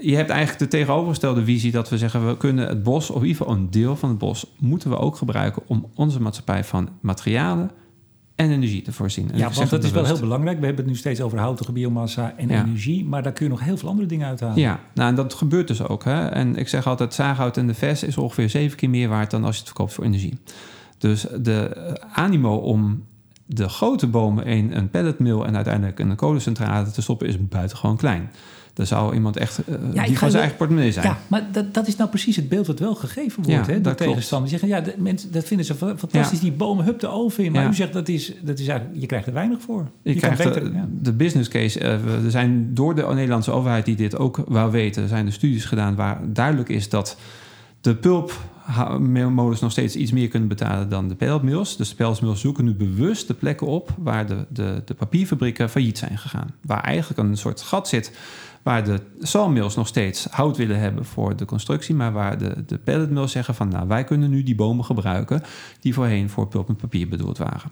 Je 0.02 0.16
hebt 0.16 0.30
eigenlijk 0.30 0.60
de 0.60 0.78
tegenovergestelde 0.78 1.44
visie 1.44 1.72
dat 1.72 1.90
we 1.90 1.98
zeggen... 1.98 2.28
we 2.28 2.38
kunnen 2.38 2.68
het 2.68 2.84
bos, 2.84 3.10
of 3.10 3.22
in 3.22 3.28
ieder 3.28 3.42
geval 3.42 3.56
een 3.56 3.72
deel 3.72 3.96
van 3.96 4.10
het 4.10 4.18
bos... 4.18 4.46
moeten 4.60 4.90
we 4.90 4.98
ook 4.98 5.16
gebruiken 5.16 5.62
om 5.68 5.90
onze 5.96 6.22
maatschappij 6.22 6.64
van 6.64 6.90
materialen 7.02 7.72
en 8.36 8.52
energie 8.52 8.82
te 8.82 8.92
voorzien. 8.92 9.32
En 9.32 9.38
Ja, 9.38 9.50
want 9.52 9.70
dat 9.70 9.84
is 9.84 9.92
wel 9.92 10.06
heel 10.06 10.20
belangrijk. 10.20 10.60
We 10.60 10.66
hebben 10.66 10.84
het 10.84 10.94
nu 10.94 11.00
steeds 11.00 11.22
over 11.22 11.40
houtige 11.40 11.72
biomassa 11.72 12.34
en 12.38 12.50
Ja. 12.50 12.64
energie. 12.64 13.06
Maar 13.06 13.24
daar 13.24 13.32
kun 13.32 13.46
je 13.46 13.52
nog 13.52 13.64
heel 13.64 13.78
veel 13.78 13.90
andere 13.90 14.08
dingen 14.08 14.28
uithalen. 14.28 14.58
Ja, 14.60 14.80
nou, 14.94 15.10
en 15.10 15.16
dat 15.16 15.34
gebeurt 15.34 15.68
dus 15.68 15.88
ook. 15.88 16.04
Hè? 16.04 16.28
En 16.28 16.56
ik 16.56 16.68
zeg 16.68 16.88
altijd, 16.88 17.14
zaaghout 17.14 17.58
in 17.58 17.68
de 17.68 17.74
vers 17.74 18.04
is 18.04 18.18
ongeveer 18.18 18.50
zeven 18.50 18.78
keer 18.78 18.90
meer 18.90 19.10
waard... 19.10 19.32
dan 19.32 19.44
als 19.44 19.54
je 19.54 19.60
het 19.60 19.70
verkoopt 19.70 19.94
voor 19.94 20.04
energie. 20.04 20.40
Dus 20.98 21.26
de 21.42 21.68
eh, 21.68 21.94
animo 22.14 22.56
om 22.56 23.04
de 23.46 23.70
grote 23.70 24.08
bomen 24.08 24.46
in 24.46 24.72
een 24.74 24.90
pelletmill 24.90 25.42
en 25.42 25.56
uiteindelijk 25.56 26.00
in 26.00 26.10
een 26.10 26.16
kolencentrale 26.16 26.92
te 26.92 27.02
stoppen 27.02 27.28
is 27.28 27.48
buitengewoon 27.48 27.98
klein. 27.98 28.30
Dan 28.74 28.86
zou 28.86 29.14
iemand 29.14 29.38
echt 29.38 29.60
uh, 29.60 29.66
Ja, 29.66 29.78
die 29.78 29.92
van 29.94 30.04
zijn 30.18 30.32
wel- 30.32 30.40
eigen 30.40 30.58
portemonnee 30.58 30.92
zijn. 30.92 31.06
Ja, 31.06 31.18
maar 31.28 31.48
dat, 31.52 31.74
dat 31.74 31.88
is 31.88 31.96
nou 31.96 32.10
precies 32.10 32.36
het 32.36 32.50
beeld 32.50 32.68
wat 32.68 32.80
wel 32.80 32.96
gegeven 32.96 33.44
wordt. 33.44 33.50
Ja, 33.50 33.74
hè, 33.74 33.74
door 33.74 33.82
dat 33.84 33.96
klopt. 33.96 34.12
tegenstanders. 34.12 34.52
Die 34.52 34.60
zeggen, 34.60 34.80
ja, 34.80 34.86
de 34.96 35.02
mensen, 35.02 35.32
dat 35.32 35.44
vinden 35.44 35.66
ze 35.66 35.76
fa- 35.76 35.98
fantastisch. 35.98 36.40
Die 36.40 36.52
bomen, 36.52 36.86
hup 36.86 37.00
de 37.00 37.08
oven 37.08 37.44
in. 37.44 37.52
Maar 37.52 37.68
u 37.68 37.74
zegt, 37.74 37.94
dat 37.94 38.08
is, 38.08 38.34
dat 38.42 38.60
is 38.60 38.68
eigenlijk, 38.68 39.00
je 39.02 39.06
krijgt 39.08 39.28
er 39.28 39.34
weinig 39.34 39.62
voor. 39.62 39.88
Je, 40.02 40.16
krijgt 40.16 40.44
beter, 40.44 40.64
de, 40.74 40.84
de 41.02 41.14
business 41.14 41.50
case. 41.50 41.80
eh, 41.80 42.24
er 42.24 42.32
zijn 42.32 42.74
door 42.74 42.96
de 42.96 43.06
Nederlandse 43.14 43.52
overheid 43.52 43.86
die 43.86 43.96
dit 43.96 44.18
ook 44.18 44.44
wou 44.48 44.72
weten, 44.72 45.02
er 45.04 45.08
zijn 45.10 45.26
er 45.26 45.34
studies 45.34 45.66
gedaan 45.66 45.96
waar 45.96 46.20
duidelijk 46.34 46.70
is 46.70 46.90
dat 46.90 47.18
de 47.82 47.96
pulpmolens 47.96 49.60
nog 49.62 49.72
steeds 49.72 49.96
iets 49.96 50.12
meer 50.12 50.28
kunnen 50.28 50.48
betalen 50.50 50.90
dan 50.90 51.08
de 51.08 51.16
pelletmills. 51.16 51.78
Dus 51.78 51.90
de 51.90 51.96
pelletmills 51.96 52.42
zoeken 52.42 52.64
nu 52.64 52.74
bewust 52.74 53.28
de 53.28 53.34
plekken 53.34 53.68
op 53.68 53.94
waar 53.98 54.28
de, 54.28 54.46
de, 54.50 54.82
de 54.86 54.94
papierfabrieken 54.94 55.70
failliet 55.70 55.98
zijn 55.98 56.18
gegaan. 56.18 56.54
Waar 56.62 56.84
eigenlijk 56.84 57.20
een 57.20 57.38
soort 57.38 57.62
gat 57.62 57.88
zit 57.88 58.12
waar 58.64 58.84
de 58.84 59.00
sawmills 59.20 59.76
nog 59.76 59.88
steeds 59.88 60.28
hout 60.32 60.58
willen 60.58 60.80
hebben 60.80 61.06
voor 61.06 61.36
de 61.36 61.46
constructie, 61.46 61.96
maar 61.96 62.12
waar 62.12 62.38
de, 62.38 62.64
de 62.66 62.78
pelletmills 62.78 63.32
zeggen 63.32 63.56
van 63.56 63.68
nou 63.68 63.88
wij 63.88 64.04
kunnen 64.04 64.30
nu 64.30 64.44
die 64.44 64.56
bomen 64.56 64.86
gebruiken 64.86 65.42
die 65.80 65.94
voorheen 65.94 66.30
voor 66.30 66.48
pulp 66.48 66.70
en 66.70 66.76
papier 66.76 67.08
bedoeld 67.08 67.38
waren. 67.38 67.72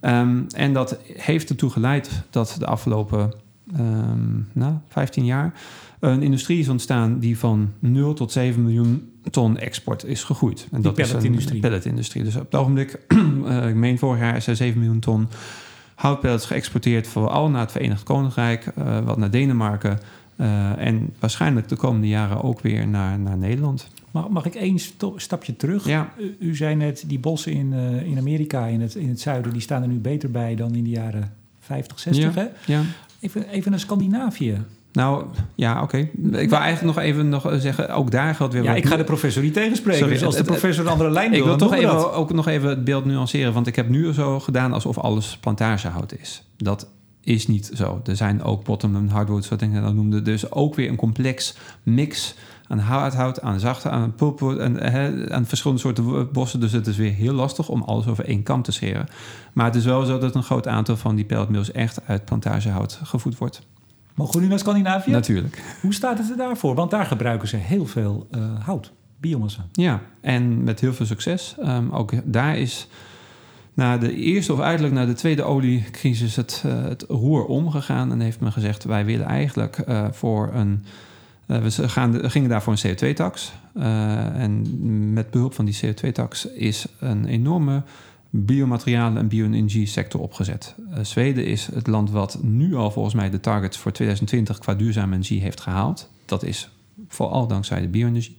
Ehm, 0.00 0.42
en 0.48 0.72
dat 0.72 0.98
heeft 1.06 1.50
ertoe 1.50 1.70
geleid 1.70 2.22
dat 2.30 2.56
de 2.58 2.66
afgelopen 2.66 3.32
ehm, 3.76 4.38
nou, 4.52 4.74
15 4.88 5.24
jaar 5.24 5.52
een 6.00 6.22
industrie 6.22 6.58
is 6.58 6.68
ontstaan 6.68 7.18
die 7.18 7.38
van 7.38 7.72
0 7.78 8.14
tot 8.14 8.32
7 8.32 8.62
miljoen 8.62 9.10
ton 9.30 9.58
export 9.58 10.04
is 10.04 10.24
gegroeid. 10.24 10.68
En 10.72 10.82
dat 10.82 10.98
is 10.98 11.04
een 11.04 11.10
pelletindustrie. 11.10 11.60
pelletindustrie. 11.60 12.24
Dus 12.24 12.36
op 12.36 12.44
het 12.44 12.54
ogenblik, 12.54 12.90
eh, 13.46 13.68
ik 13.68 13.74
meen 13.74 13.98
vorig 13.98 14.20
jaar 14.20 14.36
is 14.36 14.46
er 14.46 14.56
7 14.56 14.78
miljoen 14.78 15.00
ton 15.00 15.28
houtpellets 16.00 16.46
geëxporteerd, 16.46 17.06
vooral 17.06 17.50
naar 17.50 17.60
het 17.60 17.72
Verenigd 17.72 18.02
Koninkrijk, 18.02 18.66
eh, 18.66 18.98
wat 18.98 19.16
naar 19.16 19.30
Denemarken. 19.30 19.98
eh, 20.36 20.86
en 20.86 21.14
waarschijnlijk 21.18 21.68
de 21.68 21.76
komende 21.76 22.08
jaren 22.08 22.42
ook 22.42 22.60
weer 22.60 22.88
naar, 22.88 23.18
naar 23.18 23.38
Nederland. 23.38 23.88
Mag, 24.10 24.28
mag 24.28 24.46
ik 24.46 24.54
één 24.54 24.78
stapje 25.16 25.56
terug? 25.56 25.86
Ja, 25.86 26.12
U, 26.18 26.36
u 26.38 26.56
zei 26.56 26.74
net, 26.74 27.04
die 27.06 27.18
bossen 27.18 27.52
in, 27.52 27.72
eh, 27.72 28.02
in 28.02 28.18
Amerika, 28.18 28.66
in 28.66 28.80
het, 28.80 28.94
in 28.94 29.08
het 29.08 29.20
zuiden... 29.20 29.52
die 29.52 29.60
staan 29.60 29.82
er 29.82 29.88
nu 29.88 29.98
beter 29.98 30.30
bij 30.30 30.54
dan 30.54 30.74
in 30.74 30.84
de 30.84 30.90
jaren 30.90 31.32
50, 31.60 31.98
60, 31.98 32.34
hè? 32.34 32.46
ja. 32.66 32.82
Even, 33.20 33.48
even 33.48 33.70
naar 33.70 33.80
Scandinavië. 33.80 34.58
Nou, 34.92 35.24
ja, 35.54 35.82
oké. 35.82 35.96
Ik 36.32 36.48
wil 36.48 36.58
eigenlijk 36.58 36.82
nog 36.96 36.98
even 37.04 37.28
nog 37.28 37.48
zeggen, 37.58 37.94
ook 37.94 38.10
daar 38.10 38.34
geldt 38.34 38.52
weer 38.52 38.62
Ja, 38.62 38.68
wat- 38.68 38.78
ik 38.78 38.86
ga 38.86 38.96
de 38.96 39.04
professor 39.04 39.42
niet 39.42 39.52
tegenspreken. 39.54 39.98
Sorry, 40.00 40.14
dus 40.14 40.24
als 40.24 40.36
de 40.36 40.42
professor 40.44 40.84
een 40.84 40.90
andere 40.90 41.10
lijn 41.10 41.32
Ik 41.32 41.36
wil, 41.36 41.46
wil 41.46 41.56
dan 41.56 41.68
toch 41.68 41.76
even, 41.78 41.94
dat. 41.94 42.12
ook 42.12 42.32
nog 42.32 42.46
even 42.46 42.68
het 42.68 42.84
beeld 42.84 43.04
nuanceren, 43.04 43.52
want 43.52 43.66
ik 43.66 43.76
heb 43.76 43.88
nu 43.88 44.12
zo 44.12 44.40
gedaan 44.40 44.72
alsof 44.72 44.98
alles 44.98 45.36
plantagehout 45.40 46.14
is. 46.18 46.42
Dat 46.56 46.88
is 47.22 47.46
niet 47.46 47.70
zo. 47.74 48.00
Er 48.04 48.16
zijn 48.16 48.42
ook 48.42 48.64
bottom 48.64 48.96
en 48.96 49.08
hardwoods, 49.08 49.48
wat 49.48 49.60
ik 49.60 49.82
al 49.82 49.92
noemde. 49.92 50.22
Dus 50.22 50.52
ook 50.52 50.74
weer 50.74 50.88
een 50.88 50.96
complex 50.96 51.56
mix 51.82 52.34
aan 52.68 52.78
hardhout, 52.78 53.40
aan 53.40 53.60
zachte, 53.60 53.90
aan 53.90 54.14
pulpwood, 54.14 54.58
en 54.58 54.76
hè, 54.92 55.30
aan 55.32 55.46
verschillende 55.46 55.82
soorten 55.82 56.32
bossen. 56.32 56.60
Dus 56.60 56.72
het 56.72 56.86
is 56.86 56.96
weer 56.96 57.12
heel 57.12 57.32
lastig 57.34 57.68
om 57.68 57.82
alles 57.82 58.06
over 58.06 58.24
één 58.24 58.42
kam 58.42 58.62
te 58.62 58.72
scheren. 58.72 59.06
Maar 59.52 59.66
het 59.66 59.74
is 59.74 59.84
wel 59.84 60.04
zo 60.04 60.18
dat 60.18 60.34
een 60.34 60.42
groot 60.42 60.66
aantal 60.68 60.96
van 60.96 61.14
die 61.14 61.24
pelletmills 61.24 61.72
echt 61.72 62.00
uit 62.06 62.24
plantagehout 62.24 63.00
gevoed 63.02 63.38
wordt. 63.38 63.62
Mogen 64.14 64.34
we 64.34 64.40
nu 64.40 64.48
naar 64.48 64.58
Scandinavië? 64.58 65.10
Natuurlijk. 65.10 65.62
Hoe 65.80 65.94
staat 65.94 66.18
het 66.18 66.30
er 66.30 66.36
daarvoor? 66.36 66.74
Want 66.74 66.90
daar 66.90 67.06
gebruiken 67.06 67.48
ze 67.48 67.56
heel 67.56 67.86
veel 67.86 68.26
eh, 68.30 68.40
hout, 68.64 68.92
biomassa. 69.16 69.66
Ja, 69.72 70.00
en 70.20 70.64
met 70.64 70.80
heel 70.80 70.92
veel 70.92 71.06
succes. 71.06 71.54
Ehm, 71.60 71.90
ook 71.90 72.12
daar 72.24 72.58
is 72.58 72.88
na 73.74 73.98
de 73.98 74.14
eerste 74.14 74.52
of 74.52 74.60
uiterlijk 74.60 74.94
na 74.94 75.06
de 75.06 75.12
tweede 75.12 75.42
oliecrisis 75.42 76.36
het, 76.36 76.62
eh, 76.66 76.82
het 76.82 77.04
roer 77.08 77.44
omgegaan. 77.44 78.12
En 78.12 78.20
heeft 78.20 78.40
men 78.40 78.52
gezegd, 78.52 78.84
wij 78.84 79.04
willen 79.04 79.26
eigenlijk 79.26 79.78
eh, 79.78 80.06
voor 80.10 80.50
een... 80.54 80.84
we 81.46 81.88
gaan, 81.88 82.30
gingen 82.30 82.48
daar 82.48 82.62
voor 82.62 82.74
een 82.82 82.96
CO2-tax. 82.96 83.52
en 84.34 84.64
met 85.12 85.30
behulp 85.30 85.54
van 85.54 85.64
die 85.64 85.78
CO2-tax 85.84 86.46
is 86.46 86.86
een 86.98 87.26
enorme 87.26 87.82
biomaterialen 88.30 89.18
en 89.18 89.28
bio-energie 89.28 89.86
sector 89.86 90.20
opgezet. 90.20 90.74
Eh, 90.90 91.04
Zweden 91.04 91.46
is 91.46 91.68
het 91.74 91.86
land 91.86 92.10
wat 92.10 92.38
nu 92.42 92.74
al 92.74 92.90
volgens 92.90 93.14
mij 93.14 93.30
de 93.30 93.40
targets 93.40 93.76
voor 93.76 93.92
2020 93.92 94.58
qua 94.58 94.74
duurzame 94.74 95.12
energie 95.12 95.40
heeft 95.40 95.60
gehaald. 95.60 96.10
Dat 96.24 96.42
is 96.42 96.70
vooral 97.08 97.46
dankzij 97.46 97.80
de 97.80 97.88
bio-energie. 97.88 98.36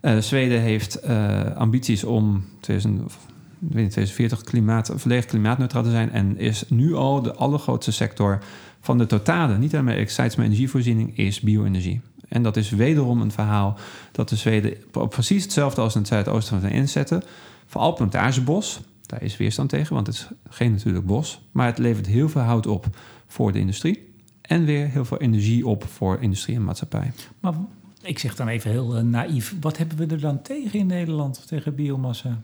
Eh, 0.00 0.18
Zweden 0.18 0.60
heeft 0.60 0.94
eh, 0.94 1.56
ambities 1.56 2.04
om 2.04 2.44
2000, 2.60 3.04
of, 3.04 3.14
ik 3.60 3.72
weet 3.72 3.82
niet, 3.82 3.92
2040 3.92 4.42
klimaat, 4.42 4.92
volledig 4.94 5.24
klimaatneutraal 5.24 5.82
te 5.82 5.90
zijn. 5.90 6.12
En 6.12 6.38
is 6.38 6.64
nu 6.68 6.94
al 6.94 7.22
de 7.22 7.34
allergrootste 7.34 7.92
sector 7.92 8.38
van 8.80 8.98
de 8.98 9.06
totale, 9.06 9.58
niet 9.58 9.72
alleen 9.72 9.84
maar 9.84 9.94
elektriciteits- 9.94 10.36
maar 10.36 10.44
energievoorziening, 10.44 11.16
is 11.18 11.40
bio-energie. 11.40 12.00
En 12.28 12.42
dat 12.42 12.56
is 12.56 12.70
wederom 12.70 13.20
een 13.20 13.32
verhaal 13.32 13.78
dat 14.12 14.28
de 14.28 14.36
Zweden 14.36 14.74
precies 15.08 15.42
hetzelfde 15.42 15.80
als 15.80 15.94
in 15.94 16.00
het 16.00 16.08
zuidoosten 16.08 16.60
van 16.60 16.70
inzetten. 16.70 17.22
Vooral 17.66 17.94
plantagebos, 17.94 18.80
daar 19.10 19.22
is 19.22 19.36
weerstand 19.36 19.68
tegen, 19.68 19.94
want 19.94 20.06
het 20.06 20.16
is 20.16 20.28
geen 20.48 20.72
natuurlijk 20.72 21.06
bos. 21.06 21.40
Maar 21.52 21.66
het 21.66 21.78
levert 21.78 22.06
heel 22.06 22.28
veel 22.28 22.40
hout 22.40 22.66
op 22.66 22.86
voor 23.26 23.52
de 23.52 23.58
industrie. 23.58 24.08
En 24.40 24.64
weer 24.64 24.88
heel 24.88 25.04
veel 25.04 25.18
energie 25.18 25.66
op 25.66 25.84
voor 25.84 26.18
industrie 26.20 26.56
en 26.56 26.64
maatschappij. 26.64 27.12
Maar 27.40 27.54
ik 28.02 28.18
zeg 28.18 28.36
dan 28.36 28.48
even 28.48 28.70
heel 28.70 28.96
eh, 28.96 29.02
naïef. 29.02 29.54
Wat 29.60 29.76
hebben 29.76 29.96
we 29.96 30.06
er 30.06 30.20
dan 30.20 30.42
tegen 30.42 30.78
in 30.78 30.86
Nederland, 30.86 31.46
tegen 31.46 31.74
biomassa? 31.74 32.42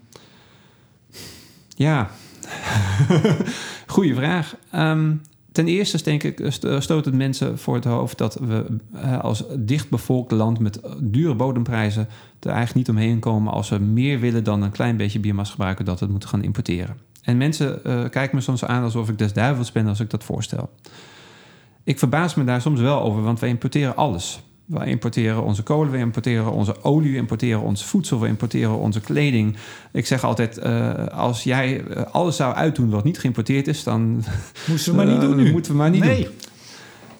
Ja, 1.77 2.11
goede 3.87 4.15
vraag. 4.15 4.57
Ehm, 4.71 5.15
ten 5.57 5.67
eerste 5.69 6.03
denk 6.03 6.23
ik, 6.23 6.41
st- 6.49 6.67
stoot 6.79 7.05
het 7.05 7.15
mensen 7.15 7.59
voor 7.59 7.75
het 7.75 7.85
hoofd 7.85 8.19
dat 8.19 8.35
we 8.35 8.67
eh, 8.93 9.21
als 9.21 9.45
dichtbevolkt 9.59 10.33
land 10.33 10.59
met 10.59 10.81
dure 11.01 11.35
bodemprijzen 11.35 12.09
er 12.41 12.51
eigenlijk 12.51 12.75
niet 12.75 12.97
omheen 12.97 13.19
komen 13.19 13.53
als 13.53 13.69
we 13.69 13.79
meer 13.79 14.21
willen 14.21 14.45
dan 14.45 14.63
een 14.63 14.71
klein 14.71 14.97
beetje 14.97 15.21
biomassa 15.21 15.53
gebruiken, 15.53 15.85
dat 15.85 16.01
we 16.01 16.07
moeten 16.07 16.29
gaan 16.29 16.43
importeren. 16.43 16.97
En 17.23 17.37
mensen 17.37 17.85
eh, 17.85 18.09
kijken 18.11 18.37
me 18.37 18.41
soms 18.41 18.65
aan 18.65 18.83
alsof 18.83 19.09
ik 19.09 19.19
des 19.19 19.33
duivels 19.33 19.73
ben 19.73 19.87
als 19.87 20.01
ik 20.01 20.11
dat 20.11 20.25
voorstel. 20.25 20.71
Ik 21.85 21.99
verbaas 21.99 22.35
me 22.35 22.45
daar 22.45 22.61
soms 22.61 22.81
wel 22.81 23.01
over, 23.01 23.23
want 23.23 23.41
wij 23.41 23.49
importeren 23.49 23.97
alles. 23.97 24.41
We 24.67 24.87
importeren 24.87 25.43
onze 25.43 25.63
kolen, 25.63 25.91
we 25.93 25.99
importeren 25.99 26.53
onze 26.53 26.83
olie, 26.83 27.13
we 27.13 27.17
importeren 27.17 27.61
ons 27.61 27.85
voedsel, 27.85 28.21
we 28.21 28.29
importeren 28.29 28.79
onze 28.79 29.01
kleding. 29.01 29.57
Ik 29.93 30.07
zeg 30.07 30.25
altijd, 30.25 30.59
eh, 30.59 31.07
als 31.07 31.43
jij 31.43 31.85
eh, 31.85 32.03
alles 32.13 32.37
zou 32.37 32.55
uitdoen 32.55 32.91
wat 32.91 33.05
niet 33.05 33.19
geïmporteerd 33.19 33.69
is, 33.69 33.85
dan 33.85 34.25
Moesten 34.67 34.93
we 34.93 34.97
maar 34.97 35.07
niet 35.07 35.23
eh, 35.23 35.29
doen 35.29 35.37
nu. 35.37 35.53
moeten 35.53 35.73
we 35.73 35.79
maar 35.79 35.91
niet 35.91 36.05
nee. 36.05 36.25
doen. 36.25 36.33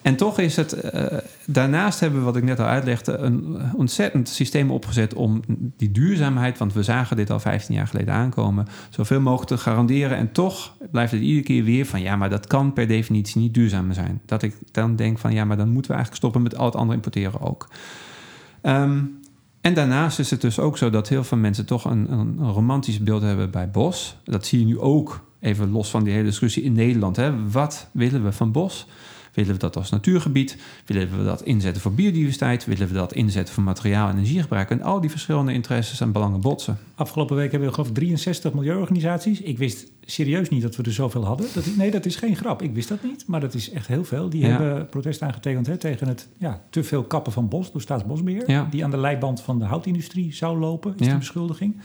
En 0.03 0.17
toch 0.17 0.39
is 0.39 0.57
het, 0.57 0.73
eh, 0.73 1.19
daarnaast 1.47 2.01
hebben 2.01 2.19
we, 2.19 2.25
wat 2.25 2.37
ik 2.37 2.43
net 2.43 2.61
al 2.61 2.67
uitlegde, 2.67 3.17
een 3.17 3.57
ontzettend 3.75 4.29
systeem 4.29 4.71
opgezet 4.71 5.15
om 5.15 5.43
die 5.77 5.91
duurzaamheid, 5.91 6.59
want 6.59 6.73
we 6.73 6.83
zagen 6.83 7.17
dit 7.17 7.31
al 7.31 7.41
15 7.41 7.75
jaar 7.75 7.87
geleden 7.87 8.15
aankomen, 8.15 8.67
zoveel 8.91 9.21
mogelijk 9.21 9.49
te 9.49 9.59
garanderen. 9.59 10.17
En 10.17 10.33
toch 10.33 10.77
blijft 10.91 11.13
het 11.13 11.21
iedere 11.21 11.45
keer 11.45 11.65
weer 11.65 11.87
van, 11.87 12.01
ja, 12.01 12.17
maar 12.17 12.31
dat 12.31 12.47
kan 12.47 12.73
per 12.73 12.87
definitie 12.87 13.41
niet 13.41 13.55
duurzaam 13.55 13.93
zijn. 13.93 14.21
Dat 14.27 14.43
ik 14.43 14.55
dan 14.73 14.97
denk 14.97 15.19
van, 15.19 15.33
ja, 15.33 15.45
maar 15.45 15.57
dan 15.57 15.69
moeten 15.69 15.91
we 15.91 15.97
eigenlijk 15.97 16.25
stoppen 16.25 16.43
met 16.43 16.57
al 16.57 16.65
het 16.65 16.77
andere 16.77 16.97
importeren 16.97 17.41
ook. 17.41 17.69
Ehm, 18.61 18.99
en 19.61 19.75
daarnaast 19.75 20.19
is 20.19 20.31
het 20.31 20.41
dus 20.41 20.59
ook 20.59 20.79
zo 20.79 20.91
dat 20.91 21.09
heel 21.09 21.25
veel 21.25 21.39
mensen 21.39 21.67
toch 21.67 21.85
een, 21.85 22.13
een, 22.13 22.39
romantisch 22.39 23.03
beeld 23.03 23.23
hebben 23.23 23.51
bij 23.51 23.71
bos. 23.71 24.17
Dat 24.25 24.47
zie 24.47 24.59
je 24.59 24.65
nu 24.65 24.79
ook, 24.79 25.25
even 25.41 25.71
los 25.71 25.91
van 25.91 26.05
die 26.05 26.13
hele 26.13 26.25
discussie 26.25 26.63
in 26.63 26.73
Nederland. 26.73 27.17
Hè. 27.17 27.51
Wat 27.51 27.89
willen 27.93 28.25
we 28.25 28.33
van 28.33 28.53
bos? 28.53 28.87
Willen 29.37 29.53
we 29.53 29.59
dat 29.59 29.77
als 29.77 29.91
natuurgebied? 29.91 30.57
Willen 30.87 31.19
we 31.19 31.25
dat 31.25 31.43
inzetten 31.43 31.83
voor 31.83 31.93
biodiversiteit? 31.93 32.65
Willen 32.65 32.89
we 32.89 32.95
dat 32.95 33.13
inzetten 33.13 33.55
voor 33.55 33.63
materiaal- 33.63 34.09
en 34.09 34.15
energiegebruik? 34.17 34.71
En 34.71 34.83
al 34.83 35.01
die 35.01 35.11
verschillende 35.11 35.53
interesses 35.53 36.01
en 36.01 36.13
belangen 36.13 36.41
botsen. 36.41 36.79
Afgelopen 36.95 37.37
week 37.37 37.51
hebben 37.51 37.69
we 37.69 37.75
geloof 37.75 37.89
ik 37.89 37.95
63 37.95 38.53
milieuorganisaties. 38.53 39.41
Ik 39.41 39.59
wist 39.59 39.91
serieus 40.05 40.49
niet 40.49 40.63
dat 40.63 40.77
we 40.77 40.83
er 40.83 40.93
zoveel 40.93 41.25
hadden. 41.25 41.47
Dat, 41.55 41.65
nee, 41.77 41.91
dat 41.91 42.07
is 42.07 42.17
geen 42.17 42.37
grap. 42.37 42.63
Ik 42.63 42.75
wist 42.75 42.89
dat 42.89 43.03
niet, 43.03 43.25
maar 43.27 43.41
dat 43.41 43.55
is 43.55 43.71
echt 43.71 43.87
heel 43.87 44.05
veel. 44.05 44.29
Die 44.29 44.41
Ja. 44.41 44.49
hebben 44.49 44.87
protest 44.87 45.23
aangetekend 45.23 45.67
hè, 45.67 45.77
tegen 45.77 46.09
het 46.09 46.29
ja, 46.39 46.63
te 46.71 46.85
veel 46.85 47.03
kappen 47.05 47.33
van 47.33 47.49
bos 47.49 47.73
door 47.73 47.81
Staatsbosbeheer. 47.81 48.51
Ja. 48.51 48.67
Die 48.71 48.85
aan 48.85 48.91
de 48.91 48.97
leiband 48.99 49.41
van 49.43 49.59
de 49.59 49.65
houtindustrie 49.65 50.35
zou 50.35 50.59
lopen, 50.59 50.95
is 50.99 51.07
Ja. 51.07 51.13
de 51.13 51.19
beschuldiging. 51.19 51.77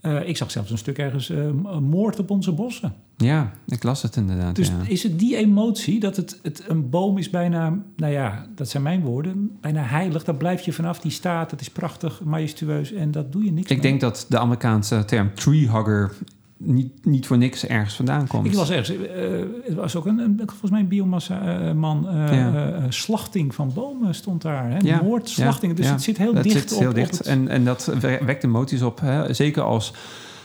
Eh, 0.00 0.28
ik 0.28 0.36
zag 0.36 0.50
zelfs 0.50 0.70
een 0.70 0.78
stuk 0.78 0.98
ergens 0.98 1.30
eh, 1.30 1.50
moord 1.80 2.18
op 2.18 2.30
onze 2.30 2.52
bossen. 2.52 2.94
Ja, 3.22 3.52
ik 3.66 3.82
las 3.82 4.02
het 4.02 4.16
inderdaad. 4.16 4.56
Dus 4.56 4.68
ja. 4.68 4.74
is 4.86 5.02
het 5.02 5.18
die 5.18 5.36
emotie 5.36 6.00
dat 6.00 6.16
het, 6.16 6.38
het 6.42 6.64
een 6.68 6.90
boom 6.90 7.18
is 7.18 7.30
bijna, 7.30 7.78
nou 7.96 8.12
ja, 8.12 8.46
dat 8.54 8.68
zijn 8.68 8.82
mijn 8.82 9.00
woorden, 9.00 9.50
bijna 9.60 9.82
heilig. 9.82 10.24
Daar 10.24 10.34
blijf 10.34 10.60
je 10.60 10.72
vanaf, 10.72 10.98
die 11.00 11.10
staat, 11.10 11.50
het 11.50 11.60
is 11.60 11.70
prachtig, 11.70 12.20
majestueus 12.24 12.92
en 12.92 13.10
dat 13.10 13.32
doe 13.32 13.44
je 13.44 13.52
niks 13.52 13.70
Ik 13.70 13.76
mee. 13.82 13.86
denk 13.90 14.00
dat 14.00 14.26
de 14.28 14.38
Amerikaanse 14.38 15.04
term 15.04 15.34
treehugger 15.34 16.12
niet, 16.56 17.04
niet 17.04 17.26
voor 17.26 17.38
niks 17.38 17.66
ergens 17.66 17.94
vandaan 17.94 18.26
komt. 18.26 18.46
Ik 18.46 18.54
las 18.54 18.70
ergens, 18.70 19.06
eh, 19.06 19.22
het 19.64 19.74
was 19.74 19.96
ook 19.96 20.06
een, 20.06 20.18
een 20.18 20.40
volgens 20.46 20.70
mij 20.70 20.80
een 20.80 20.88
biomassa-man, 20.88 22.08
eh, 22.08 22.32
Ja. 22.36 22.80
slachting 22.88 23.54
van 23.54 23.70
bomen 23.74 24.14
stond 24.14 24.42
daar. 24.42 24.70
Hè? 24.70 24.76
Ja, 24.78 25.02
Moord, 25.02 25.28
slachting. 25.28 25.74
dus 25.74 25.88
het 25.90 26.02
zit 26.02 26.16
heel 26.18 26.34
dat 26.34 26.42
dicht 26.42 26.58
zit 26.58 26.72
op, 26.72 26.78
heel 26.78 26.88
op 26.88 26.94
dicht. 26.94 27.18
het- 27.18 27.26
En, 27.26 27.48
en 27.48 27.64
dat 27.64 27.84
we- 28.00 28.18
wekt 28.24 28.44
emoties 28.44 28.82
op. 28.82 29.00
Hè? 29.00 29.32
Zeker 29.34 29.62
als 29.62 29.92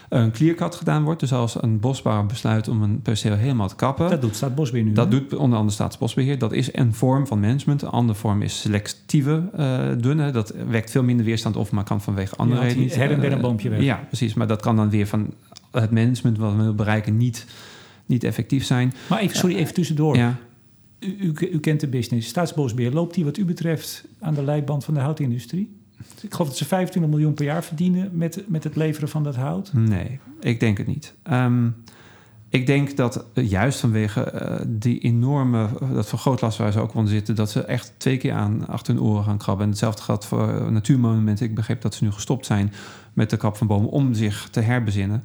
een 0.08 0.30
clearcut 0.30 0.74
gedaan 0.74 1.04
wordt. 1.04 1.20
Dus 1.20 1.32
als 1.32 1.62
een 1.62 1.80
bosbouwer 1.80 2.26
besluit 2.26 2.68
om 2.68 2.82
een 2.82 3.02
perceel 3.02 3.34
helemaal 3.34 3.68
te 3.68 3.76
kappen. 3.76 4.10
Dat 4.10 4.20
doet 4.20 4.36
Staatsbosbeheer 4.36 4.86
nu. 4.86 4.92
Dat 4.92 5.12
hè? 5.12 5.20
doet 5.20 5.34
onder 5.34 5.58
andere 5.58 5.74
Staatsbosbeheer. 5.74 6.38
Dat 6.38 6.52
is 6.52 6.74
een 6.74 6.94
vorm 6.94 7.26
van 7.26 7.40
management. 7.40 7.82
Een 7.82 7.88
andere 7.88 8.18
vorm 8.18 8.42
is 8.42 8.60
selectieve 8.60 9.42
eh 9.56 9.88
doen. 9.98 10.18
hè. 10.18 10.32
Dat 10.32 10.54
wekt 10.68 10.90
veel 10.90 11.02
minder 11.02 11.26
weerstand 11.26 11.56
op, 11.56 11.70
maar 11.70 11.84
kan 11.84 12.00
vanwege 12.00 12.36
andere 12.36 12.60
redenen 12.60 12.88
her 12.88 13.10
en 13.10 13.20
der 13.20 13.30
een 13.30 13.36
eh, 13.36 13.42
boompje 13.42 13.68
weg. 13.68 13.82
Ja, 13.82 14.04
precies. 14.06 14.34
Maar 14.34 14.46
dat 14.46 14.62
kan 14.62 14.76
dan 14.76 14.90
weer 14.90 15.06
van 15.06 15.34
het 15.70 15.90
management 15.90 16.38
wat 16.38 16.50
we 16.50 16.56
willen 16.56 16.76
bereiken 16.76 17.16
niet, 17.16 17.46
niet 18.06 18.24
effectief 18.24 18.64
zijn. 18.64 18.94
Maar 19.08 19.18
even, 19.18 19.36
sorry, 19.36 19.56
even 19.56 19.74
tussendoor. 19.74 20.16
Ja. 20.16 20.36
U, 20.98 21.16
u, 21.20 21.48
u 21.52 21.60
kent 21.60 21.80
de 21.80 21.88
business. 21.88 22.28
Staatsbosbeheer, 22.28 22.92
loopt 22.92 23.14
die 23.14 23.24
wat 23.24 23.36
u 23.36 23.44
betreft 23.44 24.04
aan 24.20 24.34
de 24.34 24.44
leiband 24.44 24.84
van 24.84 24.94
de 24.94 25.00
houtindustrie? 25.00 25.77
Ik 26.20 26.32
geloof 26.32 26.48
dat 26.48 26.56
ze 26.56 26.64
25 26.64 27.12
miljoen 27.12 27.34
per 27.34 27.44
jaar 27.44 27.64
verdienen 27.64 28.10
met, 28.12 28.44
met 28.46 28.64
het 28.64 28.76
leveren 28.76 29.08
van 29.08 29.22
dat 29.22 29.36
hout. 29.36 29.72
Nee, 29.72 30.20
ik 30.40 30.60
denk 30.60 30.78
het 30.78 30.86
niet. 30.86 31.14
Ehm, 31.22 31.68
ik 32.48 32.66
denk 32.66 32.96
dat 32.96 33.24
eh, 33.34 33.50
juist 33.50 33.80
vanwege 33.80 34.22
eh, 34.22 34.64
die 34.66 34.98
enorme, 34.98 35.68
eh, 35.80 35.94
dat 36.40 36.56
waar 36.56 36.72
ze 36.72 36.80
ook 36.80 36.94
onder 36.94 37.12
zitten, 37.12 37.34
dat 37.34 37.50
ze 37.50 37.64
echt 37.64 37.92
twee 37.96 38.16
keer 38.16 38.32
aan 38.32 38.66
achter 38.66 38.94
hun 38.94 39.02
oren 39.02 39.24
gaan 39.24 39.38
krabben. 39.38 39.64
En 39.64 39.70
hetzelfde 39.70 40.02
geldt 40.02 40.24
voor 40.24 40.72
natuurmonumenten. 40.72 41.46
Ik 41.46 41.54
begreep 41.54 41.80
dat 41.80 41.94
ze 41.94 42.04
nu 42.04 42.12
gestopt 42.12 42.46
zijn 42.46 42.72
met 43.12 43.30
de 43.30 43.36
kap 43.36 43.56
van 43.56 43.66
bomen 43.66 43.90
om 43.90 44.14
zich 44.14 44.48
te 44.50 44.60
herbezinnen. 44.60 45.22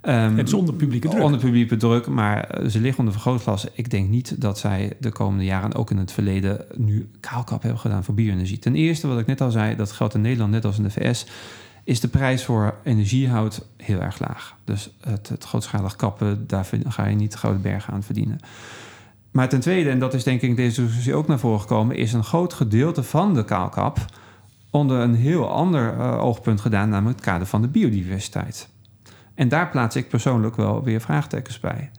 Het 0.00 0.46
is 0.46 0.52
onder 0.52 0.74
publieke 0.74 1.08
druk. 1.08 1.22
Onder 1.22 1.40
publieke 1.40 1.76
druk, 1.76 2.06
maar 2.06 2.44
eh, 2.44 2.68
ze 2.68 2.80
liggen 2.80 2.98
onder 2.98 3.12
vergrootglas. 3.12 3.66
Ik 3.72 3.90
denk 3.90 4.08
niet 4.08 4.40
dat 4.40 4.58
zij 4.58 4.92
de 5.00 5.10
komende 5.10 5.44
jaren, 5.44 5.70
en 5.70 5.76
ook 5.76 5.90
in 5.90 5.96
het 5.96 6.12
verleden, 6.12 6.64
nu 6.74 7.10
kaalkap 7.20 7.62
hebben 7.62 7.80
gedaan 7.80 8.04
voor 8.04 8.14
bio-energie. 8.14 8.58
Ten 8.58 8.74
eerste, 8.74 9.06
wat 9.06 9.18
ik 9.18 9.26
net 9.26 9.40
al 9.40 9.50
zei, 9.50 9.76
dat 9.76 9.92
geldt 9.92 10.14
in 10.14 10.20
Nederland 10.20 10.50
net 10.50 10.64
als 10.64 10.76
in 10.76 10.82
de 10.82 10.90
VS, 10.90 11.26
is 11.84 12.00
de 12.00 12.08
prijs 12.08 12.44
voor 12.44 12.74
energiehout 12.84 13.66
heel 13.76 14.00
erg 14.00 14.18
laag. 14.18 14.56
Dus 14.64 14.90
het, 15.00 15.28
het 15.28 15.44
grootschalig 15.44 15.96
kappen, 15.96 16.44
daar 16.46 16.68
ga 16.88 17.06
je 17.06 17.16
niet 17.16 17.34
grote 17.34 17.58
bergen 17.58 17.92
aan 17.92 18.02
verdienen. 18.02 18.38
Maar 19.30 19.48
ten 19.48 19.60
tweede, 19.60 19.90
en 19.90 19.98
dat 19.98 20.14
is 20.14 20.24
denk 20.24 20.40
ik 20.40 20.56
deze 20.56 20.82
discussie 20.82 21.14
ook 21.14 21.26
naar 21.26 21.38
voren 21.38 21.60
gekomen, 21.60 21.96
is 21.96 22.12
een 22.12 22.24
groot 22.24 22.52
gedeelte 22.52 23.02
van 23.02 23.34
de 23.34 23.44
kaalkap 23.44 24.04
onder 24.70 25.00
een 25.00 25.14
heel 25.14 25.50
ander 25.50 25.98
eh, 25.98 26.24
oogpunt 26.24 26.60
gedaan, 26.60 26.88
namelijk 26.88 27.16
het 27.16 27.26
kader 27.26 27.46
van 27.46 27.62
de 27.62 27.68
biodiversiteit. 27.68 28.68
En 29.38 29.48
daar 29.48 29.68
plaats 29.68 29.96
ik 29.96 30.08
persoonlijk 30.08 30.56
wel 30.56 30.82
weer 30.82 31.00
vraagtekens 31.00 31.60
bij. 31.60 31.90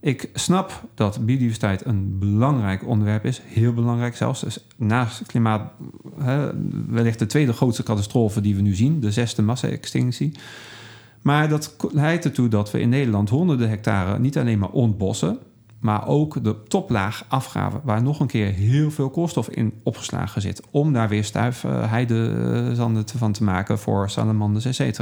Ik 0.00 0.30
snap 0.34 0.82
dat 0.94 1.26
biodiversiteit 1.26 1.84
een 1.84 2.18
belangrijk 2.18 2.86
onderwerp 2.86 3.24
is, 3.24 3.42
heel 3.44 3.72
belangrijk 3.72 4.16
zelfs. 4.16 4.40
Dus 4.40 4.66
naast 4.76 5.26
klimaat, 5.26 5.70
wellicht 6.88 7.18
de 7.18 7.26
tweede 7.26 7.52
grootste 7.52 7.82
catastrofe 7.82 8.40
die 8.40 8.54
we 8.54 8.60
nu 8.60 8.74
zien, 8.74 9.00
de 9.00 9.12
zesde 9.12 9.42
massa-extinctie. 9.42 10.32
Maar 11.22 11.48
dat 11.48 11.76
leidt 11.92 12.24
ertoe 12.24 12.48
dat 12.48 12.70
we 12.70 12.80
in 12.80 12.88
Nederland 12.88 13.28
honderden 13.28 13.68
hectare 13.68 14.18
niet 14.18 14.38
alleen 14.38 14.58
maar 14.58 14.70
ontbossen, 14.70 15.38
maar 15.80 16.06
ook 16.06 16.44
de 16.44 16.62
toplaag 16.62 17.24
afgraven, 17.28 17.80
waar 17.84 18.02
nog 18.02 18.20
een 18.20 18.26
keer 18.26 18.52
heel 18.52 18.90
veel 18.90 19.10
koolstof 19.10 19.48
in 19.48 19.72
opgeslagen 19.82 20.40
zit, 20.40 20.62
om 20.70 20.92
daar 20.92 21.08
weer 21.08 21.24
stuif 21.24 21.62
heidezanden 21.68 23.04
van 23.16 23.32
te 23.32 23.44
maken 23.44 23.78
voor 23.78 24.10
salamanders, 24.10 24.78
et. 24.78 25.00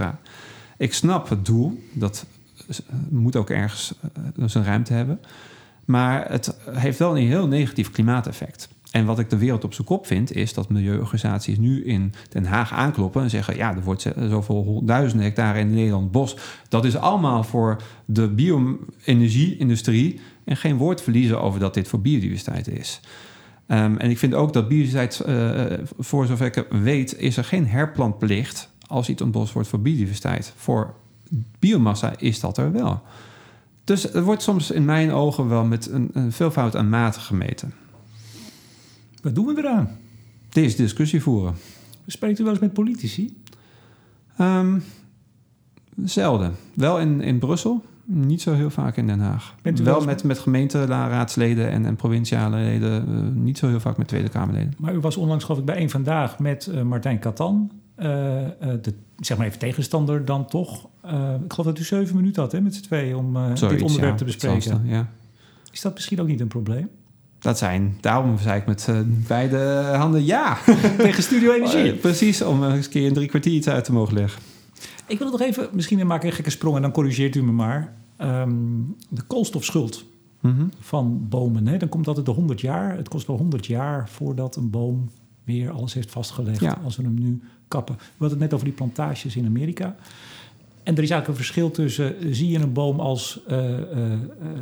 Ik 0.83 0.95
snap 0.95 1.29
het 1.29 1.45
doel, 1.45 1.83
dat 1.93 2.27
moet 3.09 3.37
ook 3.37 3.51
ergens 3.51 3.95
zijn 4.47 4.65
ruimte 4.65 4.93
hebben. 4.93 5.21
Maar 5.85 6.31
het 6.31 6.57
heeft 6.71 6.99
wel 6.99 7.17
een 7.19 7.27
heel 7.27 7.47
negatief 7.47 7.91
klimaateffect. 7.91 8.69
En 8.91 9.05
wat 9.05 9.19
ik 9.19 9.31
de 9.31 9.39
wereld 9.39 9.65
op 9.65 9.75
zijn 9.75 9.87
kop 9.87 10.07
vind, 10.07 10.33
is 10.33 10.55
dat 10.55 10.69
milieuorganisaties 10.69 11.59
nu 11.59 11.85
in 11.85 12.13
Den 12.29 12.45
Haag 12.45 12.73
aankloppen 12.73 13.23
en 13.23 13.31
zeggen: 13.31 13.57
ja, 13.57 13.75
er 13.75 13.83
wordt 13.83 14.09
zoveel 14.29 14.83
duizenden 14.85 15.27
hectare 15.27 15.59
in 15.59 15.75
Nederland 15.75 16.11
bos. 16.11 16.37
Dat 16.69 16.85
is 16.85 16.97
allemaal 16.97 17.45
voor 17.45 17.83
de 18.05 18.29
bio-energie-industrie. 18.29 20.21
En 20.45 20.57
geen 20.57 20.77
woord 20.77 21.03
verliezen 21.03 21.41
over 21.41 21.61
dat 21.61 21.75
dit 21.75 21.89
voor 21.89 22.01
biodiversiteit 22.01 22.69
is. 22.69 23.01
Um, 23.69 23.99
en 23.99 24.11
ik 24.11 24.19
vind 24.19 24.35
ook 24.35 24.53
dat 24.53 24.69
biodiversiteit, 24.69 25.23
uh, 25.27 25.79
voor 25.99 26.27
zover 26.27 26.47
ik 26.47 26.67
weet, 26.71 27.19
is 27.19 27.37
er 27.37 27.45
geen 27.45 27.67
herplantplicht 27.67 28.71
als 28.87 29.09
iets 29.09 29.23
ontbost 29.23 29.53
wordt 29.53 29.69
voor 29.69 29.81
biodiversiteit. 29.81 30.53
Voor 30.57 30.95
biomassa 31.59 32.19
is 32.19 32.41
dat 32.41 32.59
er 32.59 32.73
wel. 32.73 33.03
Dus 33.85 34.13
er 34.15 34.23
wordt 34.23 34.43
soms 34.43 34.71
in 34.71 34.85
mijn 34.85 35.13
ogen 35.13 35.49
wel 35.49 35.65
met 35.65 35.91
een, 35.91 36.11
een 36.13 36.33
veelvoud 36.33 36.77
aan 36.77 36.89
mate 36.89 37.21
gemeten. 37.21 37.75
Wat 39.23 39.35
doen 39.35 39.47
we 39.47 39.59
eraan? 39.59 39.91
Deze 40.49 40.77
discussie 40.77 41.23
voeren. 41.23 41.55
Spreekt 42.07 42.39
u 42.39 42.43
wel 42.43 42.53
eens 42.53 42.63
met 42.63 42.73
politici? 42.73 43.43
Um, 44.41 44.83
zelden. 46.05 46.55
Wel 46.75 46.99
in, 46.99 47.21
in 47.21 47.39
Brussel, 47.39 47.85
niet 48.05 48.43
zo 48.43 48.53
heel 48.53 48.71
vaak 48.71 48.97
in 48.97 49.07
Den 49.07 49.21
Haag. 49.21 49.55
Bent 49.63 49.81
u 49.81 49.85
wel 49.85 49.97
wel 49.97 50.05
met, 50.05 50.25
met 50.25 50.39
gemeenteraadsleden 50.39 51.71
en, 51.71 51.87
en 51.87 51.97
provinciale 51.97 52.57
leden, 52.57 53.09
uh, 53.09 53.43
niet 53.43 53.59
zo 53.59 53.69
heel 53.69 53.81
vaak 53.81 53.97
met 53.97 54.09
Tweede 54.09 54.29
Kamerleden. 54.29 54.75
Maar 54.79 54.95
u 54.95 55.01
was 55.01 55.17
onlangs 55.17 55.45
geloof 55.45 55.61
ik 55.61 55.67
bij 55.67 55.77
één 55.77 55.91
vandaag 55.91 56.39
met 56.39 56.69
uh, 56.71 56.83
Martijn 56.83 57.19
Katan. 57.19 57.71
Uh, 57.99 58.07
de, 58.83 58.95
zeg 59.19 59.37
maar 59.37 59.47
even 59.47 59.59
tegenstander 59.59 60.25
dan 60.25 60.47
toch. 60.47 60.85
ik 61.45 61.53
geloof 61.53 61.67
dat 61.67 61.79
u 61.79 61.85
zeven 61.85 62.17
minuten 62.17 62.43
had 62.43 62.53
hè, 62.53 62.61
met 62.61 62.75
z'n 62.75 62.83
tweeën 62.83 63.17
om 63.17 63.35
Zoiets, 63.35 63.61
dit 63.61 63.83
onderwerp 63.83 64.11
ja, 64.11 64.17
te 64.17 64.25
bespreken. 64.25 64.81
Ja. 64.85 65.09
Is 65.73 65.81
dat 65.81 65.95
misschien 65.95 66.21
ook 66.21 66.27
niet 66.27 66.41
een 66.41 66.49
probleem? 66.49 66.89
Dat 67.43 67.59
zijn, 67.59 67.97
daarom 68.01 68.39
zei 68.39 68.61
ik 68.61 68.67
met 68.67 68.87
uh, 68.91 69.01
beide 69.27 69.59
handen 69.97 70.25
ja. 70.25 70.59
Tegen 70.99 71.23
Studio 71.23 71.53
Energie. 71.57 71.95
Uh, 71.95 72.01
precies, 72.01 72.43
om 72.43 72.65
eens 72.65 72.87
een 72.87 72.93
keer 72.93 73.07
in 73.07 73.13
drie 73.13 73.29
kwartier 73.29 73.53
iets 73.53 73.69
uit 73.69 73.85
te 73.85 73.93
mogen 73.93 74.15
leggen. 74.15 74.43
Ik 75.07 75.19
wil 75.19 75.31
nog 75.31 75.41
even, 75.41 75.69
misschien 75.73 76.07
maak 76.07 76.23
ik 76.23 76.31
een 76.31 76.37
gekke 76.37 76.51
sprong 76.51 76.77
en 76.77 76.83
dan 76.83 76.93
corrigeert 76.93 77.35
u 77.35 77.43
me 77.43 77.53
maar. 77.53 77.95
Um, 78.19 78.97
de 79.09 79.23
koolstofschuld 79.23 80.05
mm 80.41 80.57
-hmm. 80.57 80.71
van 80.81 81.27
bomen. 81.29 81.67
Hè? 81.67 81.77
Dan 81.77 81.89
komt 81.89 82.09
altijd 82.09 82.27
de 82.27 82.33
100 82.33 82.61
jaar. 82.61 82.97
Het 82.97 83.09
kost 83.09 83.27
wel 83.27 83.37
100 83.37 83.67
jaar 83.67 84.09
voordat 84.09 84.57
een 84.57 84.71
boom 84.71 85.11
weer 85.45 85.71
alles 85.71 85.95
heeft 85.95 86.11
vastgelegd. 86.11 86.61
Ja. 86.61 86.81
Als 86.85 86.97
we 86.97 87.03
hem 87.03 87.21
nu 87.21 87.43
kappen. 87.69 87.95
We 87.95 88.03
hadden 88.09 88.31
het 88.31 88.39
net 88.39 88.53
over 88.53 88.67
die 88.67 88.75
plantages 88.75 89.37
in 89.37 89.47
Amerika. 89.47 89.97
En 90.83 90.97
er 90.97 91.03
is 91.03 91.11
eigenlijk 91.11 91.29
een 91.29 91.45
verschil 91.45 91.71
tussen, 91.71 92.35
zie 92.35 92.49
je 92.49 92.59
een 92.59 92.73
boom 92.73 93.01
als 93.01 93.41
uh, 93.51 93.79
uh, 93.79 93.85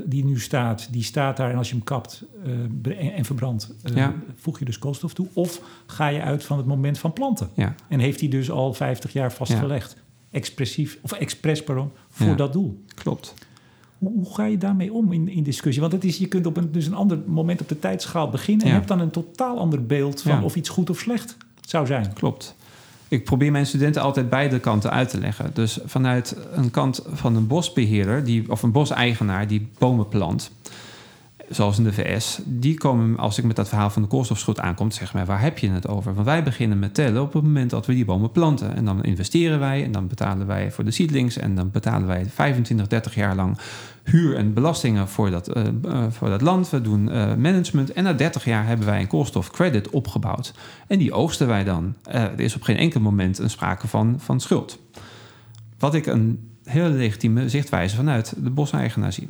die 0.04 0.24
nu 0.24 0.40
staat, 0.40 0.88
die 0.92 1.02
staat 1.02 1.36
daar 1.36 1.50
en 1.50 1.56
als 1.56 1.68
je 1.68 1.74
hem 1.74 1.84
kapt 1.84 2.24
uh, 2.46 2.98
en, 2.98 3.12
en 3.12 3.24
verbrandt, 3.24 3.74
ja. 3.94 4.14
voeg 4.34 4.58
je 4.58 4.64
dus 4.64 4.78
koolstof 4.78 5.14
toe. 5.14 5.26
Of 5.32 5.60
ga 5.86 6.08
je 6.08 6.22
uit 6.22 6.44
van 6.44 6.56
het 6.56 6.66
moment 6.66 6.98
van 6.98 7.12
planten. 7.12 7.50
Ja. 7.54 7.74
En 7.88 8.00
heeft 8.00 8.20
hij 8.20 8.28
dus 8.28 8.50
al 8.50 8.72
50 8.72 9.12
jaar 9.12 9.32
vastgelegd, 9.32 9.96
expressief, 10.30 10.98
of 11.02 11.12
expres, 11.12 11.64
pardon, 11.64 11.90
voor 12.08 12.36
dat 12.36 12.52
doel. 12.52 12.84
Klopt. 12.94 13.34
Hoe, 14.00 14.12
hoe, 14.12 14.34
ga 14.34 14.44
je 14.44 14.58
daarmee 14.58 14.92
om 14.92 15.12
in, 15.12 15.28
in 15.28 15.42
discussie? 15.42 15.80
Want 15.80 15.92
het 15.92 16.04
is, 16.04 16.18
je 16.18 16.26
kunt 16.26 16.46
op 16.46 16.56
een, 16.56 16.72
dus 16.72 16.86
een 16.86 16.94
ander 16.94 17.18
moment 17.26 17.60
op 17.60 17.68
de 17.68 17.78
tijdschaal 17.78 18.30
beginnen 18.30 18.66
en 18.66 18.72
hebt 18.72 18.88
dan 18.88 19.00
een 19.00 19.10
totaal 19.10 19.58
ander 19.58 19.86
beeld 19.86 20.22
van 20.22 20.44
of 20.44 20.56
iets 20.56 20.68
goed 20.68 20.90
of 20.90 20.98
slecht 20.98 21.36
zou 21.60 21.86
zijn. 21.86 22.12
Klopt 22.12 22.54
ik 23.10 23.24
probeer 23.24 23.50
mijn 23.52 23.66
studenten 23.66 24.02
altijd 24.02 24.28
beide 24.28 24.60
kanten 24.60 24.90
uit 24.90 25.08
te 25.08 25.20
leggen. 25.20 25.50
Dus 25.54 25.78
vanuit 25.84 26.36
een 26.52 26.70
kant 26.70 27.02
van 27.12 27.36
een 27.36 27.46
bosbeheerder 27.46 28.24
die, 28.24 28.50
of 28.50 28.62
een 28.62 28.72
boseigenaar 28.72 29.46
die 29.46 29.68
bomen 29.78 30.08
plant, 30.08 30.50
zoals 31.50 31.78
in 31.78 31.84
de 31.84 31.92
VS, 31.92 32.40
die 32.44 32.78
komen, 32.78 33.16
als 33.16 33.38
ik 33.38 33.44
met 33.44 33.56
dat 33.56 33.68
verhaal 33.68 33.90
van 33.90 34.02
de 34.02 34.08
koolstofschuld 34.08 34.60
aankom, 34.60 34.90
zeg 34.90 35.14
maar, 35.14 35.26
waar 35.26 35.40
heb 35.40 35.58
je 35.58 35.70
het 35.70 35.88
over? 35.88 36.14
Want 36.14 36.26
wij 36.26 36.42
beginnen 36.42 36.78
met 36.78 36.94
tellen 36.94 37.22
op 37.22 37.32
het 37.32 37.42
moment 37.42 37.70
dat 37.70 37.86
we 37.86 37.94
die 37.94 38.04
bomen 38.04 38.32
planten. 38.32 38.76
En 38.76 38.84
dan 38.84 39.04
investeren 39.04 39.58
wij 39.58 39.84
en 39.84 39.92
dan 39.92 40.06
betalen 40.06 40.46
wij 40.46 40.72
voor 40.72 40.84
de 40.84 40.90
seedlings 40.90 41.36
en 41.36 41.54
dan 41.54 41.70
betalen 41.70 42.06
wij 42.06 42.26
25, 42.26 42.86
30 42.86 43.14
jaar 43.14 43.34
lang 43.34 43.58
huur 44.02 44.36
en 44.36 44.54
belastingen 44.54 45.08
voor 45.08 45.30
dat, 45.30 45.56
uh, 45.56 45.64
uh, 45.84 46.04
voor 46.10 46.28
dat 46.28 46.40
land. 46.40 46.70
We 46.70 46.80
doen 46.80 47.08
uh, 47.08 47.34
management 47.34 47.92
en 47.92 48.04
na 48.04 48.12
30 48.12 48.44
jaar 48.44 48.66
hebben 48.66 48.86
wij 48.86 49.00
een 49.00 49.06
koolstofcredit 49.06 49.90
opgebouwd. 49.90 50.54
En 50.86 50.98
die 50.98 51.12
oogsten 51.12 51.46
wij 51.46 51.64
dan. 51.64 51.94
er 52.02 52.40
is 52.40 52.54
op 52.54 52.62
geen 52.62 52.76
enkel 52.76 53.00
moment 53.00 53.38
een 53.38 53.50
sprake 53.50 53.88
van, 53.88 54.14
van 54.18 54.40
schuld. 54.40 54.78
Wat 55.78 55.94
ik 55.94 56.06
een 56.06 56.48
hele 56.64 56.88
legitieme 56.88 57.48
zichtwijze 57.48 57.96
vanuit 57.96 58.34
de 58.36 58.50
boseigenaar 58.50 59.12
zie. 59.12 59.28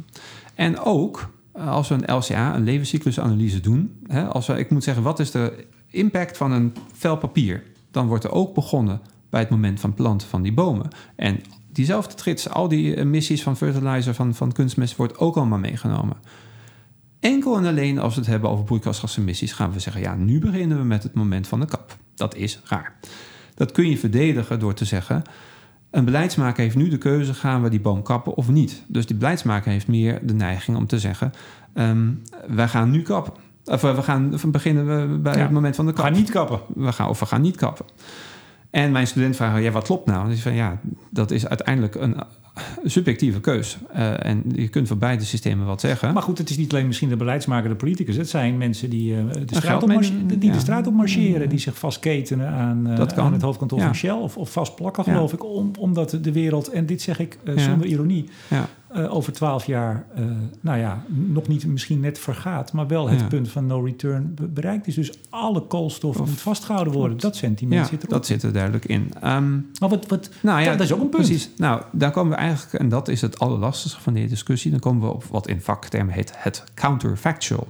En 0.54 0.78
ook 0.78 1.30
als 1.52 1.88
we 1.88 1.94
een 1.94 2.16
LCA, 2.16 2.54
een 2.54 2.64
levenscyclusanalyse 2.64 3.60
doen. 3.60 3.98
Hè, 4.06 4.24
als 4.24 4.46
we, 4.46 4.58
ik 4.58 4.70
moet 4.70 4.84
zeggen, 4.84 5.02
wat 5.02 5.18
is 5.18 5.30
de 5.30 5.66
impact 5.86 6.36
van 6.36 6.52
een 6.52 6.74
vel 6.92 7.16
papier? 7.16 7.62
Dan 7.90 8.06
wordt 8.06 8.24
er 8.24 8.32
ook 8.32 8.54
begonnen 8.54 9.00
bij 9.30 9.40
het 9.40 9.50
moment 9.50 9.80
van 9.80 9.94
planten 9.94 10.28
van 10.28 10.42
die 10.42 10.52
bomen. 10.52 10.88
En 11.16 11.40
diezelfde 11.72 12.14
trits, 12.14 12.48
al 12.48 12.68
die 12.68 12.96
emissies 12.96 13.42
van 13.42 13.56
fertilizer, 13.56 14.14
van, 14.14 14.34
van 14.34 14.52
kunstmest, 14.52 14.96
wordt 14.96 15.18
ook 15.18 15.36
allemaal 15.36 15.58
meegenomen. 15.58 16.16
Enkel 17.20 17.56
en 17.56 17.66
alleen 17.66 17.98
als 17.98 18.14
we 18.14 18.20
het 18.20 18.30
hebben 18.30 18.50
over 18.50 18.64
broeikasgasemissies, 18.64 19.52
gaan 19.52 19.72
we 19.72 19.78
zeggen: 19.78 20.02
ja, 20.02 20.14
nu 20.14 20.38
beginnen 20.38 20.78
we 20.78 20.84
met 20.84 21.02
het 21.02 21.14
moment 21.14 21.48
van 21.48 21.60
de 21.60 21.66
kap. 21.66 21.96
Dat 22.14 22.34
is 22.34 22.60
raar. 22.64 22.98
Dat 23.54 23.72
kun 23.72 23.90
je 23.90 23.98
verdedigen 23.98 24.58
door 24.58 24.74
te 24.74 24.84
zeggen: 24.84 25.22
een 25.90 26.05
beleidsmaker 26.05 26.62
heeft 26.62 26.76
nu 26.76 26.88
de 26.88 26.98
keuze: 26.98 27.35
gaan 27.35 27.62
we 27.62 27.68
die 27.68 27.81
boom 27.81 28.03
kappen 28.03 28.35
of 28.35 28.48
niet? 28.48 28.83
Dus 28.87 29.07
die 29.07 29.16
beleidsmaker 29.16 29.70
heeft 29.70 29.88
meer 29.88 30.18
de 30.22 30.35
neiging 30.35 30.76
om 30.76 30.87
te 30.87 30.98
zeggen: 30.98 31.33
um, 31.74 32.22
wij 32.48 32.68
gaan 32.68 32.90
nu 32.90 33.03
kappen. 33.03 33.33
Of 33.64 33.81
we 33.81 34.03
gaan 34.03 34.35
beginnen 34.46 34.87
we 34.87 35.18
bij 35.18 35.35
ja, 35.35 35.40
het 35.40 35.50
moment 35.50 35.76
van 35.76 35.87
de 35.87 35.92
kap. 35.92 36.05
We 36.05 36.11
gaan 36.11 36.20
niet 36.20 36.31
kappen. 36.31 36.61
We 36.74 36.92
gaan, 36.92 37.09
of 37.09 37.20
we 37.20 37.26
gaan 37.26 37.40
niet 37.40 37.57
kappen. 37.57 37.87
En 38.70 38.92
mijn 38.92 39.07
student 39.07 39.37
vragen, 39.37 39.62
ja, 39.62 39.70
wat 39.70 39.85
klopt 39.85 40.07
nou? 40.07 40.24
En 40.24 40.31
die 40.31 40.42
van 40.42 40.55
ja, 40.55 40.79
dat 41.11 41.31
is 41.31 41.46
uiteindelijk 41.46 41.94
een 41.94 42.17
subjectieve 42.85 43.40
keus. 43.40 43.79
Uh, 43.96 44.27
en 44.27 44.42
je 44.54 44.69
kunt 44.69 44.88
voor 44.88 44.96
beide 44.96 45.25
systemen 45.25 45.67
wat 45.67 45.81
zeggen. 45.81 46.13
Maar 46.13 46.23
goed, 46.23 46.38
het 46.38 46.50
is 46.50 46.56
niet 46.56 46.73
alleen 46.73 46.87
misschien 46.87 47.08
de 47.08 47.17
beleidsmaker, 47.17 47.69
de 47.69 47.77
politicus. 47.77 48.17
Het 48.17 48.29
zijn 48.29 48.58
mensen 48.58 48.90
die, 48.90 49.13
uh, 49.13 49.19
de, 49.33 49.54
straat 49.54 49.83
op 49.83 49.88
die 49.88 50.48
ja. 50.48 50.52
de 50.52 50.58
straat 50.58 50.87
op 50.87 50.94
marcheren. 50.94 51.48
Die 51.48 51.58
zich 51.58 51.79
vastketenen 51.79 52.48
aan, 52.48 52.88
uh, 52.88 53.06
aan 53.17 53.33
het 53.33 53.42
hoofdkantoor 53.42 53.79
ja. 53.79 53.85
van 53.85 53.94
Shell. 53.94 54.11
Of, 54.11 54.37
of 54.37 54.52
vastplakken, 54.52 55.04
geloof 55.04 55.33
ik. 55.33 55.44
Om, 55.44 55.71
omdat 55.79 56.19
de 56.21 56.33
wereld, 56.33 56.69
en 56.69 56.87
dit 56.87 57.02
zeg 57.02 57.19
ik 57.19 57.38
zonder 57.56 57.87
ironie... 57.87 58.29
Uh, 58.94 59.14
over 59.14 59.32
twaalf 59.32 59.66
jaar, 59.66 60.06
uh, 60.18 60.24
nou 60.60 60.78
ja, 60.78 61.04
nog 61.08 61.48
niet 61.48 61.66
misschien 61.66 62.00
net 62.00 62.18
vergaat, 62.18 62.72
maar 62.72 62.86
wel 62.86 63.08
het 63.08 63.28
punt 63.28 63.48
van 63.50 63.66
no 63.66 63.80
return 63.80 64.36
bereikt 64.48 64.86
is. 64.86 64.94
Dus 64.94 65.12
alle 65.28 65.66
koolstof 65.66 66.20
of, 66.20 66.28
moet 66.28 66.40
vastgehouden 66.40 66.92
worden. 66.92 67.18
Dat 67.18 67.36
sentiment 67.36 67.86
zit 67.86 67.98
erop. 67.98 68.10
Dat 68.10 68.26
zit 68.26 68.42
er 68.42 68.52
duidelijk 68.52 68.84
in. 68.84 69.12
Um, 69.24 69.70
maar 69.80 69.88
wat, 69.88 70.06
wat 70.06 70.30
nou 70.42 70.60
ja, 70.60 70.70
dat 70.70 70.80
is 70.80 70.92
ook 70.92 71.00
een 71.00 71.08
punt. 71.08 71.26
Precies. 71.26 71.50
Nou, 71.56 71.82
daar 71.92 72.10
komen 72.10 72.32
we 72.32 72.36
eigenlijk, 72.36 72.82
en 72.82 72.88
dat 72.88 73.08
is 73.08 73.20
het 73.20 73.38
allerlastigste 73.38 74.00
van 74.00 74.12
deze 74.12 74.28
discussie, 74.28 74.70
dan 74.70 74.80
komen 74.80 75.08
we 75.08 75.14
op 75.14 75.24
wat 75.24 75.48
in 75.48 75.60
vaktermen 75.60 76.14
heet 76.14 76.32
het 76.36 76.64
counterfactual. 76.74 77.68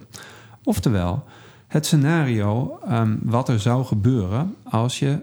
Oftewel, 0.64 1.24
het 1.66 1.86
scenario 1.86 2.78
um, 2.90 3.18
wat 3.22 3.48
er 3.48 3.60
zou 3.60 3.84
gebeuren 3.84 4.54
als 4.62 4.98
je 4.98 5.18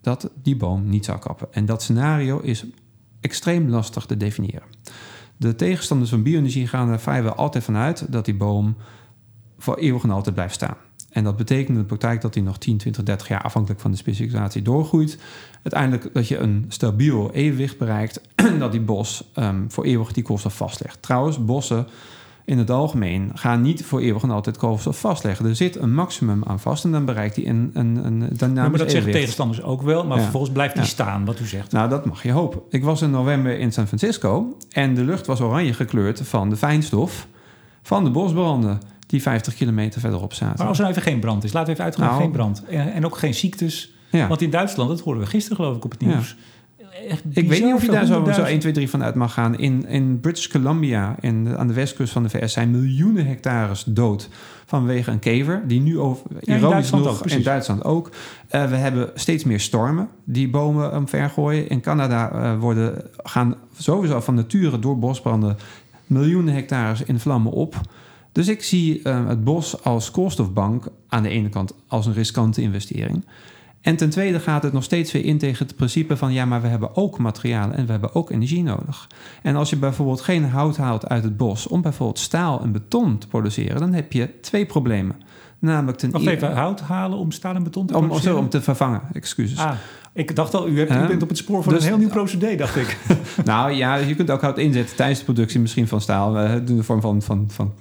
dat 0.00 0.30
die 0.42 0.56
boom 0.56 0.88
niet 0.88 1.04
zou 1.04 1.18
kappen. 1.18 1.48
En 1.50 1.66
dat 1.66 1.82
scenario 1.82 2.40
is 2.40 2.64
extreem 3.20 3.68
lastig 3.68 4.06
te 4.06 4.16
definiëren. 4.16 4.68
De 5.36 5.54
tegenstanders 5.54 6.10
van 6.10 6.22
bio-energie 6.22 6.66
gaan 6.66 6.88
er 6.88 7.00
vrijwel 7.00 7.34
altijd 7.34 7.64
vanuit 7.64 8.12
dat 8.12 8.24
die 8.24 8.34
boom 8.34 8.76
voor 9.58 9.76
eeuwig 9.76 10.02
en 10.02 10.10
altijd 10.10 10.34
blijft 10.34 10.54
staan. 10.54 10.76
En 11.10 11.24
dat 11.24 11.36
betekent 11.36 11.68
in 11.68 11.74
de 11.74 11.84
praktijk 11.84 12.20
dat 12.20 12.34
hij 12.34 12.42
nog 12.42 12.58
10, 12.58 12.76
20, 12.76 13.02
30 13.02 13.28
jaar 13.28 13.42
afhankelijk 13.42 13.80
van 13.80 13.90
de 13.90 13.96
specificatie 13.96 14.62
doorgroeit. 14.62 15.18
Uiteindelijk 15.62 16.14
dat 16.14 16.28
je 16.28 16.38
een 16.38 16.64
stabiel 16.68 17.32
evenwicht 17.32 17.78
bereikt 17.78 18.20
en 18.34 18.58
dat 18.64 18.72
die 18.72 18.80
bos 18.80 19.30
um, 19.38 19.70
voor 19.70 19.84
eeuwig 19.84 20.12
die 20.12 20.22
koolstof 20.22 20.56
vastlegt. 20.56 21.02
Trouwens, 21.02 21.44
bossen 21.44 21.86
in 22.46 22.58
het 22.58 22.70
algemeen 22.70 23.30
gaan 23.34 23.62
niet 23.62 23.84
voor 23.84 24.00
eeuwig 24.00 24.22
en 24.22 24.30
altijd 24.30 24.56
koolstof 24.56 25.00
vastleggen. 25.00 25.46
Er 25.46 25.56
zit 25.56 25.76
een 25.76 25.94
maximum 25.94 26.44
aan 26.44 26.60
vast 26.60 26.84
en 26.84 26.92
dan 26.92 27.04
bereikt 27.04 27.36
hij 27.36 27.46
een, 27.46 27.70
een, 27.72 28.04
een 28.04 28.18
dynamisch 28.18 28.38
ja, 28.38 28.68
Maar 28.68 28.78
dat 28.78 28.90
zeggen 28.90 29.12
tegenstanders 29.12 29.62
ook 29.62 29.82
wel, 29.82 30.06
maar 30.06 30.20
vervolgens 30.20 30.52
blijft 30.52 30.74
hij 30.74 30.86
staan, 30.86 31.24
wat 31.24 31.40
u 31.40 31.46
zegt. 31.46 31.72
Nou, 31.72 31.88
dat 31.88 32.04
mag 32.04 32.22
je 32.22 32.32
hopen. 32.32 32.60
Ik 32.70 32.84
was 32.84 33.02
in 33.02 33.10
november 33.10 33.58
in 33.58 33.72
San 33.72 33.86
Francisco 33.86 34.56
en 34.70 34.94
de 34.94 35.04
lucht 35.04 35.26
was 35.26 35.40
oranje 35.40 35.72
gekleurd 35.72 36.20
van 36.20 36.50
de 36.50 36.56
fijnstof 36.56 37.26
van 37.82 38.04
de 38.04 38.10
bosbranden 38.10 38.80
die 39.06 39.22
50 39.22 39.54
kilometer 39.54 40.00
verderop 40.00 40.32
zaten. 40.32 40.58
Maar 40.58 40.66
als 40.66 40.76
er 40.76 40.84
nou 40.84 40.96
even 40.96 41.10
geen 41.10 41.20
brand 41.20 41.44
is, 41.44 41.52
laten 41.52 41.66
we 41.66 41.72
even 41.72 41.84
uitgaan, 41.84 42.06
nou, 42.06 42.20
geen 42.20 42.30
brand. 42.30 42.64
En, 42.64 42.92
en, 42.92 43.04
ook 43.04 43.16
geen 43.16 43.34
ziektes. 43.34 43.94
Want 44.10 44.42
in 44.42 44.50
Duitsland, 44.50 44.88
dat 44.88 45.00
hoorden 45.00 45.22
we 45.22 45.28
gisteren 45.28 45.56
geloof 45.56 45.76
ik 45.76 45.84
op 45.84 45.90
het 45.90 46.00
nieuws 46.00 46.36
ik 47.32 47.48
weet 47.48 47.64
niet 47.64 47.74
of 47.74 47.82
je 47.82 47.90
daar 47.90 48.06
zo, 48.06 48.32
zo 48.32 48.42
1, 48.42 48.58
2, 48.58 48.72
3 48.72 48.90
van 48.90 49.02
uit 49.02 49.14
mag 49.14 49.32
gaan. 49.32 49.58
In, 49.58 49.86
in 49.88 50.20
British 50.20 50.46
Columbia, 50.46 51.16
in 51.20 51.56
aan 51.56 51.66
de 51.66 51.74
westkust 51.74 52.12
van 52.12 52.22
de 52.22 52.28
VS, 52.28 52.52
zijn 52.52 52.70
miljoenen 52.70 53.26
hectares 53.26 53.84
dood 53.86 54.28
vanwege 54.66 55.10
een 55.10 55.18
kever. 55.18 55.62
Die 55.66 55.80
nu 55.80 55.98
over, 55.98 56.26
ja, 56.40 56.56
ironisch 56.56 56.90
in 56.90 56.98
nog, 56.98 57.26
in 57.26 57.42
Duitsland 57.42 57.84
ook. 57.84 58.10
Uh, 58.50 58.68
we 58.68 58.76
hebben 58.76 59.10
steeds 59.14 59.44
meer 59.44 59.60
stormen 59.60 60.08
die 60.24 60.48
bomen 60.48 60.96
omvergooien. 60.96 61.68
In 61.68 61.80
Canada 61.80 62.32
uh, 62.32 62.60
worden, 62.60 63.02
gaan 63.16 63.54
sowieso 63.78 64.20
van 64.20 64.34
nature 64.34 64.78
door 64.78 64.98
bosbranden 64.98 65.56
miljoenen 66.06 66.54
hectares 66.54 67.02
in 67.02 67.20
vlammen 67.20 67.52
op. 67.52 67.80
Dus 68.32 68.48
ik 68.48 68.62
zie 68.62 69.00
uh, 69.04 69.26
het 69.28 69.44
bos 69.44 69.84
als 69.84 70.10
koolstofbank 70.10 70.84
aan 71.08 71.22
de 71.22 71.28
ene 71.28 71.48
kant 71.48 71.72
als 71.86 72.06
een 72.06 72.12
riskante 72.12 72.60
investering. 72.62 73.24
En 73.86 73.96
ten 73.96 74.10
tweede 74.10 74.40
gaat 74.40 74.62
het 74.62 74.72
nog 74.72 74.84
steeds 74.84 75.12
weer 75.12 75.24
in 75.24 75.38
tegen 75.38 75.66
het 75.66 75.76
principe 75.76 76.16
van 76.16 76.32
ja, 76.32 76.44
maar 76.44 76.62
we 76.62 76.68
hebben 76.68 76.96
ook 76.96 77.18
materialen 77.18 77.76
en 77.76 77.86
we 77.86 77.90
hebben 77.90 78.14
ook 78.14 78.30
energie 78.30 78.62
nodig. 78.62 79.08
En 79.42 79.56
als 79.56 79.70
je 79.70 79.76
bijvoorbeeld 79.76 80.20
geen 80.20 80.44
hout 80.44 80.76
haalt 80.76 81.08
uit 81.08 81.24
het 81.24 81.36
bos 81.36 81.66
om 81.66 81.82
bijvoorbeeld 81.82 82.18
staal 82.18 82.60
en 82.60 82.72
beton 82.72 83.18
te 83.18 83.28
produceren, 83.28 83.80
dan 83.80 83.92
heb 83.92 84.12
je 84.12 84.40
twee 84.40 84.66
problemen. 84.66 85.16
Namelijk 85.58 85.98
ten 85.98 86.10
Wacht 86.10 86.26
even, 86.26 86.54
hout 86.54 86.80
halen 86.80 87.18
om 87.18 87.30
staal 87.30 87.54
en 87.54 87.62
beton 87.62 87.86
te 87.86 87.96
om, 87.96 88.06
produceren? 88.06 88.38
Om 88.38 88.48
te 88.48 88.62
vervangen, 88.62 89.00
excuses. 89.12 89.58
Ah, 89.58 89.72
ik 90.12 90.36
dacht 90.36 90.54
al, 90.54 90.68
u, 90.68 90.78
hebt, 90.78 90.90
u 90.90 91.06
bent 91.06 91.22
op 91.22 91.28
het 91.28 91.38
spoor 91.38 91.62
van 91.62 91.72
dus, 91.72 91.82
een 91.82 91.88
heel 91.88 91.98
nieuw 91.98 92.08
procedé, 92.08 92.56
dacht 92.56 92.76
ik. 92.76 92.98
nou 93.44 93.72
ja, 93.72 93.94
je 93.94 94.14
kunt 94.14 94.30
ook 94.30 94.40
hout 94.40 94.58
inzetten 94.58 94.96
tijdens 94.96 95.18
de 95.18 95.24
productie 95.24 95.60
misschien 95.60 95.88
van 95.88 96.00
staal. 96.00 96.44
Uh, 96.44 96.54
in 96.54 96.76
de 96.76 96.82
vorm 96.82 97.00
van, 97.00 97.22
van, 97.22 97.48
van 97.50 97.72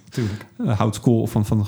houtskool 0.65 1.21
of 1.21 1.31
van, 1.31 1.45
van 1.45 1.65